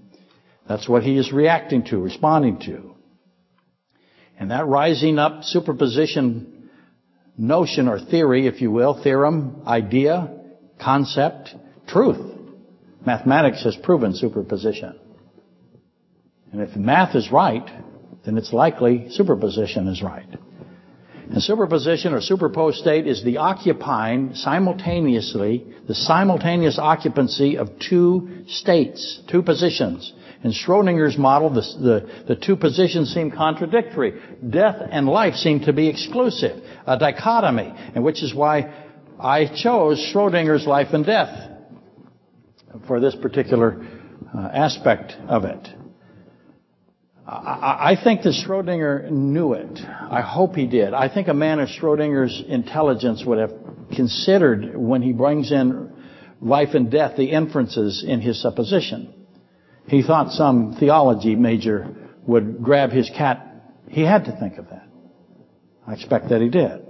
That's 0.68 0.88
what 0.88 1.04
he 1.04 1.18
is 1.18 1.32
reacting 1.32 1.84
to, 1.86 1.98
responding 1.98 2.60
to. 2.62 2.96
And 4.40 4.52
that 4.52 4.66
rising 4.66 5.20
up 5.20 5.44
superposition 5.44 6.70
notion 7.38 7.88
or 7.88 8.00
theory, 8.00 8.48
if 8.48 8.62
you 8.62 8.72
will, 8.72 9.02
theorem, 9.02 9.64
idea, 9.66 10.40
concept, 10.82 11.56
truth. 11.88 12.32
Mathematics 13.06 13.64
has 13.64 13.76
proven 13.76 14.16
superposition. 14.16 15.00
And 16.52 16.62
if 16.62 16.76
math 16.76 17.16
is 17.16 17.32
right, 17.32 17.68
then 18.26 18.38
it's 18.38 18.54
likely 18.54 19.10
superposition 19.10 19.88
is 19.88 20.02
right. 20.02 20.30
And 21.30 21.42
superposition 21.42 22.14
or 22.14 22.22
superposed 22.22 22.78
state 22.78 23.08
is 23.08 23.24
the 23.24 23.38
occupying 23.38 24.36
simultaneously, 24.36 25.66
the 25.88 25.96
simultaneous 25.96 26.78
occupancy 26.78 27.58
of 27.58 27.80
two 27.80 28.44
states, 28.48 29.22
two 29.30 29.42
positions. 29.42 30.14
In 30.44 30.52
Schrodinger's 30.52 31.18
model, 31.18 31.50
the, 31.50 31.62
the, 31.62 32.26
the, 32.28 32.36
two 32.36 32.58
positions 32.58 33.14
seem 33.14 33.32
contradictory. 33.32 34.22
Death 34.48 34.76
and 34.92 35.08
life 35.08 35.36
seem 35.36 35.62
to 35.62 35.72
be 35.72 35.88
exclusive, 35.88 36.62
a 36.86 37.00
dichotomy, 37.00 37.74
and 37.96 38.04
which 38.04 38.22
is 38.22 38.36
why 38.36 38.74
I 39.18 39.46
chose 39.46 40.00
Schrodinger's 40.14 40.68
life 40.68 40.90
and 40.92 41.06
death 41.06 41.50
for 42.88 43.00
this 43.00 43.16
particular 43.16 43.86
uh, 44.36 44.40
aspect 44.54 45.14
of 45.30 45.46
it. 45.46 45.83
I 47.26 47.96
think 48.04 48.24
that 48.24 48.34
Schrodinger 48.34 49.10
knew 49.10 49.54
it. 49.54 49.80
I 49.80 50.22
hope 50.22 50.56
he 50.56 50.68
did. 50.68 50.94
I 50.94 51.08
think 51.14 51.30
a 51.30 51.34
man 51.34 51.60
of 51.60 51.70
Schrodinger's 51.70 52.44
intelligence 52.48 53.24
would 53.26 53.40
have 53.40 53.54
considered 53.96 54.76
when 54.76 55.02
he 55.02 55.14
brings 55.14 55.52
in 55.52 55.92
life 56.42 56.70
and 56.74 56.92
death 56.92 57.16
the 57.16 57.32
inferences 57.32 58.04
in 58.06 58.20
his 58.20 58.42
supposition. 58.42 59.14
He 59.88 60.04
thought 60.04 60.32
some 60.32 60.76
theology 60.78 61.36
major 61.36 61.96
would 62.28 62.62
grab 62.62 62.92
his 62.92 63.10
cat. 63.10 63.72
He 63.88 64.02
had 64.02 64.26
to 64.26 64.38
think 64.38 64.58
of 64.58 64.70
that. 64.70 64.88
I 65.88 65.94
expect 65.94 66.30
that 66.30 66.42
he 66.42 66.50
did. 66.50 66.86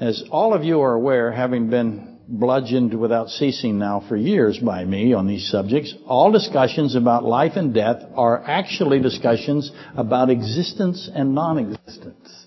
As 0.00 0.24
all 0.30 0.52
of 0.52 0.62
you 0.62 0.80
are 0.82 0.94
aware, 0.94 1.32
having 1.32 1.70
been 1.70 2.07
bludgeoned 2.28 2.92
without 2.92 3.30
ceasing 3.30 3.78
now 3.78 4.04
for 4.06 4.16
years 4.16 4.58
by 4.58 4.84
me 4.84 5.14
on 5.14 5.26
these 5.26 5.50
subjects. 5.50 5.94
All 6.06 6.30
discussions 6.30 6.94
about 6.94 7.24
life 7.24 7.52
and 7.56 7.72
death 7.72 8.02
are 8.14 8.42
actually 8.44 9.00
discussions 9.00 9.72
about 9.96 10.28
existence 10.28 11.08
and 11.12 11.34
non-existence. 11.34 12.46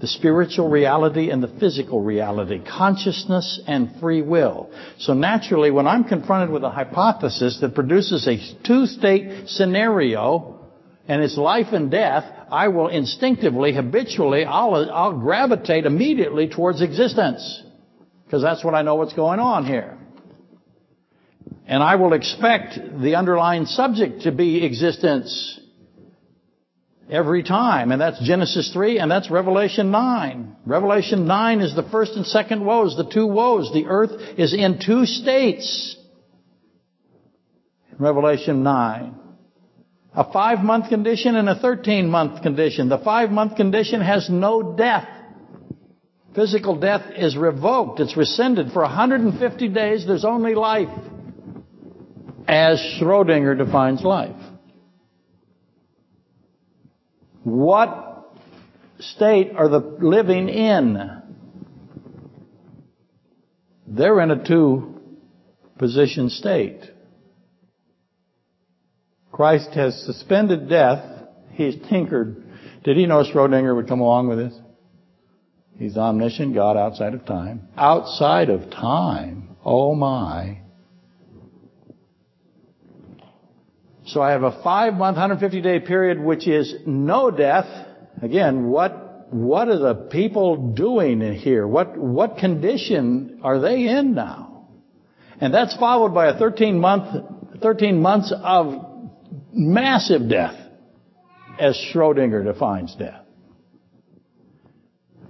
The 0.00 0.06
spiritual 0.06 0.68
reality 0.68 1.30
and 1.30 1.42
the 1.42 1.54
physical 1.60 2.02
reality, 2.02 2.60
consciousness 2.62 3.60
and 3.66 3.98
free 4.00 4.22
will. 4.22 4.70
So 4.98 5.14
naturally, 5.14 5.70
when 5.70 5.86
I'm 5.86 6.04
confronted 6.04 6.50
with 6.50 6.64
a 6.64 6.70
hypothesis 6.70 7.58
that 7.60 7.74
produces 7.74 8.26
a 8.26 8.38
two-state 8.66 9.48
scenario, 9.48 10.60
and 11.08 11.22
it's 11.22 11.38
life 11.38 11.68
and 11.72 11.90
death, 11.90 12.24
I 12.50 12.68
will 12.68 12.88
instinctively, 12.88 13.72
habitually, 13.72 14.44
I'll, 14.44 14.90
I'll 14.90 15.18
gravitate 15.18 15.86
immediately 15.86 16.48
towards 16.48 16.82
existence. 16.82 17.62
Because 18.26 18.42
that's 18.42 18.64
what 18.64 18.74
I 18.74 18.82
know 18.82 18.96
what's 18.96 19.14
going 19.14 19.40
on 19.40 19.64
here. 19.64 19.96
And 21.66 21.82
I 21.82 21.96
will 21.96 22.12
expect 22.12 22.78
the 23.00 23.14
underlying 23.14 23.66
subject 23.66 24.22
to 24.22 24.32
be 24.32 24.64
existence 24.64 25.60
every 27.10 27.42
time. 27.42 27.92
And 27.92 28.00
that's 28.00 28.20
Genesis 28.24 28.72
3 28.72 28.98
and 28.98 29.10
that's 29.10 29.30
Revelation 29.30 29.90
9. 29.90 30.56
Revelation 30.66 31.26
9 31.26 31.60
is 31.60 31.74
the 31.74 31.84
first 31.84 32.14
and 32.16 32.26
second 32.26 32.64
woes, 32.64 32.96
the 32.96 33.08
two 33.08 33.26
woes. 33.26 33.70
The 33.72 33.86
earth 33.86 34.10
is 34.38 34.54
in 34.54 34.80
two 34.84 35.06
states. 35.06 35.96
Revelation 37.98 38.62
9. 38.62 39.14
A 40.14 40.32
five 40.32 40.60
month 40.60 40.88
condition 40.88 41.36
and 41.36 41.48
a 41.48 41.54
13 41.54 42.08
month 42.08 42.42
condition. 42.42 42.88
The 42.88 42.98
five 42.98 43.30
month 43.30 43.56
condition 43.56 44.00
has 44.00 44.30
no 44.30 44.74
death. 44.74 45.08
Physical 46.36 46.78
death 46.78 47.10
is 47.16 47.34
revoked. 47.34 47.98
It's 47.98 48.14
rescinded. 48.14 48.70
For 48.72 48.82
150 48.82 49.68
days, 49.68 50.06
there's 50.06 50.26
only 50.26 50.54
life. 50.54 50.90
As 52.46 52.78
Schrodinger 53.00 53.56
defines 53.56 54.02
life. 54.02 54.36
What 57.42 58.36
state 58.98 59.52
are 59.56 59.68
the 59.68 59.78
living 59.78 60.50
in? 60.50 61.22
They're 63.86 64.20
in 64.20 64.30
a 64.30 64.46
two 64.46 65.00
position 65.78 66.28
state. 66.28 66.82
Christ 69.32 69.70
has 69.70 70.04
suspended 70.04 70.68
death. 70.68 71.28
He's 71.52 71.76
tinkered. 71.88 72.44
Did 72.84 72.98
he 72.98 73.06
know 73.06 73.22
Schrodinger 73.22 73.74
would 73.74 73.88
come 73.88 74.00
along 74.00 74.28
with 74.28 74.38
this? 74.38 74.65
He's 75.78 75.96
omniscient 75.96 76.54
God 76.54 76.76
outside 76.76 77.14
of 77.14 77.26
time. 77.26 77.68
Outside 77.76 78.48
of 78.48 78.70
time. 78.70 79.56
Oh 79.64 79.94
my. 79.94 80.60
So 84.06 84.22
I 84.22 84.30
have 84.30 84.44
a 84.44 84.62
five 84.62 84.94
month, 84.94 85.16
150 85.16 85.60
day 85.60 85.80
period 85.80 86.20
which 86.20 86.46
is 86.46 86.74
no 86.86 87.30
death. 87.30 87.66
Again, 88.22 88.68
what, 88.68 89.32
what 89.34 89.68
are 89.68 89.78
the 89.78 89.94
people 89.94 90.72
doing 90.72 91.20
in 91.20 91.34
here? 91.34 91.66
What, 91.66 91.98
what 91.98 92.38
condition 92.38 93.40
are 93.42 93.60
they 93.60 93.88
in 93.88 94.14
now? 94.14 94.68
And 95.40 95.52
that's 95.52 95.76
followed 95.76 96.14
by 96.14 96.28
a 96.28 96.38
13 96.38 96.78
month, 96.78 97.60
13 97.60 98.00
months 98.00 98.32
of 98.34 98.86
massive 99.52 100.30
death 100.30 100.58
as 101.58 101.76
Schrodinger 101.92 102.44
defines 102.44 102.94
death. 102.94 103.25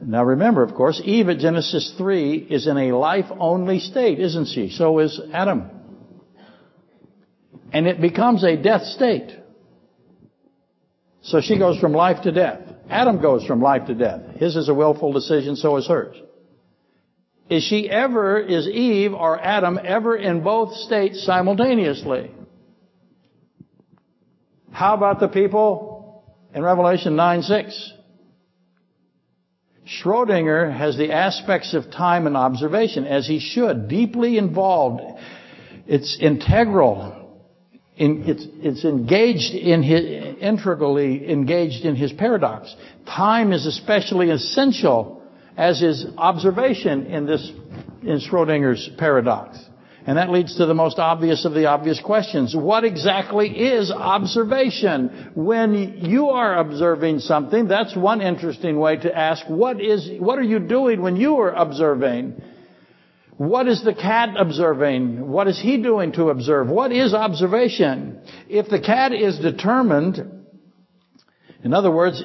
Now 0.07 0.25
remember, 0.25 0.63
of 0.63 0.73
course, 0.73 1.03
Eve 1.05 1.29
at 1.31 1.39
Genesis 1.39 1.93
3 1.99 2.37
is 2.49 2.69
in 2.69 2.79
a 2.79 2.93
life-only 2.93 3.81
state, 3.81 4.21
isn't 4.21 4.47
she? 4.47 4.71
So 4.71 5.01
is 5.01 5.21
Adam. 5.33 5.69
And 7.73 7.89
it 7.89 8.01
becomes 8.01 8.45
a 8.45 8.57
death 8.57 8.85
state. 8.85 9.37
So 11.23 11.41
she 11.41 11.59
goes 11.59 11.81
from 11.81 11.91
life 11.91 12.23
to 12.23 12.31
death. 12.31 12.61
Adam 12.89 13.21
goes 13.21 13.45
from 13.45 13.61
life 13.61 13.89
to 13.89 13.95
death. 13.97 14.37
His 14.37 14.55
is 14.55 14.69
a 14.69 14.75
willful 14.75 15.13
decision, 15.13 15.57
so 15.57 15.77
is 15.77 15.89
hers. 15.89 16.17
Is 17.51 17.65
she 17.65 17.91
ever, 17.91 18.39
is 18.39 18.69
Eve 18.69 19.13
or 19.13 19.41
Adam 19.41 19.77
ever 19.83 20.15
in 20.15 20.45
both 20.45 20.73
states 20.77 21.25
simultaneously? 21.25 22.31
How 24.71 24.95
about 24.95 25.19
the 25.19 25.29
people 25.29 26.25
in 26.55 26.63
Revelation 26.63 27.17
9 27.17 27.43
6? 27.43 27.93
Schrodinger 29.87 30.77
has 30.77 30.97
the 30.97 31.13
aspects 31.13 31.73
of 31.73 31.91
time 31.91 32.27
and 32.27 32.37
observation, 32.37 33.07
as 33.07 33.27
he 33.27 33.39
should, 33.39 33.89
deeply 33.89 34.37
involved. 34.37 35.01
It's 35.87 36.19
integral. 36.21 37.41
it's, 37.97 38.47
it's 38.63 38.85
engaged 38.85 39.55
in 39.55 39.83
his, 39.85 40.39
integrally 40.41 41.31
engaged 41.31 41.85
in 41.85 41.95
his 41.95 42.13
paradox. 42.13 42.75
Time 43.07 43.53
is 43.53 43.65
especially 43.65 44.31
essential, 44.31 45.23
as 45.57 45.83
is 45.83 46.05
observation 46.19 47.07
in 47.07 47.27
this, 47.27 47.49
in 48.03 48.21
Schrodinger's 48.21 48.91
paradox. 48.99 49.57
And 50.07 50.19
that 50.19 50.31
leads 50.31 50.57
to 50.59 50.67
the 50.67 50.75
most 50.75 51.01
obvious 51.01 51.45
of 51.45 51.53
the 51.53 51.67
obvious 51.67 52.01
questions. 52.01 52.55
What 52.55 52.85
exactly 52.85 53.49
is 53.49 53.91
observation? 53.91 55.33
When 55.35 55.99
you 56.05 56.29
are 56.29 56.57
observing 56.59 57.19
something, 57.19 57.67
that's 57.67 57.97
one 57.97 58.21
interesting 58.21 58.79
way 58.79 58.99
to 58.99 59.17
ask, 59.17 59.45
what 59.49 59.81
is, 59.81 60.09
what 60.21 60.39
are 60.39 60.45
you 60.45 60.61
doing 60.61 61.03
when 61.03 61.17
you 61.17 61.39
are 61.39 61.53
observing? 61.53 62.41
What 63.37 63.67
is 63.67 63.83
the 63.83 63.95
cat 63.95 64.37
observing? 64.39 65.29
What 65.29 65.49
is 65.49 65.61
he 65.61 65.83
doing 65.83 66.13
to 66.13 66.31
observe? 66.31 66.69
What 66.69 66.93
is 66.93 67.13
observation? 67.13 68.23
If 68.49 68.69
the 68.69 68.81
cat 68.81 69.13
is 69.13 69.41
determined, 69.41 70.19
in 71.65 71.75
other 71.75 71.91
words, 71.91 72.23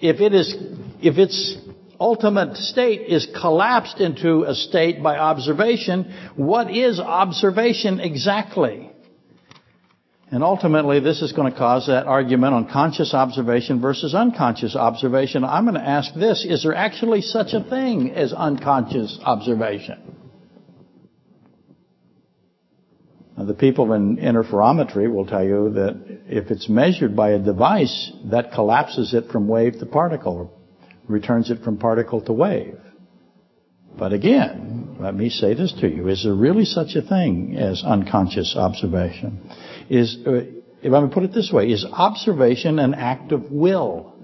if 0.00 0.20
it 0.20 0.32
is, 0.32 0.54
if 1.02 1.18
it's 1.18 1.56
ultimate 2.00 2.56
state 2.56 3.02
is 3.02 3.28
collapsed 3.40 4.00
into 4.00 4.44
a 4.44 4.54
state 4.54 5.02
by 5.02 5.18
observation. 5.18 6.12
What 6.34 6.74
is 6.74 6.98
observation 6.98 8.00
exactly? 8.00 8.90
And 10.32 10.44
ultimately, 10.44 11.00
this 11.00 11.22
is 11.22 11.32
going 11.32 11.52
to 11.52 11.58
cause 11.58 11.88
that 11.88 12.06
argument 12.06 12.54
on 12.54 12.68
conscious 12.68 13.12
observation 13.14 13.80
versus 13.80 14.14
unconscious 14.14 14.76
observation. 14.76 15.44
I'm 15.44 15.64
going 15.64 15.74
to 15.74 15.86
ask 15.86 16.14
this, 16.14 16.46
is 16.48 16.62
there 16.62 16.74
actually 16.74 17.20
such 17.20 17.52
a 17.52 17.62
thing 17.62 18.12
as 18.12 18.32
unconscious 18.32 19.18
observation? 19.24 20.16
Now, 23.36 23.44
the 23.44 23.54
people 23.54 23.92
in 23.92 24.18
interferometry 24.18 25.12
will 25.12 25.26
tell 25.26 25.44
you 25.44 25.70
that 25.70 26.20
if 26.28 26.50
it's 26.52 26.68
measured 26.68 27.16
by 27.16 27.30
a 27.30 27.38
device, 27.38 28.12
that 28.26 28.52
collapses 28.52 29.14
it 29.14 29.30
from 29.32 29.48
wave 29.48 29.80
to 29.80 29.86
particle, 29.86 30.59
returns 31.10 31.50
it 31.50 31.62
from 31.62 31.78
particle 31.78 32.20
to 32.22 32.32
wave. 32.32 32.78
But 33.98 34.12
again, 34.12 34.96
let 35.00 35.14
me 35.14 35.28
say 35.28 35.54
this 35.54 35.72
to 35.80 35.88
you. 35.88 36.08
Is 36.08 36.24
there 36.24 36.34
really 36.34 36.64
such 36.64 36.94
a 36.94 37.02
thing 37.02 37.56
as 37.56 37.82
unconscious 37.84 38.54
observation? 38.56 39.50
Is, 39.88 40.16
uh, 40.26 40.42
if 40.82 40.92
I 40.92 41.00
may 41.00 41.12
put 41.12 41.24
it 41.24 41.32
this 41.32 41.50
way, 41.52 41.70
is 41.70 41.84
observation 41.84 42.78
an 42.78 42.94
act 42.94 43.32
of 43.32 43.50
will? 43.50 44.14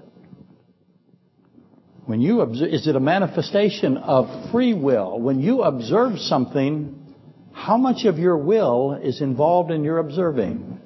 When 2.05 2.21
you 2.21 2.39
observe, 2.39 2.69
is 2.69 2.87
it 2.87 2.95
a 2.95 3.01
manifestation 3.01 3.97
of 3.97 4.51
free 4.51 4.73
will? 4.73 5.19
When 5.19 5.41
you 5.41 5.63
observe 5.63 6.19
something, 6.19 7.13
how 7.51 7.75
much 7.75 8.05
of 8.05 8.17
your 8.17 8.37
will 8.37 8.93
is 8.93 9.19
involved 9.19 9.71
in 9.71 9.83
your 9.83 9.97
observing? 9.97 10.79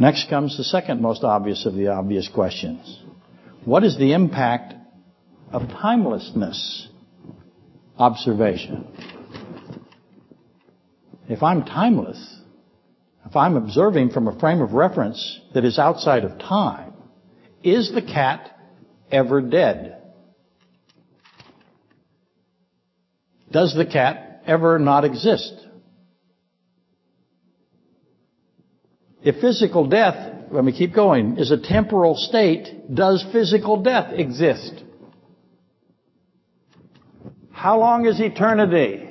Next 0.00 0.28
comes 0.28 0.56
the 0.56 0.64
second 0.64 1.00
most 1.00 1.22
obvious 1.22 1.64
of 1.64 1.74
the 1.74 1.88
obvious 1.88 2.28
questions. 2.28 3.03
What 3.64 3.82
is 3.82 3.96
the 3.96 4.12
impact 4.12 4.74
of 5.50 5.62
timelessness 5.68 6.88
observation? 7.98 8.86
If 11.28 11.42
I'm 11.42 11.64
timeless, 11.64 12.40
if 13.24 13.34
I'm 13.34 13.56
observing 13.56 14.10
from 14.10 14.28
a 14.28 14.38
frame 14.38 14.60
of 14.60 14.72
reference 14.72 15.40
that 15.54 15.64
is 15.64 15.78
outside 15.78 16.24
of 16.24 16.38
time, 16.38 16.92
is 17.62 17.90
the 17.94 18.02
cat 18.02 18.54
ever 19.10 19.40
dead? 19.40 20.02
Does 23.50 23.74
the 23.74 23.86
cat 23.86 24.42
ever 24.46 24.78
not 24.78 25.06
exist? 25.06 25.54
If 29.22 29.40
physical 29.40 29.86
death, 29.86 30.33
let 30.54 30.62
me 30.62 30.72
keep 30.72 30.94
going, 30.94 31.36
is 31.38 31.50
a 31.50 31.58
temporal 31.58 32.14
state, 32.14 32.94
does 32.94 33.26
physical 33.32 33.82
death 33.82 34.12
exist? 34.12 34.84
How 37.50 37.80
long 37.80 38.06
is 38.06 38.20
eternity? 38.20 39.08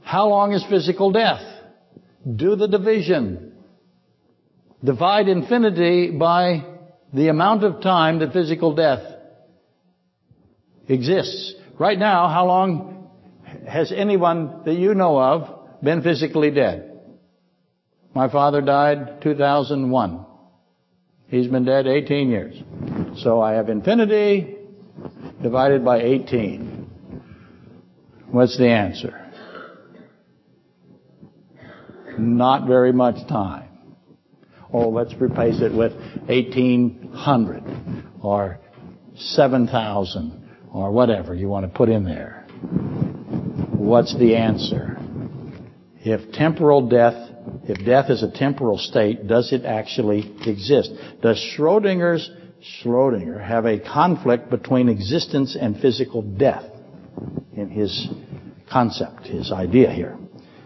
How 0.00 0.28
long 0.28 0.52
is 0.52 0.64
physical 0.70 1.10
death? 1.10 1.42
Do 2.24 2.54
the 2.54 2.68
division. 2.68 3.54
Divide 4.84 5.26
infinity 5.26 6.12
by 6.12 6.64
the 7.12 7.28
amount 7.28 7.64
of 7.64 7.82
time 7.82 8.20
that 8.20 8.32
physical 8.32 8.76
death 8.76 9.02
exists. 10.86 11.54
Right 11.80 11.98
now, 11.98 12.28
how 12.28 12.46
long 12.46 13.10
has 13.66 13.90
anyone 13.90 14.62
that 14.66 14.74
you 14.74 14.94
know 14.94 15.20
of 15.20 15.82
been 15.82 16.00
physically 16.00 16.52
dead? 16.52 16.89
My 18.14 18.28
father 18.28 18.60
died 18.60 19.22
2001. 19.22 20.26
He's 21.28 21.46
been 21.46 21.64
dead 21.64 21.86
18 21.86 22.28
years. 22.28 22.60
So 23.22 23.40
I 23.40 23.52
have 23.52 23.68
infinity 23.68 24.56
divided 25.42 25.84
by 25.84 26.02
18. 26.02 26.90
What's 28.30 28.58
the 28.58 28.68
answer? 28.68 29.16
Not 32.18 32.66
very 32.66 32.92
much 32.92 33.26
time. 33.28 33.68
Oh, 34.72 34.88
let's 34.88 35.14
replace 35.14 35.60
it 35.60 35.72
with 35.72 35.92
1800 36.26 37.62
or 38.22 38.58
7000 39.16 40.48
or 40.72 40.92
whatever 40.92 41.34
you 41.34 41.48
want 41.48 41.70
to 41.70 41.76
put 41.76 41.88
in 41.88 42.04
there. 42.04 42.44
What's 43.72 44.16
the 44.16 44.36
answer? 44.36 44.96
If 45.98 46.32
temporal 46.32 46.88
death 46.88 47.29
if 47.70 47.84
death 47.84 48.10
is 48.10 48.22
a 48.22 48.30
temporal 48.30 48.78
state, 48.78 49.26
does 49.26 49.52
it 49.52 49.64
actually 49.64 50.34
exist? 50.46 50.92
Does 51.22 51.38
Schrodinger's 51.38 52.30
Schrodinger 52.62 53.42
have 53.42 53.64
a 53.64 53.78
conflict 53.78 54.50
between 54.50 54.88
existence 54.88 55.56
and 55.58 55.80
physical 55.80 56.22
death 56.22 56.64
in 57.54 57.70
his 57.70 58.08
concept, 58.70 59.26
his 59.26 59.50
idea 59.52 59.90
here? 59.90 60.18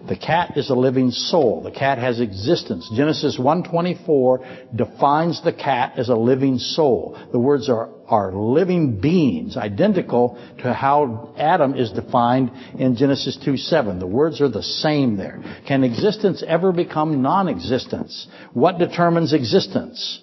The 0.06 0.16
cat 0.16 0.58
is 0.58 0.68
a 0.68 0.74
living 0.74 1.10
soul. 1.10 1.62
The 1.62 1.70
cat 1.70 1.96
has 1.96 2.20
existence. 2.20 2.90
Genesis 2.94 3.38
1.24 3.38 4.76
defines 4.76 5.42
the 5.42 5.52
cat 5.52 5.94
as 5.96 6.10
a 6.10 6.14
living 6.14 6.58
soul. 6.58 7.18
The 7.32 7.38
words 7.38 7.70
are, 7.70 7.88
are 8.06 8.30
living 8.32 9.00
beings, 9.00 9.56
identical 9.56 10.38
to 10.62 10.74
how 10.74 11.34
Adam 11.38 11.74
is 11.74 11.90
defined 11.90 12.50
in 12.78 12.96
Genesis 12.96 13.38
2.7. 13.46 13.98
The 13.98 14.06
words 14.06 14.42
are 14.42 14.50
the 14.50 14.62
same 14.62 15.16
there. 15.16 15.42
Can 15.66 15.84
existence 15.84 16.44
ever 16.46 16.70
become 16.70 17.22
non-existence? 17.22 18.28
What 18.52 18.78
determines 18.78 19.32
existence? 19.32 20.20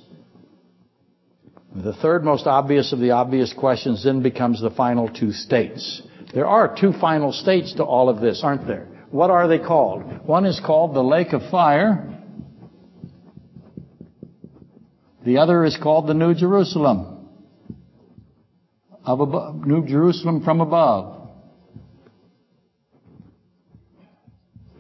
The 1.74 1.94
third 1.94 2.24
most 2.24 2.46
obvious 2.46 2.94
of 2.94 3.00
the 3.00 3.12
obvious 3.12 3.52
questions 3.52 4.04
then 4.04 4.22
becomes 4.22 4.62
the 4.62 4.70
final 4.70 5.08
two 5.08 5.32
states. 5.32 6.04
There 6.36 6.46
are 6.46 6.78
two 6.80 6.94
final 6.94 7.32
states 7.32 7.74
to 7.76 7.84
all 7.84 8.10
of 8.10 8.22
this, 8.22 8.42
aren't 8.44 8.68
there? 8.68 8.88
What 9.12 9.30
are 9.30 9.48
they 9.48 9.60
called? 9.60 10.26
One 10.26 10.46
is 10.46 10.60
called 10.66 10.96
the 10.96 11.04
lake 11.04 11.34
of 11.34 11.42
fire. 11.52 12.08
The 15.26 15.38
other 15.38 15.66
is 15.66 15.78
called 15.78 16.08
the 16.08 16.14
New 16.14 16.34
Jerusalem. 16.34 17.28
Of 19.04 19.20
above, 19.20 19.68
New 19.68 19.86
Jerusalem 19.86 20.44
from 20.44 20.62
above. 20.62 21.30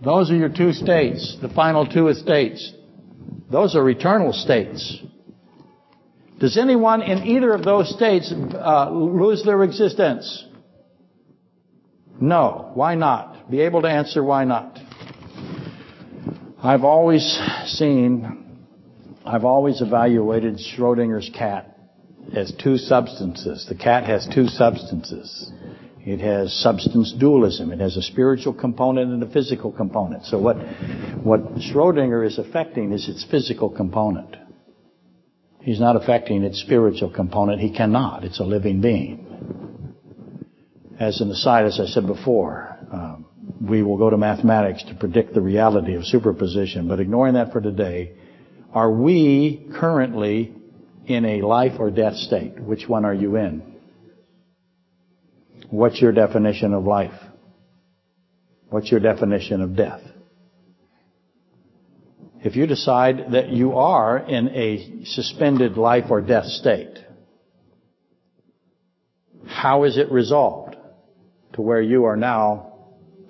Those 0.03 0.31
are 0.31 0.35
your 0.35 0.49
two 0.49 0.71
states, 0.71 1.37
the 1.41 1.49
final 1.49 1.85
two 1.85 2.07
estates. 2.07 2.73
Those 3.51 3.75
are 3.75 3.87
eternal 3.89 4.33
states. 4.33 4.97
Does 6.39 6.57
anyone 6.57 7.03
in 7.03 7.19
either 7.27 7.53
of 7.53 7.63
those 7.63 7.93
states 7.93 8.33
uh, 8.33 8.89
lose 8.89 9.43
their 9.43 9.63
existence? 9.63 10.45
No. 12.19 12.71
Why 12.73 12.95
not? 12.95 13.30
Be 13.51 13.61
able 13.61 13.81
to 13.81 13.89
answer 13.89 14.23
why 14.23 14.45
not. 14.45 14.79
I've 16.63 16.85
always 16.85 17.23
seen, 17.65 18.57
I've 19.25 19.43
always 19.43 19.81
evaluated 19.81 20.57
Schrodinger's 20.57 21.29
cat 21.37 21.77
as 22.33 22.53
two 22.63 22.77
substances. 22.77 23.65
The 23.67 23.75
cat 23.75 24.05
has 24.05 24.27
two 24.33 24.47
substances. 24.47 25.51
It 25.99 26.21
has 26.21 26.53
substance 26.53 27.13
dualism. 27.19 27.71
It 27.71 27.79
has 27.79 27.97
a 27.97 28.01
spiritual 28.01 28.53
component 28.53 29.11
and 29.11 29.21
a 29.21 29.29
physical 29.29 29.71
component. 29.71 30.25
So 30.25 30.39
what, 30.39 30.55
what 31.23 31.55
Schrodinger 31.55 32.25
is 32.25 32.39
affecting 32.39 32.93
is 32.93 33.09
its 33.09 33.25
physical 33.29 33.69
component. 33.69 34.37
He's 35.59 35.79
not 35.79 35.95
affecting 35.95 36.43
its 36.43 36.59
spiritual 36.61 37.11
component. 37.11 37.59
He 37.59 37.75
cannot. 37.75 38.23
It's 38.23 38.39
a 38.39 38.43
living 38.43 38.81
being. 38.81 39.27
As 40.99 41.19
an 41.19 41.29
aside, 41.29 41.65
as 41.65 41.79
I 41.79 41.85
said 41.85 42.07
before, 42.07 42.77
um, 42.91 43.25
we 43.61 43.83
will 43.83 43.97
go 43.97 44.09
to 44.09 44.17
mathematics 44.17 44.83
to 44.85 44.95
predict 44.95 45.33
the 45.33 45.41
reality 45.41 45.93
of 45.93 46.05
superposition. 46.05 46.87
But 46.87 46.99
ignoring 46.99 47.35
that 47.35 47.51
for 47.51 47.61
today, 47.61 48.13
are 48.73 48.91
we 48.91 49.67
currently 49.75 50.53
in 51.05 51.25
a 51.25 51.41
life 51.41 51.73
or 51.79 51.91
death 51.91 52.15
state? 52.15 52.59
Which 52.59 52.87
one 52.87 53.05
are 53.05 53.13
you 53.13 53.35
in? 53.35 53.61
What's 55.69 56.01
your 56.01 56.11
definition 56.11 56.73
of 56.73 56.85
life? 56.85 57.13
What's 58.69 58.89
your 58.89 58.99
definition 58.99 59.61
of 59.61 59.75
death? 59.75 60.01
If 62.43 62.55
you 62.55 62.65
decide 62.65 63.33
that 63.33 63.49
you 63.49 63.73
are 63.73 64.17
in 64.17 64.47
a 64.49 65.05
suspended 65.05 65.77
life 65.77 66.05
or 66.09 66.21
death 66.21 66.45
state, 66.45 66.97
how 69.45 69.83
is 69.83 69.97
it 69.97 70.11
resolved 70.11 70.75
to 71.53 71.61
where 71.61 71.81
you 71.81 72.05
are 72.05 72.17
now 72.17 72.70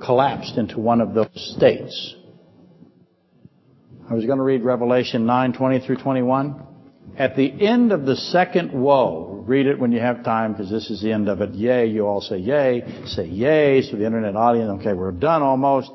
collapsed 0.01 0.57
into 0.57 0.79
one 0.79 1.01
of 1.01 1.13
those 1.13 1.55
states. 1.55 2.15
I 4.09 4.13
was 4.13 4.25
going 4.25 4.39
to 4.39 4.43
read 4.43 4.63
Revelation 4.63 5.25
9, 5.25 5.53
20 5.53 5.79
through 5.85 5.97
21. 5.97 6.67
At 7.17 7.35
the 7.35 7.65
end 7.65 7.91
of 7.91 8.05
the 8.05 8.15
second 8.15 8.71
woe, 8.73 9.43
read 9.45 9.67
it 9.67 9.79
when 9.79 9.91
you 9.91 9.99
have 9.99 10.23
time 10.23 10.53
because 10.53 10.69
this 10.69 10.89
is 10.89 11.01
the 11.01 11.11
end 11.11 11.29
of 11.29 11.41
it. 11.41 11.53
Yay, 11.53 11.87
you 11.87 12.05
all 12.05 12.21
say 12.21 12.37
yay, 12.37 13.03
say 13.05 13.25
yay, 13.25 13.81
so 13.81 13.97
the 13.97 14.05
internet 14.05 14.35
audience, 14.35 14.81
okay, 14.81 14.93
we're 14.93 15.11
done 15.11 15.41
almost. 15.41 15.91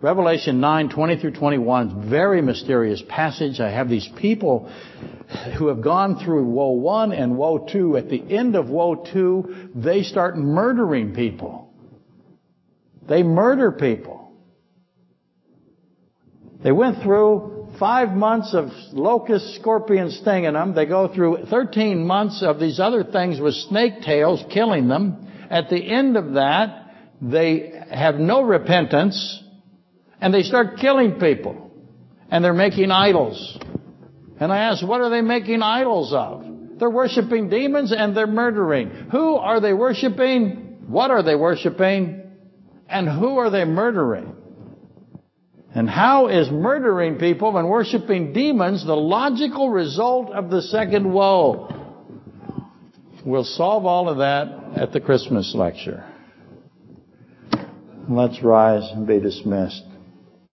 Revelation 0.00 0.60
9, 0.60 0.90
20 0.90 1.16
through 1.18 1.32
21, 1.32 2.08
very 2.08 2.40
mysterious 2.40 3.02
passage. 3.08 3.58
I 3.58 3.70
have 3.70 3.88
these 3.88 4.08
people 4.16 4.70
who 5.58 5.66
have 5.68 5.82
gone 5.82 6.24
through 6.24 6.44
woe 6.44 6.70
1 6.70 7.12
and 7.12 7.36
woe 7.36 7.66
2. 7.70 7.96
At 7.96 8.08
the 8.08 8.22
end 8.30 8.54
of 8.54 8.68
woe 8.68 8.94
2, 9.12 9.70
they 9.74 10.02
start 10.02 10.36
murdering 10.36 11.14
people. 11.14 11.67
They 13.08 13.22
murder 13.22 13.72
people. 13.72 14.32
They 16.62 16.72
went 16.72 17.02
through 17.02 17.68
five 17.78 18.10
months 18.10 18.54
of 18.54 18.70
locust 18.92 19.54
scorpions 19.54 20.18
stinging 20.20 20.52
them. 20.52 20.74
They 20.74 20.86
go 20.86 21.12
through 21.12 21.46
13 21.48 22.06
months 22.06 22.42
of 22.42 22.58
these 22.58 22.80
other 22.80 23.04
things 23.04 23.40
with 23.40 23.54
snake 23.54 24.02
tails 24.02 24.44
killing 24.52 24.88
them. 24.88 25.26
At 25.50 25.70
the 25.70 25.78
end 25.78 26.16
of 26.16 26.34
that, 26.34 26.94
they 27.22 27.72
have 27.90 28.16
no 28.16 28.42
repentance 28.42 29.42
and 30.20 30.34
they 30.34 30.42
start 30.42 30.78
killing 30.78 31.18
people. 31.18 31.70
And 32.30 32.44
they're 32.44 32.52
making 32.52 32.90
idols. 32.90 33.58
And 34.38 34.52
I 34.52 34.58
ask, 34.58 34.86
what 34.86 35.00
are 35.00 35.08
they 35.08 35.22
making 35.22 35.62
idols 35.62 36.12
of? 36.12 36.44
They're 36.78 36.90
worshiping 36.90 37.48
demons 37.48 37.92
and 37.96 38.14
they're 38.16 38.26
murdering. 38.26 38.90
Who 39.10 39.36
are 39.36 39.60
they 39.60 39.72
worshiping? 39.72 40.84
What 40.86 41.10
are 41.10 41.22
they 41.22 41.34
worshiping? 41.34 42.27
And 42.88 43.08
who 43.08 43.38
are 43.38 43.50
they 43.50 43.64
murdering? 43.64 44.34
And 45.74 45.88
how 45.88 46.28
is 46.28 46.50
murdering 46.50 47.16
people 47.16 47.56
and 47.56 47.68
worshiping 47.68 48.32
demons 48.32 48.84
the 48.84 48.96
logical 48.96 49.70
result 49.70 50.30
of 50.30 50.50
the 50.50 50.62
second 50.62 51.12
woe? 51.12 51.74
We'll 53.24 53.44
solve 53.44 53.84
all 53.84 54.08
of 54.08 54.18
that 54.18 54.80
at 54.80 54.92
the 54.92 55.00
Christmas 55.00 55.54
lecture. 55.54 56.04
Let's 58.08 58.42
rise 58.42 58.90
and 58.92 59.06
be 59.06 59.20
dismissed. 59.20 59.84